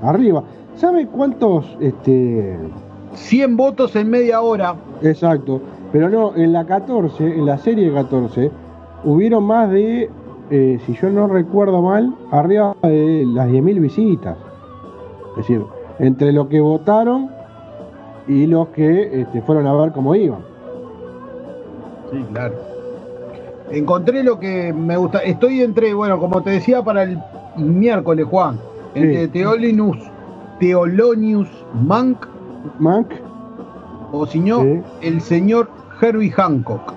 arriba. 0.02 0.44
¿Sabe 0.76 1.06
cuántos? 1.06 1.76
Este... 1.80 2.58
100 3.14 3.56
votos 3.56 3.96
en 3.96 4.10
media 4.10 4.40
hora. 4.40 4.76
Exacto. 5.02 5.60
Pero 5.92 6.08
no, 6.10 6.36
en 6.36 6.52
la 6.52 6.64
14, 6.66 7.38
en 7.38 7.46
la 7.46 7.58
serie 7.58 7.92
14, 7.92 8.50
hubieron 9.04 9.44
más 9.44 9.70
de, 9.70 10.10
eh, 10.50 10.78
si 10.84 10.94
yo 10.94 11.10
no 11.10 11.26
recuerdo 11.26 11.82
mal, 11.82 12.14
arriba 12.30 12.76
de 12.82 13.24
las 13.26 13.48
10.000 13.48 13.80
visitas. 13.80 14.36
Es 15.30 15.36
decir, 15.36 15.62
entre 15.98 16.32
los 16.32 16.48
que 16.48 16.60
votaron 16.60 17.30
y 18.28 18.46
los 18.46 18.68
que 18.68 19.20
este, 19.22 19.42
fueron 19.42 19.66
a 19.66 19.74
ver 19.74 19.92
cómo 19.92 20.14
iban. 20.14 20.40
Sí, 22.10 22.24
claro. 22.32 22.54
Encontré 23.70 24.22
lo 24.22 24.38
que 24.38 24.72
me 24.72 24.96
gusta. 24.96 25.18
Estoy 25.18 25.62
entre, 25.62 25.92
bueno, 25.94 26.18
como 26.18 26.42
te 26.42 26.50
decía, 26.50 26.82
para 26.82 27.02
el 27.02 27.18
miércoles, 27.56 28.26
Juan, 28.26 28.58
entre 28.94 29.28
Teolinus, 29.28 29.98
Teolonius 30.60 31.48
Mank, 31.74 32.26
Mank, 32.78 33.08
o 34.12 34.26
si 34.26 34.38
no, 34.38 34.64
el 35.00 35.20
señor 35.20 35.68
Herbie 36.00 36.30
Hancock. 36.30 36.94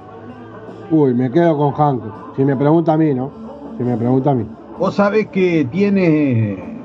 Uy, 0.92 1.14
me 1.14 1.32
quedo 1.32 1.58
con 1.58 1.74
Hank. 1.74 2.04
Si 2.36 2.44
me 2.44 2.56
pregunta 2.56 2.94
a 2.94 2.98
mí, 2.98 3.14
¿no? 3.14 3.32
Si 3.78 3.84
me 3.84 3.98
pregunta 3.98 4.32
a 4.32 4.36
mí. 4.36 4.46
Vos 4.78 4.96
sabés 4.96 5.28
que 5.28 5.68
tiene. 5.72 6.78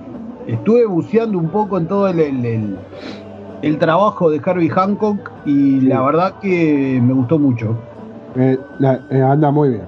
Estuve 0.47 0.85
buceando 0.87 1.39
un 1.39 1.49
poco 1.49 1.79
en 1.79 1.87
todo 1.87 2.09
el, 2.09 2.21
el, 2.21 2.77
trabajo 3.79 4.31
de 4.31 4.41
Harvey 4.45 4.69
Hancock 4.69 5.31
y 5.47 5.81
la 5.81 6.03
verdad 6.03 6.35
que 6.41 7.01
me 7.03 7.15
gustó 7.15 7.39
mucho. 7.39 7.77
Eh, 8.37 8.59
eh, 9.11 9.23
anda 9.23 9.51
muy 9.51 9.71
bien. 9.71 9.85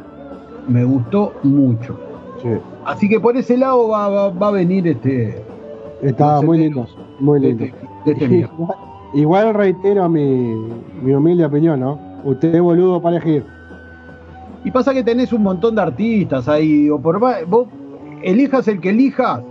Me 0.69 0.85
gustó 0.85 1.33
mucho. 1.43 1.99
Sí. 2.43 2.49
Así 2.85 3.09
que 3.09 3.21
por 3.21 3.37
ese 3.37 3.57
lado 3.57 3.89
va, 3.89 4.31
va, 4.31 4.49
a 4.49 4.51
venir 4.51 4.87
este. 4.87 5.43
Está 6.03 6.41
muy 6.41 6.59
lindo. 6.59 6.87
Muy 7.21 7.41
lindo. 7.41 7.65
Este 8.05 8.49
igual, 9.15 9.55
reitero 9.55 10.09
mi, 10.09 10.55
mi 11.03 11.13
humilde 11.13 11.45
opinión, 11.45 11.81
¿no? 11.81 11.99
Usted 12.25 12.55
es 12.55 12.61
boludo 12.61 13.01
para 13.01 13.17
elegir. 13.17 13.45
Y 14.65 14.71
pasa 14.71 14.93
que 14.93 15.05
tenés 15.05 15.33
un 15.33 15.43
montón 15.43 15.75
de 15.77 15.83
artistas 15.83 16.49
ahí, 16.49 16.91
o 16.91 16.99
por 16.99 17.21
vos 17.21 17.69
elijas 18.23 18.67
el 18.69 18.81
que 18.81 18.91
elijas. 18.91 19.43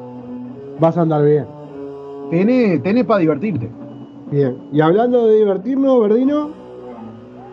Vas 0.80 0.98
a 0.98 1.02
andar 1.02 1.24
bien. 1.24 1.46
Tenés, 2.30 2.84
tenés 2.84 3.06
para 3.06 3.20
divertirte. 3.20 3.70
Bien. 4.36 4.58
Y 4.74 4.82
hablando 4.82 5.28
de 5.28 5.38
divertirnos, 5.38 6.10
Verdino. 6.10 6.50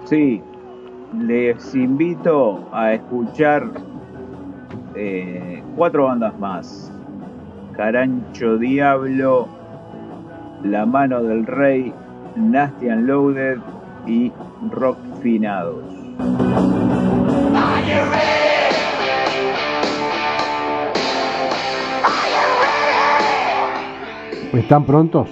Sí, 0.04 0.42
les 1.16 1.76
invito 1.76 2.68
a 2.72 2.94
escuchar 2.94 3.70
eh, 4.96 5.62
cuatro 5.76 6.06
bandas 6.06 6.36
más. 6.40 6.92
Carancho 7.76 8.58
Diablo, 8.58 9.46
La 10.64 10.84
Mano 10.84 11.22
del 11.22 11.46
Rey, 11.46 11.94
Nasty 12.34 12.86
Loaded 12.86 13.58
y 14.08 14.32
Rock 14.72 14.98
Finados. 15.22 15.84
¿Están 24.52 24.84
prontos? 24.84 25.28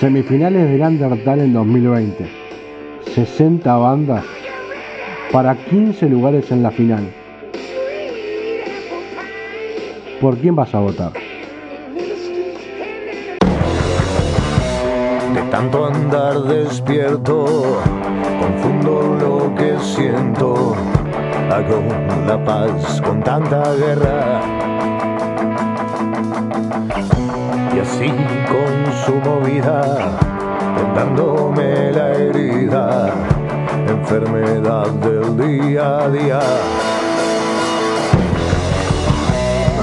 Semifinales 0.00 0.68
del 0.68 0.82
Undertale 0.82 1.44
en 1.44 1.54
2020. 1.54 2.26
60 3.14 3.76
bandas 3.76 4.24
para 5.32 5.54
15 5.54 6.06
lugares 6.10 6.50
en 6.52 6.62
la 6.62 6.70
final. 6.70 7.10
¿Por 10.20 10.36
quién 10.36 10.54
vas 10.54 10.74
a 10.74 10.80
votar? 10.80 11.12
De 15.34 15.42
tanto 15.50 15.86
andar 15.86 16.42
despierto, 16.42 17.80
confundo 18.38 19.16
lo 19.18 19.54
que 19.54 19.78
siento. 19.78 20.76
Hago 21.50 21.82
la 22.26 22.44
paz 22.44 23.00
con 23.00 23.22
tanta 23.22 23.62
guerra 23.76 24.42
y 27.74 27.78
así 27.78 28.08
con 28.48 28.85
su 29.04 29.14
movida, 29.16 30.18
vendándome 30.76 31.92
la 31.92 32.12
herida, 32.12 33.10
enfermedad 33.88 34.86
del 34.86 35.36
día 35.36 35.98
a 35.98 36.08
día. 36.08 36.40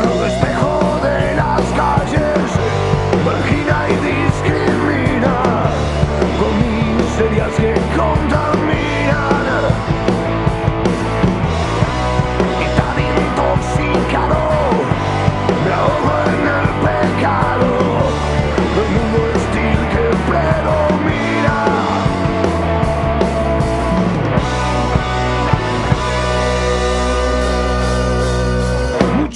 Lo 0.03 0.23
despejo 0.23 0.99
de 1.03 1.35
las 1.35 1.61
calles. 1.75 2.62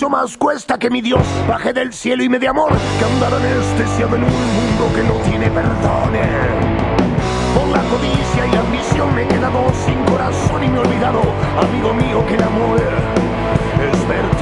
Más 0.09 0.37
cuesta 0.37 0.77
que 0.77 0.89
mi 0.89 1.01
Dios 1.01 1.21
baje 1.47 1.73
del 1.73 1.91
cielo 1.91 2.23
y 2.23 2.29
me 2.29 2.39
dé 2.39 2.47
amor 2.47 2.71
que 2.71 3.05
andar 3.05 3.33
anestesiado 3.33 4.15
en 4.15 4.23
un 4.23 4.29
mundo 4.29 4.89
que 4.95 5.03
no 5.03 5.13
tiene 5.29 5.49
perdón. 5.49 6.13
Por 7.55 7.67
la 7.69 7.81
codicia 7.89 8.47
y 8.47 8.51
la 8.51 8.59
ambición 8.61 9.13
me 9.15 9.23
he 9.23 9.27
quedado 9.27 9.59
sin 9.85 10.01
corazón 10.05 10.63
y 10.63 10.67
me 10.69 10.77
he 10.77 10.79
olvidado, 10.79 11.21
amigo 11.61 11.93
mío, 11.93 12.25
que 12.27 12.35
el 12.35 12.43
amor 12.43 12.79
es 12.79 14.07
verte 14.07 14.36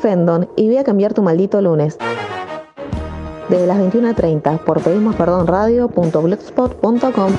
Fendon 0.00 0.48
y 0.56 0.66
voy 0.66 0.78
a 0.78 0.84
cambiar 0.84 1.14
tu 1.14 1.22
maldito 1.22 1.60
lunes. 1.60 1.98
Desde 3.48 3.66
las 3.66 3.78
21.30 3.78 4.60
por 4.64 4.80
pedimos 4.82 5.16
perdón 5.16 5.46
radio.blogspot.com. 5.46 7.32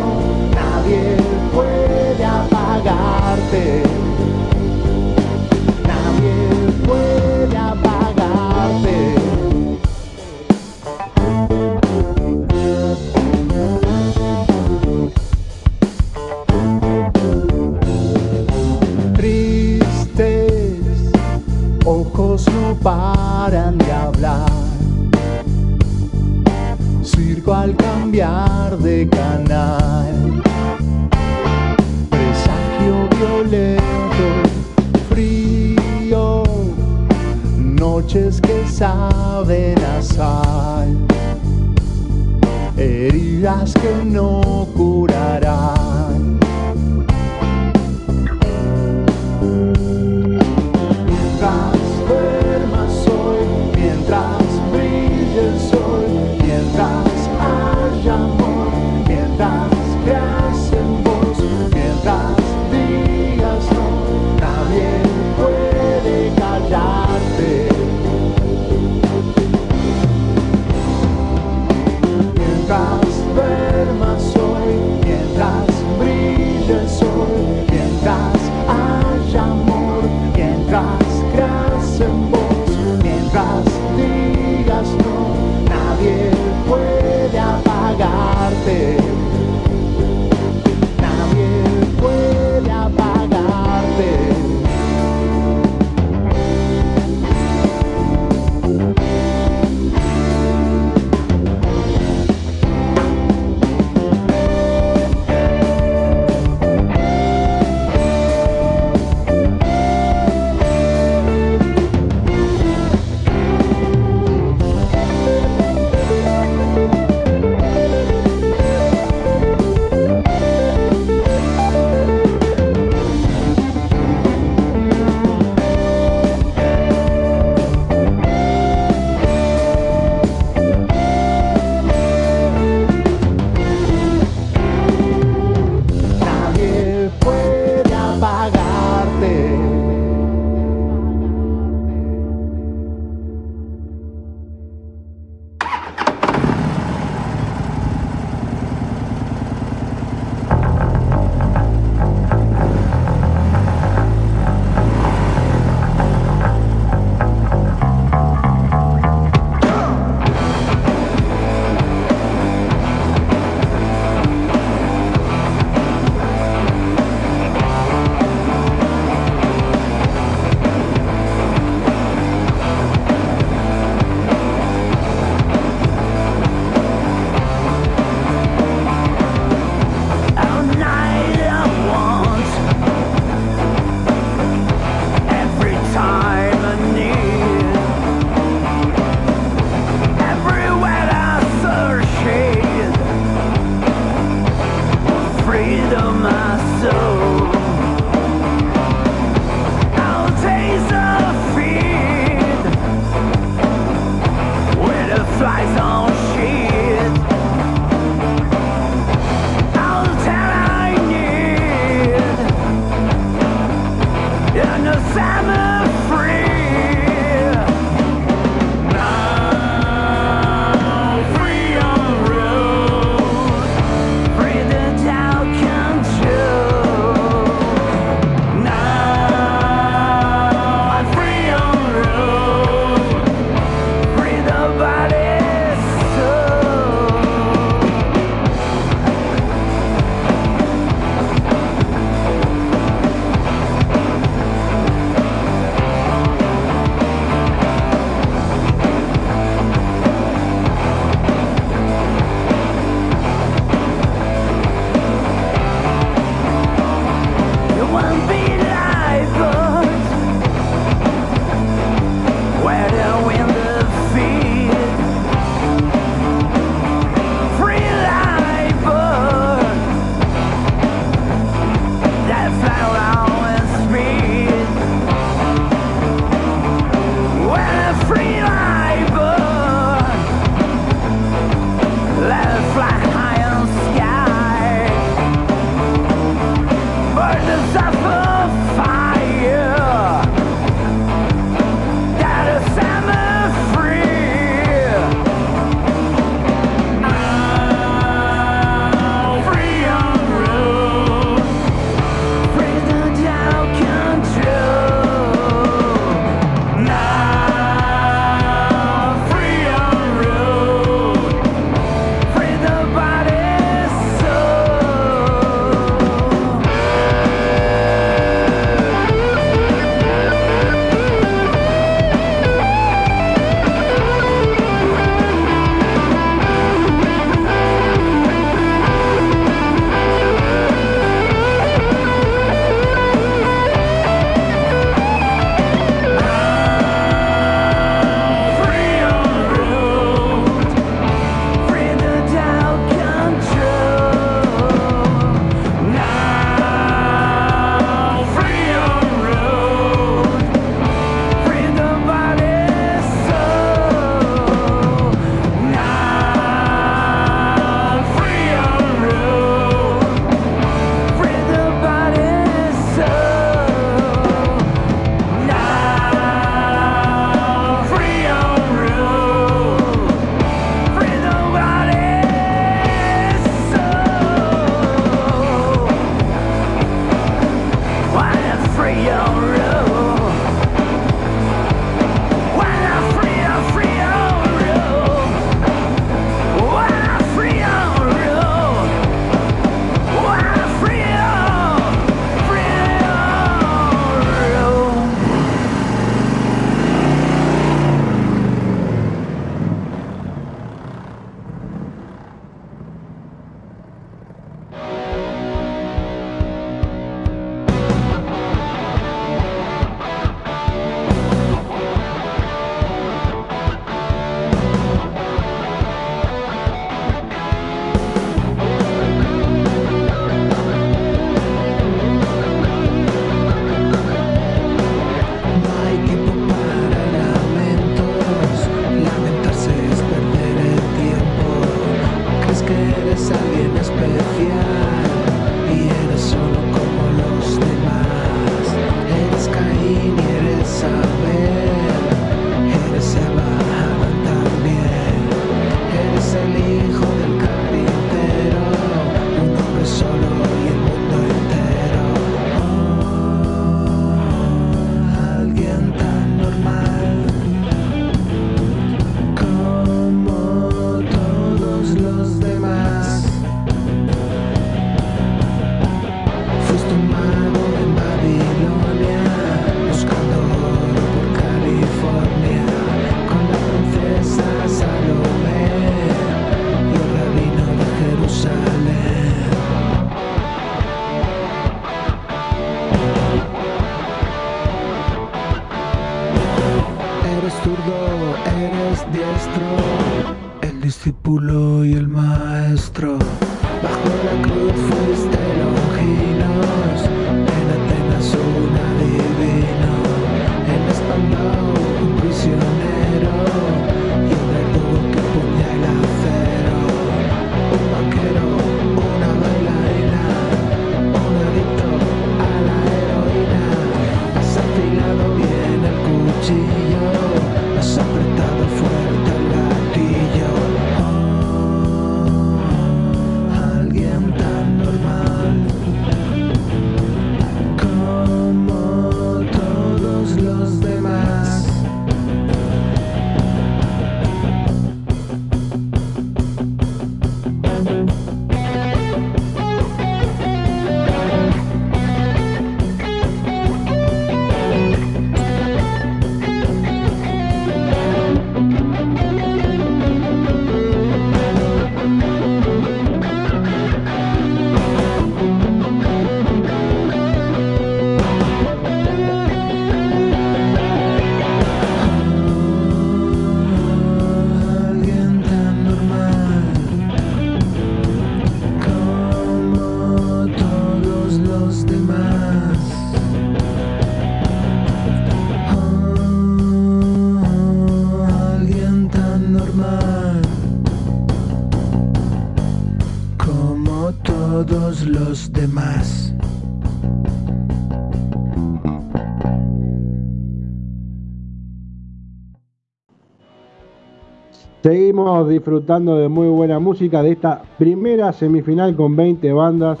Seguimos 594.90 595.48
disfrutando 595.48 596.16
de 596.16 596.28
muy 596.28 596.48
buena 596.48 596.80
música 596.80 597.22
de 597.22 597.30
esta 597.30 597.62
primera 597.78 598.32
semifinal 598.32 598.96
con 598.96 599.14
20 599.14 599.52
bandas 599.52 600.00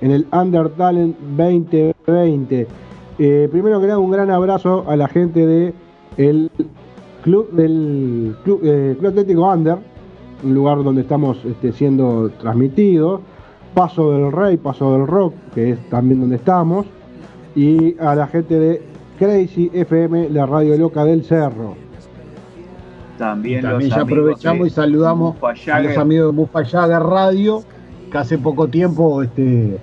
en 0.00 0.12
el 0.12 0.26
Under 0.32 0.70
Talent 0.70 1.14
2020. 1.36 2.66
Eh, 3.18 3.48
primero 3.52 3.82
que 3.82 3.86
nada, 3.86 3.98
un 3.98 4.10
gran 4.10 4.30
abrazo 4.30 4.86
a 4.88 4.96
la 4.96 5.08
gente 5.08 5.46
de 5.46 5.74
el 6.16 6.50
club 7.22 7.50
del 7.50 8.34
Club, 8.42 8.60
eh, 8.64 8.96
Atlético 9.06 9.46
Under, 9.46 9.76
un 10.42 10.54
lugar 10.54 10.82
donde 10.82 11.02
estamos 11.02 11.44
este, 11.44 11.72
siendo 11.72 12.30
transmitidos. 12.40 13.20
Paso 13.74 14.10
del 14.10 14.32
Rey, 14.32 14.56
Paso 14.56 14.94
del 14.94 15.06
Rock, 15.06 15.34
que 15.54 15.72
es 15.72 15.90
también 15.90 16.18
donde 16.18 16.36
estamos. 16.36 16.86
Y 17.54 17.94
a 18.00 18.14
la 18.14 18.26
gente 18.26 18.58
de 18.58 18.80
Crazy 19.18 19.70
FM, 19.74 20.30
la 20.30 20.46
radio 20.46 20.78
loca 20.78 21.04
del 21.04 21.24
Cerro. 21.24 21.89
También, 23.20 23.60
También 23.60 23.90
los 23.90 23.96
ya 23.98 24.02
aprovechamos 24.02 24.66
y 24.66 24.70
saludamos 24.70 25.36
a 25.70 25.80
los 25.80 25.96
amigos 25.98 26.28
de 26.28 26.32
Mufa 26.32 26.64
Jagger 26.64 27.02
Radio, 27.02 27.62
que 28.10 28.16
hace 28.16 28.38
poco 28.38 28.66
tiempo 28.68 29.22
este, 29.22 29.76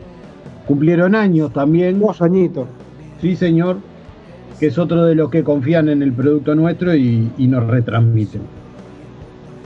cumplieron 0.65 1.13
años 1.13 1.53
también. 1.53 1.99
Dos 1.99 2.19
añitos. 2.23 2.67
Sí, 3.21 3.35
señor, 3.35 3.77
que 4.59 4.65
es 4.67 4.77
otro 4.79 5.05
de 5.05 5.13
los 5.13 5.29
que 5.29 5.43
confían 5.43 5.87
en 5.87 6.01
el 6.01 6.13
producto 6.13 6.55
nuestro 6.55 6.95
y, 6.95 7.31
y 7.37 7.47
nos 7.47 7.67
retransmiten. 7.67 8.41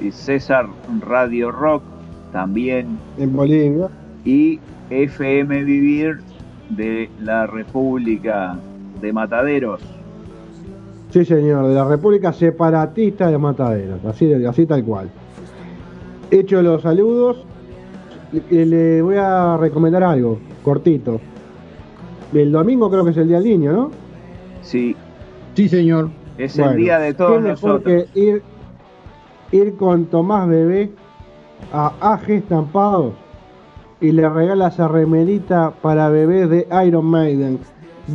y 0.02 0.12
César 0.12 0.68
Radio 1.08 1.50
Rock 1.52 1.84
también 2.34 2.98
En 3.18 3.34
Bolivia. 3.34 3.88
y 4.26 4.60
FM 4.90 5.64
Vivir 5.64 6.20
de 6.70 7.10
la 7.22 7.48
República 7.48 8.58
de 9.00 9.14
Mataderos. 9.14 9.82
Sí, 11.12 11.26
señor, 11.26 11.68
de 11.68 11.76
la 11.76 11.86
República 11.86 12.32
Separatista 12.32 13.30
de 13.30 13.38
Mataderos, 13.38 14.04
así, 14.06 14.26
de- 14.28 14.48
así 14.48 14.66
tal 14.66 14.84
cual. 14.84 15.10
Hecho 16.30 16.62
los 16.62 16.82
saludos, 16.82 17.44
le, 18.50 18.66
le 18.66 19.02
voy 19.02 19.18
a 19.18 19.58
recomendar 19.58 20.04
algo, 20.04 20.40
cortito. 20.64 21.20
El 22.34 22.52
domingo 22.54 22.90
creo 22.90 23.04
que 23.04 23.12
es 23.12 23.18
el 23.18 23.28
día 23.28 23.38
del 23.42 23.50
niño, 23.50 23.74
¿no? 23.74 23.92
Sí, 24.62 24.96
Sí, 25.54 25.68
señor. 25.68 26.10
es 26.38 26.56
Bueno, 26.56 26.72
el 26.72 26.78
día 26.78 26.98
de 27.00 27.08
¿Qué 27.10 27.14
todos 27.16 27.42
mejor 27.42 27.72
nosotros. 27.74 27.84
que 28.14 28.20
ir, 28.20 28.42
ir 29.52 29.76
con 29.76 30.06
Tomás 30.06 30.48
Bebé 30.48 30.92
a 31.74 31.92
AG 32.14 32.30
Estampados 32.32 33.14
y 34.00 34.14
le 34.14 34.30
regala 34.30 34.70
esa 34.70 34.88
remerita 34.88 35.74
para 35.82 36.08
bebés 36.08 36.50
de 36.50 36.68
Iron 36.88 37.04
Maiden? 37.06 37.60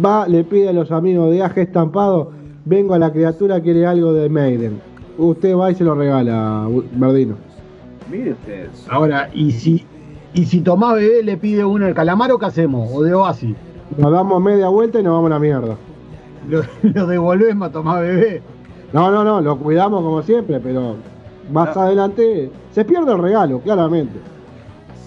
Va, 0.03 0.27
le 0.27 0.45
pide 0.45 0.71
a 0.71 0.73
los 0.73 0.91
amigos 0.93 1.31
de 1.31 1.43
AG 1.43 1.59
Estampados, 1.59 2.29
vengo 2.67 2.93
a 2.95 2.99
la 2.99 3.11
criatura, 3.11 3.61
quiere 3.61 3.87
algo 3.87 4.13
de 4.13 4.29
Maiden. 4.29 4.81
Usted 5.17 5.57
va 5.57 5.71
y 5.71 5.75
se 5.75 5.85
lo 5.85 5.95
regala, 5.95 6.69
Verdino. 6.93 7.37
Mire 8.11 8.33
usted, 8.33 8.69
Ahora, 8.91 9.31
y 9.33 9.51
si, 9.53 9.85
y 10.35 10.45
si 10.45 10.61
Tomás 10.61 10.95
Bebé 10.97 11.23
le 11.23 11.37
pide 11.39 11.65
uno 11.65 11.87
al 11.87 11.95
calamaro, 11.95 12.39
¿qué 12.39 12.47
hacemos? 12.47 12.91
O 12.93 13.03
de 13.03 13.15
Oasis. 13.15 13.57
Nos 13.97 14.13
damos 14.13 14.43
media 14.43 14.69
vuelta 14.69 15.01
y 15.01 15.03
nos 15.03 15.15
vamos 15.15 15.31
a 15.31 15.35
la 15.35 15.41
mierda. 15.41 15.77
Lo, 16.49 16.61
lo 16.83 17.07
devolvemos 17.07 17.69
a 17.69 17.73
Tomás 17.73 18.01
Bebé. 18.03 18.43
No, 18.93 19.11
no, 19.11 19.25
no, 19.25 19.41
lo 19.41 19.57
cuidamos 19.59 20.03
como 20.03 20.23
siempre, 20.23 20.61
pero 20.61 20.97
más 21.53 21.75
No. 21.75 21.83
adelante 21.83 22.51
se 22.73 22.85
pierde 22.85 23.13
el 23.13 23.19
regalo, 23.19 23.61
claramente. 23.61 24.19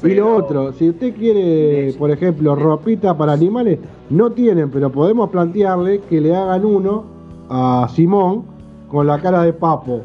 Y 0.01 0.13
lo 0.15 0.33
otro, 0.33 0.71
si 0.73 0.89
usted 0.89 1.13
quiere, 1.13 1.93
por 1.99 2.09
ejemplo, 2.09 2.55
ropita 2.55 3.17
para 3.17 3.33
animales, 3.33 3.79
no 4.09 4.31
tienen, 4.31 4.69
pero 4.71 4.89
podemos 4.89 5.29
plantearle 5.29 5.99
que 6.09 6.21
le 6.21 6.33
hagan 6.33 6.63
uno 6.63 7.03
a 7.49 7.87
Simón 7.93 8.45
con 8.87 9.07
la 9.07 9.19
cara 9.19 9.43
de 9.43 9.53
papo. 9.53 10.01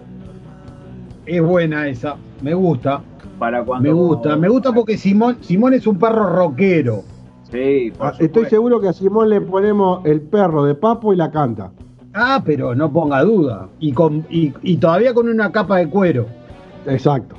Es 1.27 1.43
buena 1.43 1.89
esa, 1.89 2.17
me 2.43 2.55
gusta. 2.55 3.03
para 3.39 3.65
cuando. 3.65 3.89
Me 3.89 3.93
gusta, 3.95 4.37
me 4.37 4.49
gusta 4.49 4.73
porque 4.73 4.97
Simón, 4.99 5.39
Simón 5.41 5.75
es 5.75 5.87
un 5.87 5.99
perro 5.99 6.29
rockero. 6.35 7.03
Sí, 7.51 7.93
por 7.97 8.09
Ah, 8.09 8.13
Estoy 8.19 8.47
seguro 8.47 8.81
que 8.81 8.89
a 8.89 8.93
Simón 8.93 9.31
le 9.31 9.41
ponemos 9.41 10.05
el 10.05 10.21
perro 10.23 10.65
de 10.65 10.75
papo 10.75 11.13
y 11.13 11.17
la 11.17 11.31
canta. 11.31 11.71
Ah, 12.13 12.43
pero 12.45 12.75
no 12.75 12.93
ponga 12.93 13.23
duda. 13.23 13.69
Y, 13.81 13.93
con, 13.93 14.25
y, 14.31 14.53
y 14.63 14.77
todavía 14.77 15.15
con 15.15 15.29
una 15.29 15.51
capa 15.51 15.79
de 15.79 15.89
cuero. 15.89 16.27
Exacto. 16.87 17.37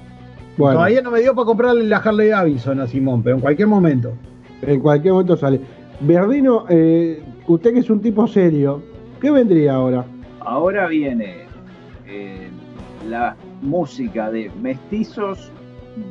Bueno, 0.57 0.75
Todavía 0.77 1.01
no 1.01 1.11
me 1.11 1.19
dio 1.21 1.35
para 1.35 1.45
comprarle 1.45 1.83
la 1.85 1.97
Harley 1.97 2.29
Davidson 2.29 2.79
a 2.79 2.87
Simón, 2.87 3.21
pero 3.23 3.35
en 3.35 3.41
cualquier 3.41 3.67
momento. 3.67 4.13
en 4.61 4.79
cualquier 4.79 5.13
momento 5.13 5.35
sale. 5.37 5.59
Verdino, 5.99 6.65
eh, 6.69 7.23
usted 7.47 7.73
que 7.73 7.79
es 7.79 7.89
un 7.89 7.99
tipo 8.01 8.25
serio, 8.27 8.81
¿qué 9.21 9.31
vendría 9.31 9.75
ahora? 9.75 10.05
Ahora 10.39 10.87
viene 10.87 11.45
eh, 12.07 12.49
la 13.07 13.35
música 13.61 14.29
de 14.29 14.51
Mestizos, 14.61 15.51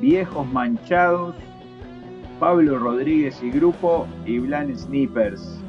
Viejos 0.01 0.47
Manchados, 0.52 1.35
Pablo 2.40 2.78
Rodríguez 2.78 3.40
y 3.43 3.51
Grupo 3.51 4.06
y 4.26 4.39
Blan 4.39 4.76
Snippers 4.76 5.60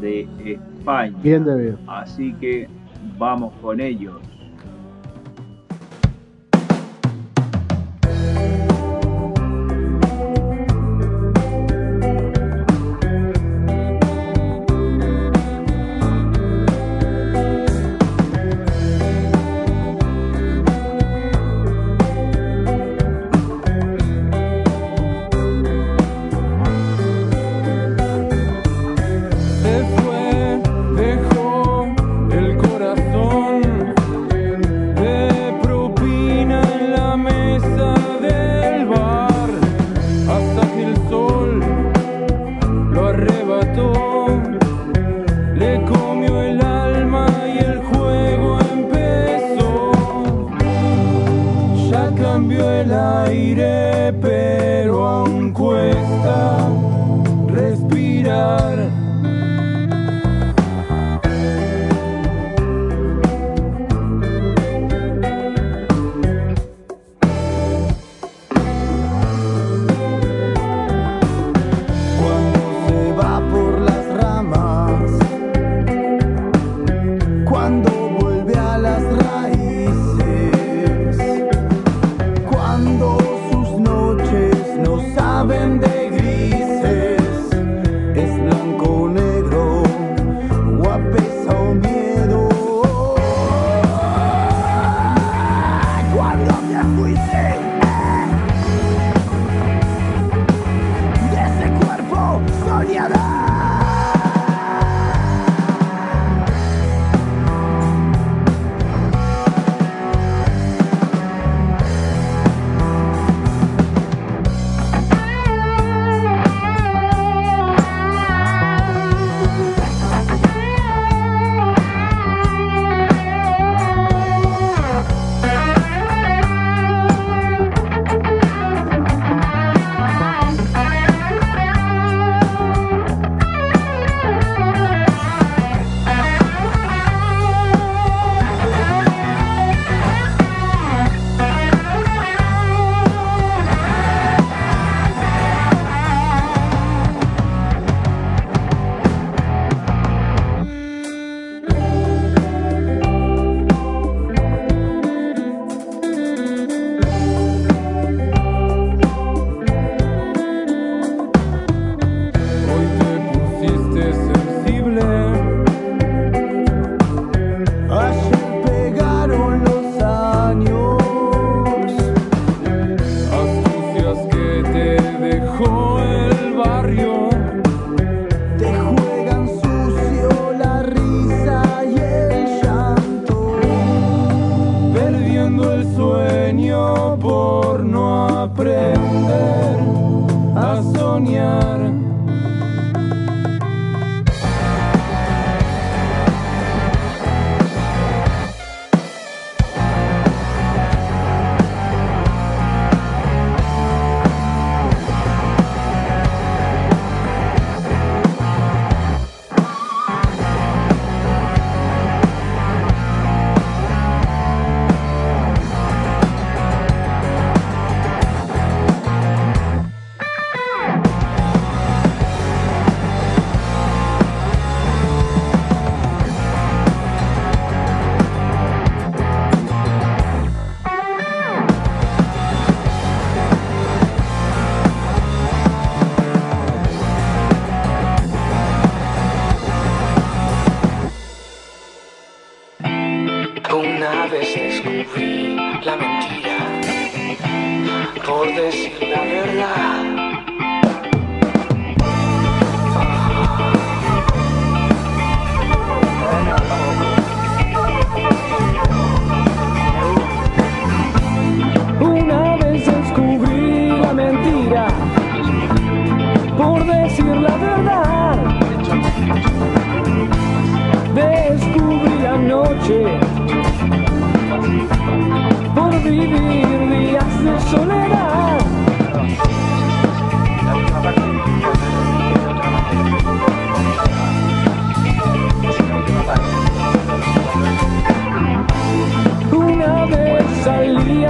de 0.00 0.28
España. 0.44 1.16
Bien 1.22 1.44
de 1.44 1.56
bien. 1.56 1.78
Así 1.86 2.32
que 2.34 2.68
vamos 3.18 3.52
con 3.62 3.80
ellos. 3.80 4.16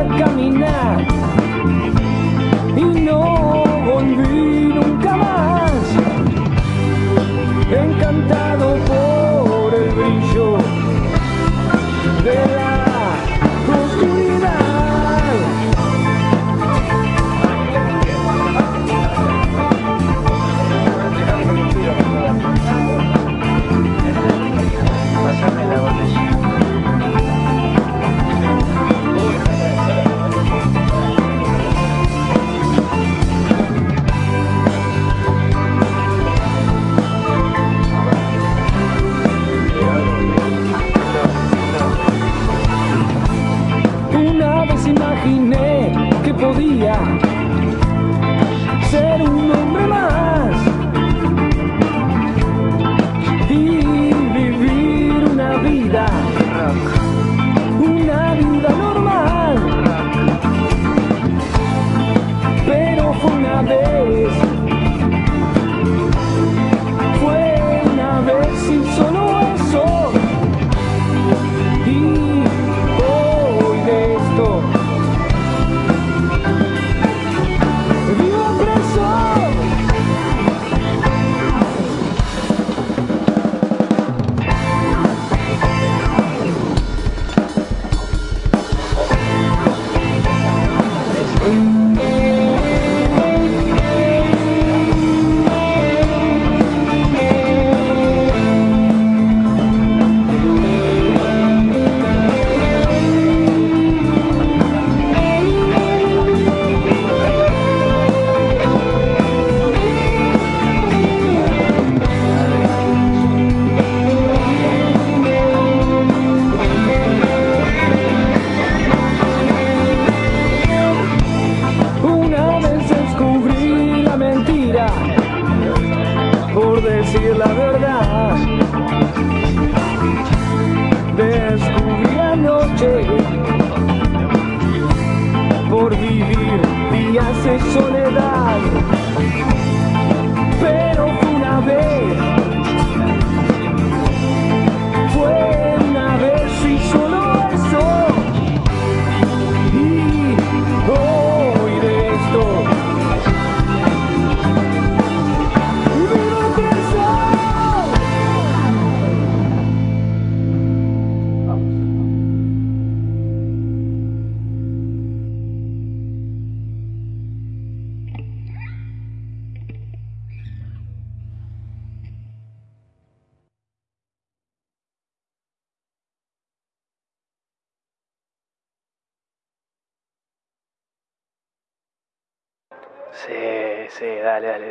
Salí 0.08 0.39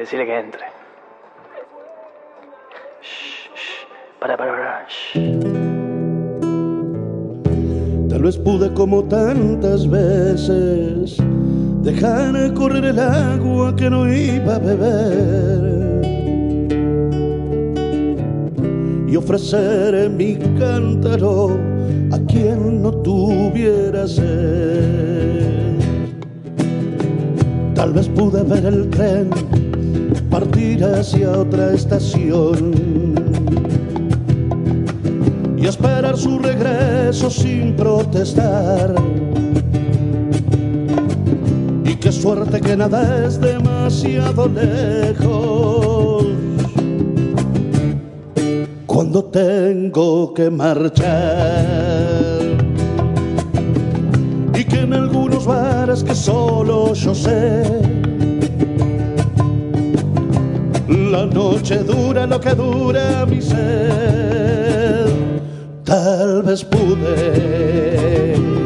decile 0.09 0.25
que 0.25 0.39
entre. 0.39 0.61
Shh. 3.01 4.19
Para, 4.19 4.35
para, 4.35 4.51
para. 4.51 4.87
Tal 8.09 8.21
vez 8.23 8.37
pude 8.37 8.73
como 8.73 9.03
tantas 9.03 9.87
veces 9.87 11.17
dejar 11.83 12.53
correr 12.55 12.85
el 12.85 12.99
agua 12.99 13.75
que 13.75 13.89
no 13.89 14.11
iba 14.11 14.55
a 14.55 14.59
beber 14.59 16.01
y 19.07 19.15
ofrecer 19.15 20.09
mi 20.09 20.35
cántaro 20.57 21.59
a 22.11 22.19
quien 22.27 22.81
no 22.81 22.91
tuviera 22.91 24.07
sed. 24.07 25.77
Tal 27.75 27.93
vez 27.93 28.09
pude 28.09 28.43
ver 28.43 28.65
el 28.65 28.89
tren 28.89 29.29
partir 30.29 30.83
hacia 30.83 31.31
otra 31.31 31.73
estación 31.73 32.73
y 35.57 35.65
esperar 35.65 36.15
su 36.17 36.39
regreso 36.39 37.29
sin 37.29 37.75
protestar. 37.75 38.95
Y 41.83 41.95
qué 41.95 42.11
suerte 42.11 42.61
que 42.61 42.77
nada 42.77 43.25
es 43.25 43.41
demasiado 43.41 44.47
lejos 44.47 46.25
cuando 48.85 49.23
tengo 49.25 50.33
que 50.33 50.49
marchar. 50.49 51.59
Y 54.53 54.63
que 54.65 54.81
en 54.81 54.93
algunos 54.93 55.45
bares 55.45 56.03
que 56.03 56.13
solo 56.13 56.93
yo 56.93 57.15
sé, 57.15 57.98
la 61.09 61.25
noche 61.25 61.83
dura 61.83 62.25
lo 62.25 62.39
que 62.39 62.53
dura 62.55 63.25
mi 63.25 63.41
sed. 63.41 65.09
Tal 65.83 66.43
vez 66.43 66.63
pude 66.63 68.58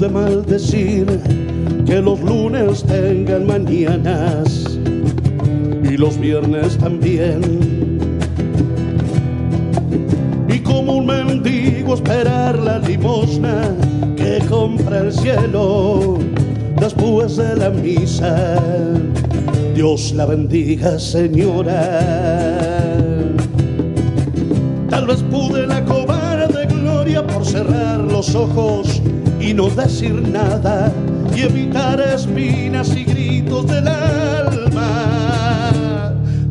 Pude 0.00 0.12
maldecir 0.12 1.06
que 1.84 2.00
los 2.00 2.18
lunes 2.22 2.82
tengan 2.84 3.46
mañanas 3.46 4.78
y 5.84 5.98
los 5.98 6.18
viernes 6.18 6.78
también. 6.78 7.42
Y 10.48 10.58
como 10.60 10.94
un 10.94 11.04
mendigo 11.04 11.92
esperar 11.92 12.58
la 12.60 12.78
limosna 12.78 13.76
que 14.16 14.38
compra 14.48 15.00
el 15.00 15.12
cielo 15.12 16.16
después 16.80 17.36
de 17.36 17.56
la 17.56 17.68
misa. 17.68 18.56
Dios 19.74 20.12
la 20.12 20.24
bendiga, 20.24 20.98
señora. 20.98 22.00
Tal 24.88 25.06
vez 25.06 25.22
pude 25.24 25.66
la 25.66 25.84
cobarde 25.84 26.64
gloria 26.64 27.26
por 27.26 27.44
cerrar 27.44 28.00
los 28.00 28.34
ojos 28.34 28.89
y 29.50 29.54
no 29.54 29.68
decir 29.68 30.14
nada 30.28 30.92
y 31.34 31.40
evitar 31.40 32.00
espinas 32.00 32.96
y 32.96 33.04
gritos 33.04 33.66
del 33.66 33.88
alma. 33.88 35.02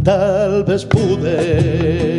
Tal 0.03 0.65
vez 0.65 0.83
pude. 0.83 2.18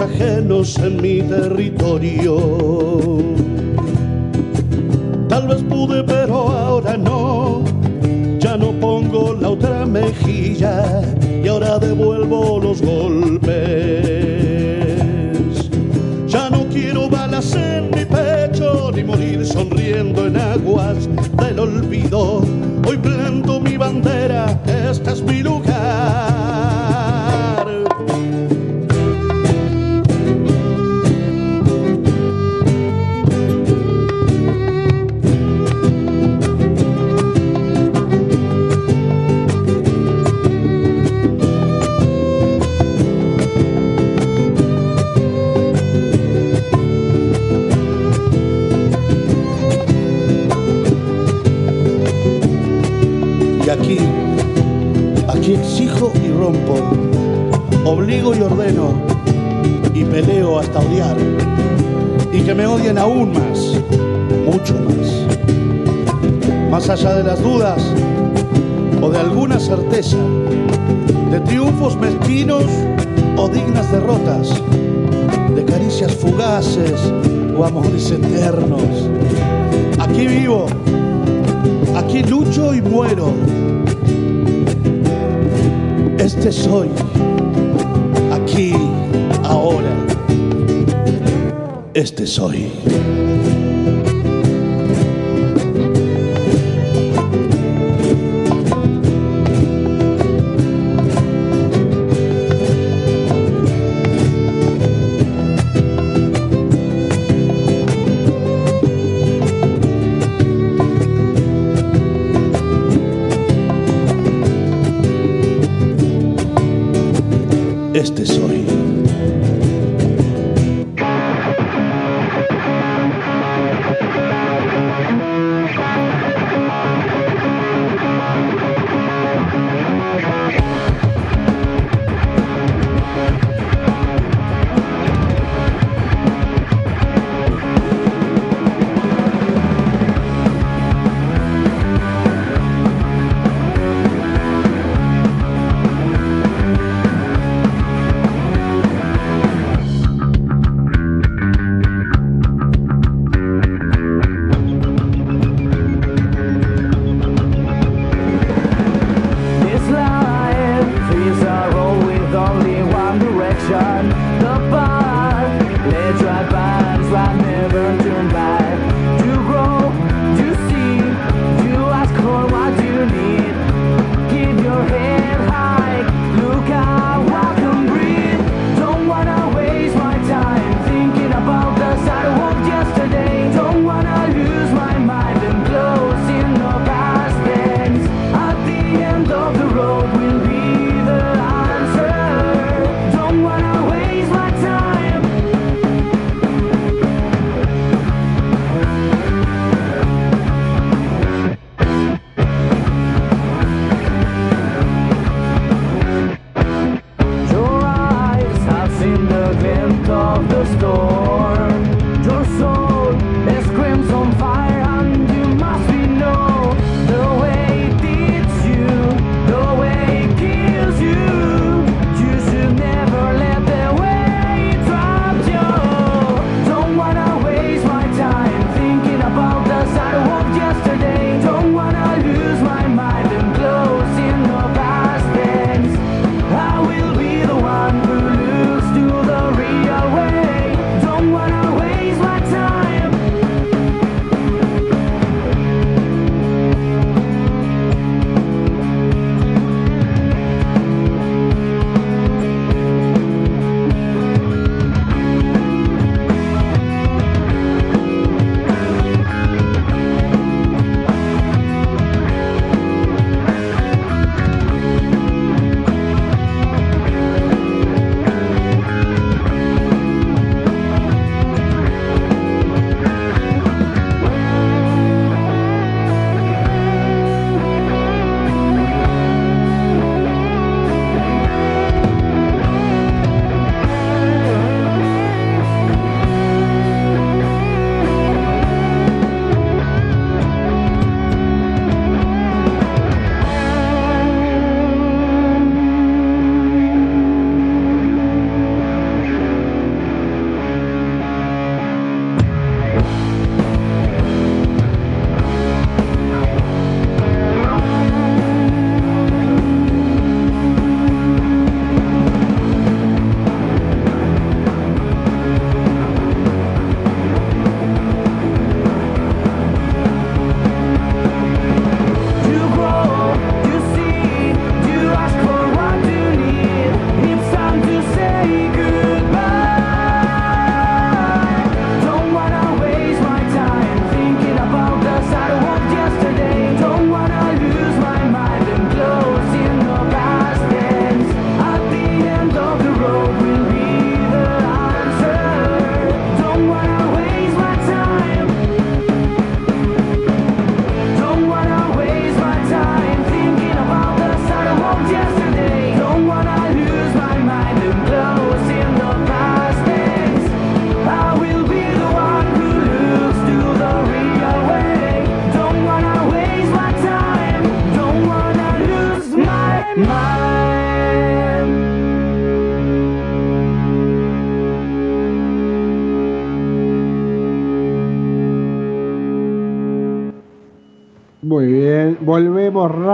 Ajenos 0.00 0.78
en 0.78 1.00
mi 1.00 1.22
territorio. 1.22 2.89
De 70.00 71.40
triunfos 71.40 71.94
mezquinos 72.00 72.64
o 73.36 73.50
dignas 73.50 73.92
derrotas, 73.92 74.48
de 75.54 75.62
caricias 75.62 76.14
fugaces 76.14 77.12
o 77.54 77.62
amores 77.66 78.10
eternos. 78.10 79.10
Aquí 79.98 80.26
vivo, 80.26 80.64
aquí 81.94 82.22
lucho 82.22 82.72
y 82.72 82.80
muero. 82.80 83.34
Este 86.18 86.50
soy, 86.50 86.88
aquí, 88.32 88.72
ahora. 89.44 89.92
Este 91.92 92.26
soy. 92.26 92.70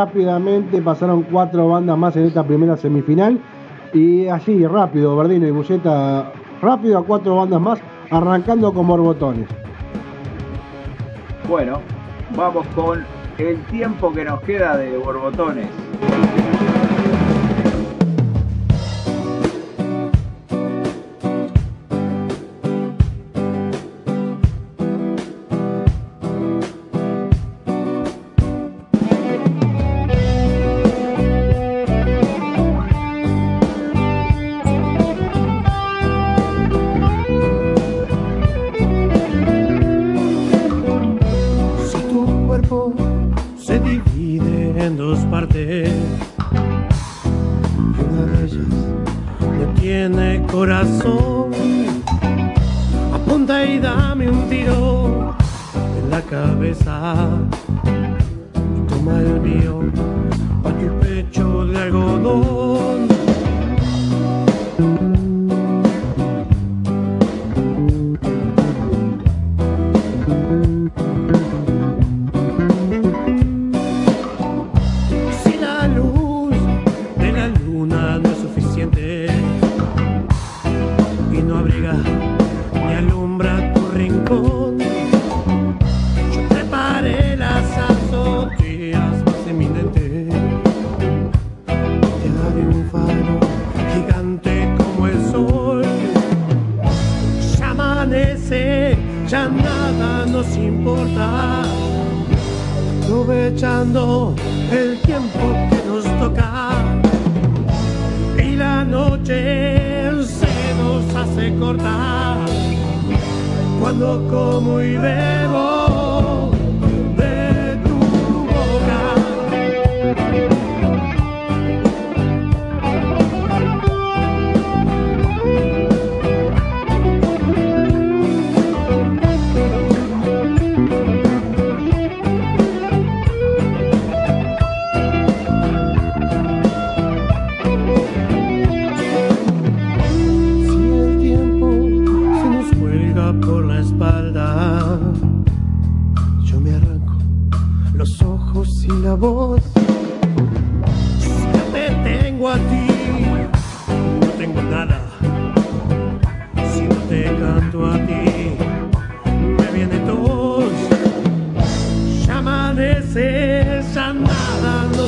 rápidamente 0.07 0.81
pasaron 0.81 1.23
cuatro 1.24 1.69
bandas 1.69 1.99
más 1.99 2.16
en 2.16 2.27
esta 2.27 2.45
primera 2.45 2.77
semifinal. 2.77 3.41
Y 3.93 4.28
así, 4.28 4.66
rápido, 4.66 5.16
Verdino 5.16 5.47
y 5.47 5.51
Bulleta, 5.51 6.33
rápido 6.62 6.99
a 6.99 7.05
cuatro 7.05 7.37
bandas 7.37 7.61
más, 7.61 7.81
arrancando 8.11 8.73
con 8.73 8.87
borbotones. 8.87 9.49
Bueno, 11.49 11.81
vamos 12.37 12.66
con 12.74 13.05
el 13.39 13.59
tiempo 13.65 14.12
que 14.12 14.24
nos 14.24 14.41
queda 14.43 14.77
de 14.77 14.97
borbotones. 14.99 15.69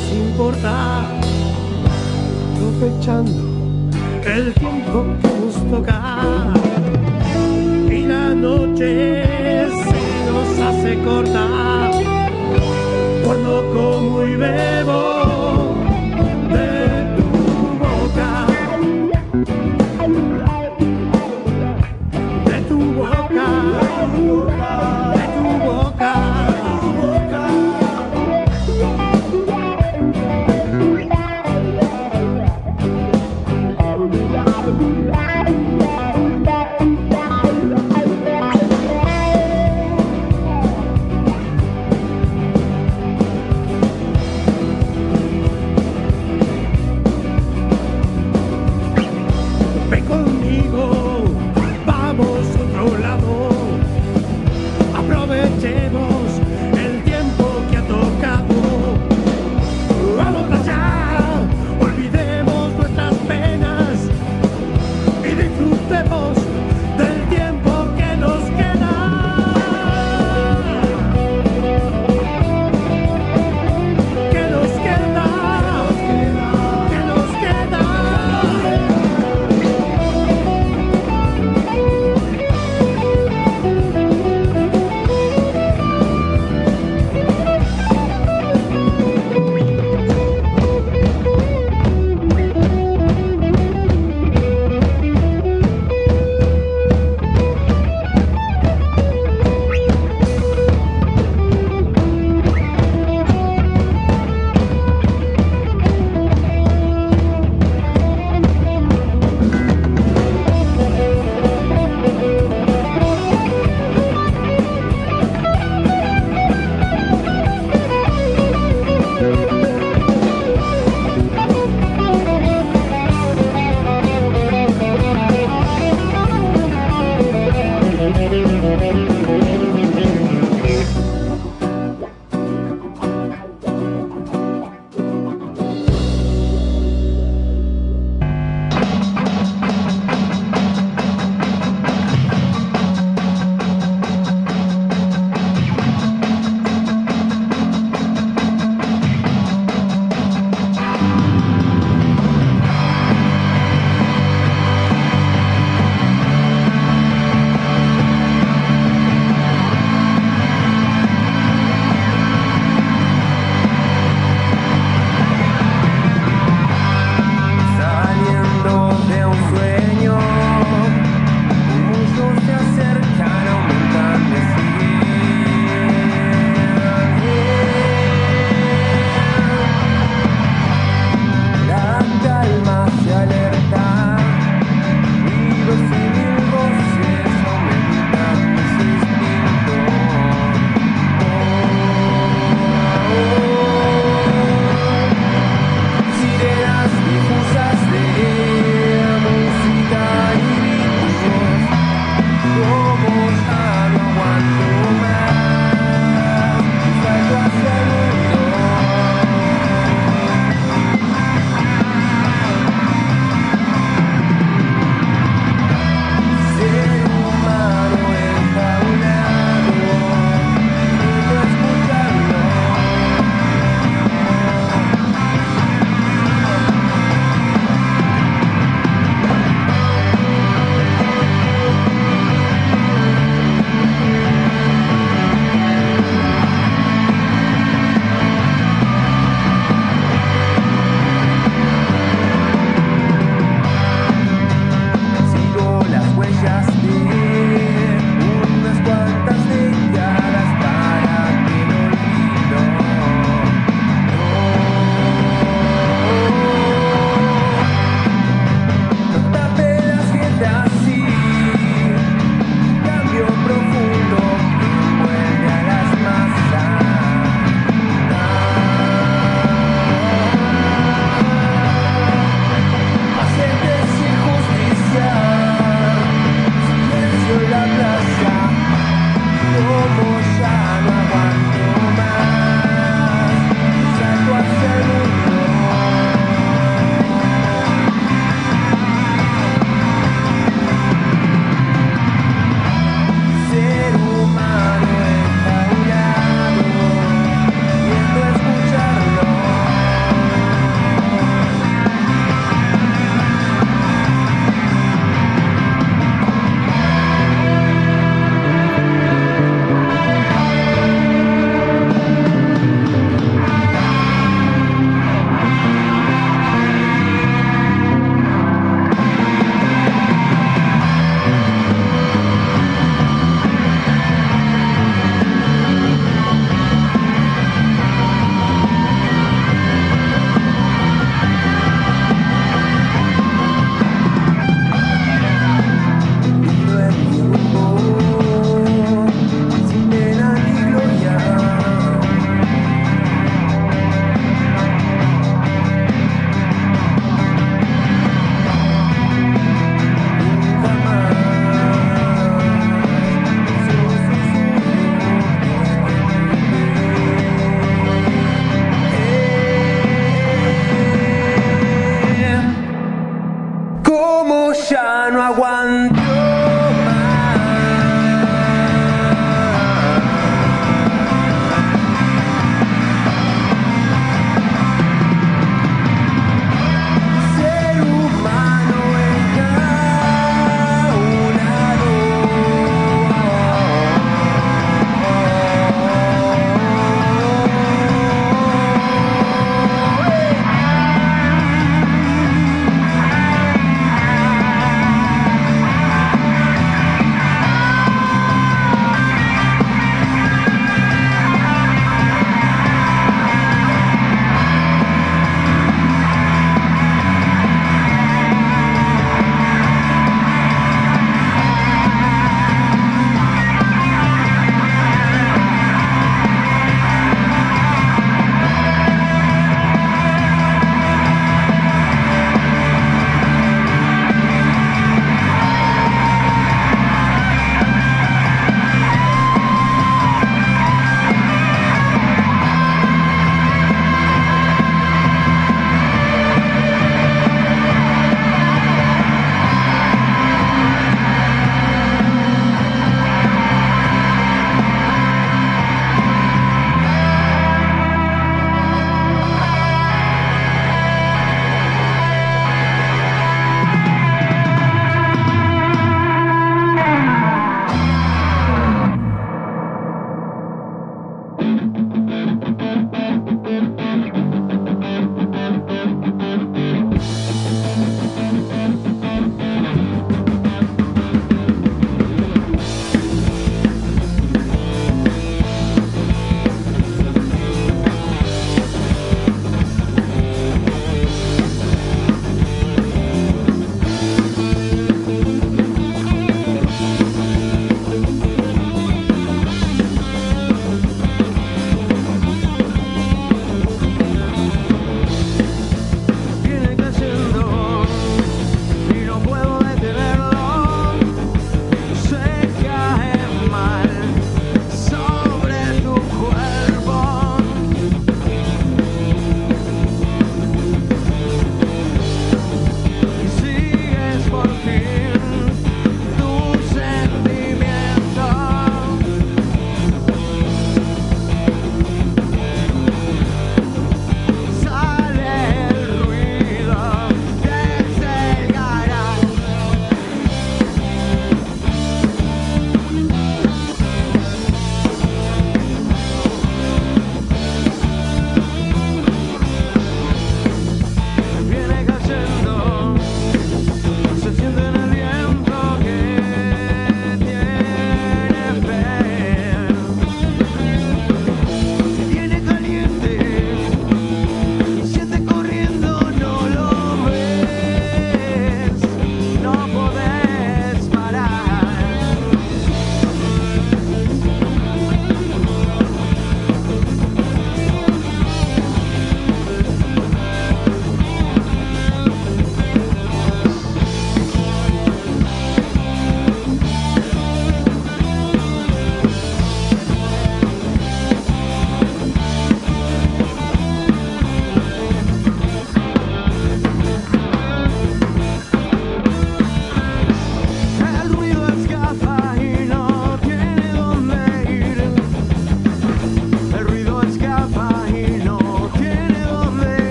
sin 0.00 0.28
importar, 0.28 1.04
aprovechando 2.54 3.32
el 4.24 4.54
tiempo 4.54 5.04
que 5.20 5.28
nos 5.40 5.70
toca 5.70 6.52
y 7.90 8.06
la 8.06 8.34
noche 8.34 9.24
se 9.66 10.30
nos 10.30 10.58
hace 10.60 10.98
corta 11.04 11.90
cuando 13.24 13.70
como 13.72 14.22
y 14.22 14.36
bebo. 14.36 15.07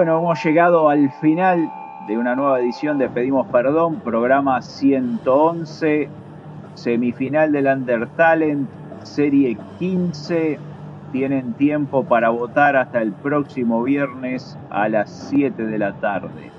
Bueno, 0.00 0.16
hemos 0.16 0.42
llegado 0.42 0.88
al 0.88 1.10
final 1.10 1.70
de 2.08 2.16
una 2.16 2.34
nueva 2.34 2.58
edición 2.58 2.96
de 2.96 3.10
Pedimos 3.10 3.46
Perdón, 3.48 4.00
programa 4.00 4.62
111, 4.62 6.08
semifinal 6.72 7.52
del 7.52 7.66
Undertalent, 7.66 8.66
serie 9.02 9.58
15. 9.78 10.58
Tienen 11.12 11.52
tiempo 11.52 12.02
para 12.02 12.30
votar 12.30 12.76
hasta 12.76 13.02
el 13.02 13.12
próximo 13.12 13.82
viernes 13.82 14.56
a 14.70 14.88
las 14.88 15.10
7 15.28 15.66
de 15.66 15.78
la 15.78 15.92
tarde. 15.92 16.50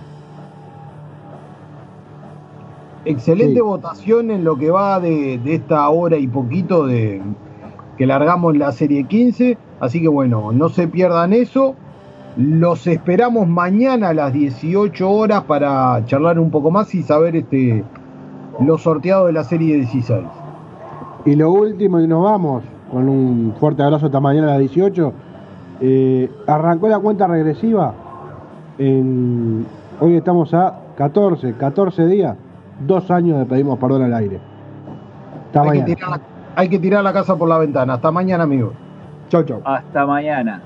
Excelente 3.06 3.56
Sí. 3.56 3.62
votación 3.62 4.30
en 4.30 4.44
lo 4.44 4.56
que 4.56 4.70
va 4.70 5.00
de, 5.00 5.40
de 5.40 5.56
esta 5.56 5.90
hora 5.90 6.16
y 6.18 6.28
poquito 6.28 6.86
de 6.86 7.24
que 7.98 8.06
largamos 8.06 8.56
la 8.56 8.72
serie 8.72 9.06
15. 9.06 9.58
Así 9.80 10.00
que 10.00 10.10
bueno, 10.10 10.52
no 10.52 10.70
se 10.70 10.88
pierdan 10.88 11.34
eso. 11.34 11.76
Los 12.38 12.88
esperamos 12.88 13.48
mañana 13.48 14.10
a 14.10 14.14
las 14.14 14.32
18 14.32 15.10
horas 15.10 15.44
para 15.44 16.06
charlar 16.06 16.40
un 16.40 16.50
poco 16.50 16.72
más 16.72 16.94
y 16.96 17.04
saber 17.04 17.36
este 17.36 17.84
los 18.60 18.84
sorteados 18.84 19.28
de 19.28 19.34
la 19.34 19.44
serie 19.44 19.76
16. 19.76 20.22
Y 21.26 21.36
lo 21.36 21.52
último, 21.52 22.00
y 22.00 22.08
nos 22.08 22.24
vamos 22.24 22.64
con 22.90 23.08
un 23.10 23.54
fuerte 23.60 23.84
abrazo 23.84 24.06
hasta 24.08 24.20
mañana 24.20 24.48
a 24.48 24.52
las 24.52 24.60
18. 24.60 25.14
Eh, 25.82 26.32
arrancó 26.48 26.88
la 26.88 27.00
cuenta 27.00 27.28
regresiva. 27.28 27.94
En, 28.78 29.66
hoy 30.00 30.16
estamos 30.16 30.54
a 30.54 30.80
14, 30.96 31.54
14 31.56 32.06
días, 32.08 32.38
dos 32.86 33.12
años 33.12 33.40
de 33.40 33.46
pedimos 33.46 33.78
perdón 33.78 34.04
al 34.04 34.14
aire. 34.14 34.40
Hasta 35.48 35.62
Hay 35.62 35.72
que, 35.72 35.80
mañana. 35.80 35.86
tirar 35.86 36.10
la, 36.10 36.22
hay 36.56 36.70
que 36.70 36.80
tirar 36.80 37.04
la 37.04 37.14
casa 37.14 37.36
por 37.36 37.50
la 37.50 37.58
ventana. 37.58 37.96
Hasta 37.96 38.10
mañana, 38.12 38.44
amigos. 38.44 38.74
Chau, 39.30 39.44
chau. 39.44 39.62
Hasta 39.64 40.06
mañana. 40.06 40.62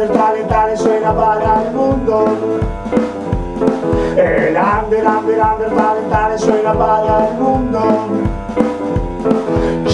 El 0.00 0.10
talent, 0.10 0.48
talent 0.48 0.78
suena 0.78 1.14
para 1.14 1.62
el 1.62 1.72
mundo. 1.74 2.24
El 4.16 4.52
grande, 4.52 4.96
grande, 5.00 5.34
grande, 5.34 5.64
el 5.66 5.72
talent, 5.72 6.10
talent 6.10 6.40
suena 6.40 6.72
para 6.72 7.28
el 7.28 7.34
mundo. 7.34 7.80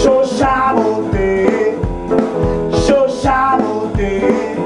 Yo 0.04 0.24
sabote, 0.24 1.78
yo 2.86 3.08
sabote. 3.08 4.56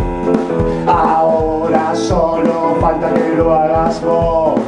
Ahora 0.87 1.95
solo 1.95 2.77
falta 2.81 3.13
que 3.15 3.37
lo 3.37 3.55
hagas 3.55 4.03
vos. 4.03 4.61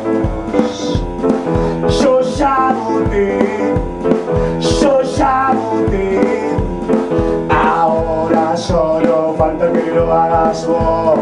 Yo 2.01 2.23
sabote, 2.23 3.75
yo 4.81 5.05
sabote. 5.05 6.55
Ahora 8.55 8.67
solo 8.69 9.35
falta 9.37 9.73
que 9.73 9.91
lo 9.91 10.13
hagas 10.13 10.65
vos. 10.65 11.19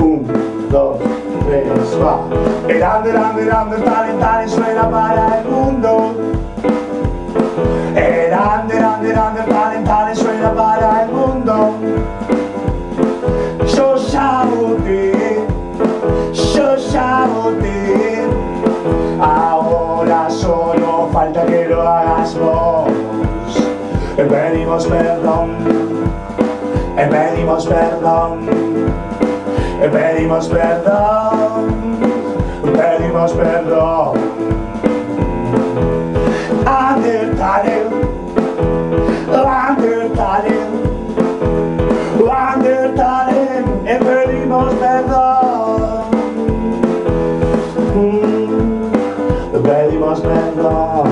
Un, 0.00 0.68
dos, 0.72 0.96
tres, 1.46 2.02
va. 2.02 2.18
Grande, 2.66 3.12
grande, 3.12 3.44
grande, 3.44 3.76
talent, 3.76 4.18
talent 4.18 4.50
suena 4.50 4.90
para 4.90 5.38
el 5.38 5.48
mundo. 5.48 6.14
Grande, 7.94 8.74
grande, 8.74 9.08
grande, 9.08 9.42
talent, 9.42 9.86
talent 9.86 10.16
suena 10.16 10.52
para 10.52 11.04
el 11.04 11.10
mundo. 11.12 11.74
Yo 13.72 13.96
sabote, 13.98 15.46
yo 16.32 16.76
sabote. 16.76 17.70
Ahora 17.70 17.79
Pedimos 24.80 24.98
perdón, 24.98 25.50
pedimos 26.96 27.66
perdón, 27.68 28.40
pedimos 29.92 30.48
perdón, 30.48 31.76
pedimos 32.72 33.32
perdón. 33.34 34.18
Undertale, 36.64 37.76
Undertale, 39.28 40.58
Undertale, 42.24 43.42
e 43.84 43.94
pedimos 43.98 44.74
perdón. 44.76 46.04
Mm, 47.94 48.40
Pedimos 49.62 50.20
perdón, 50.20 51.08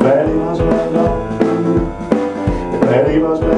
pedimos 0.00 0.58
perdón, 0.58 1.13
pedimos 3.02 3.40
perdón. 3.40 3.53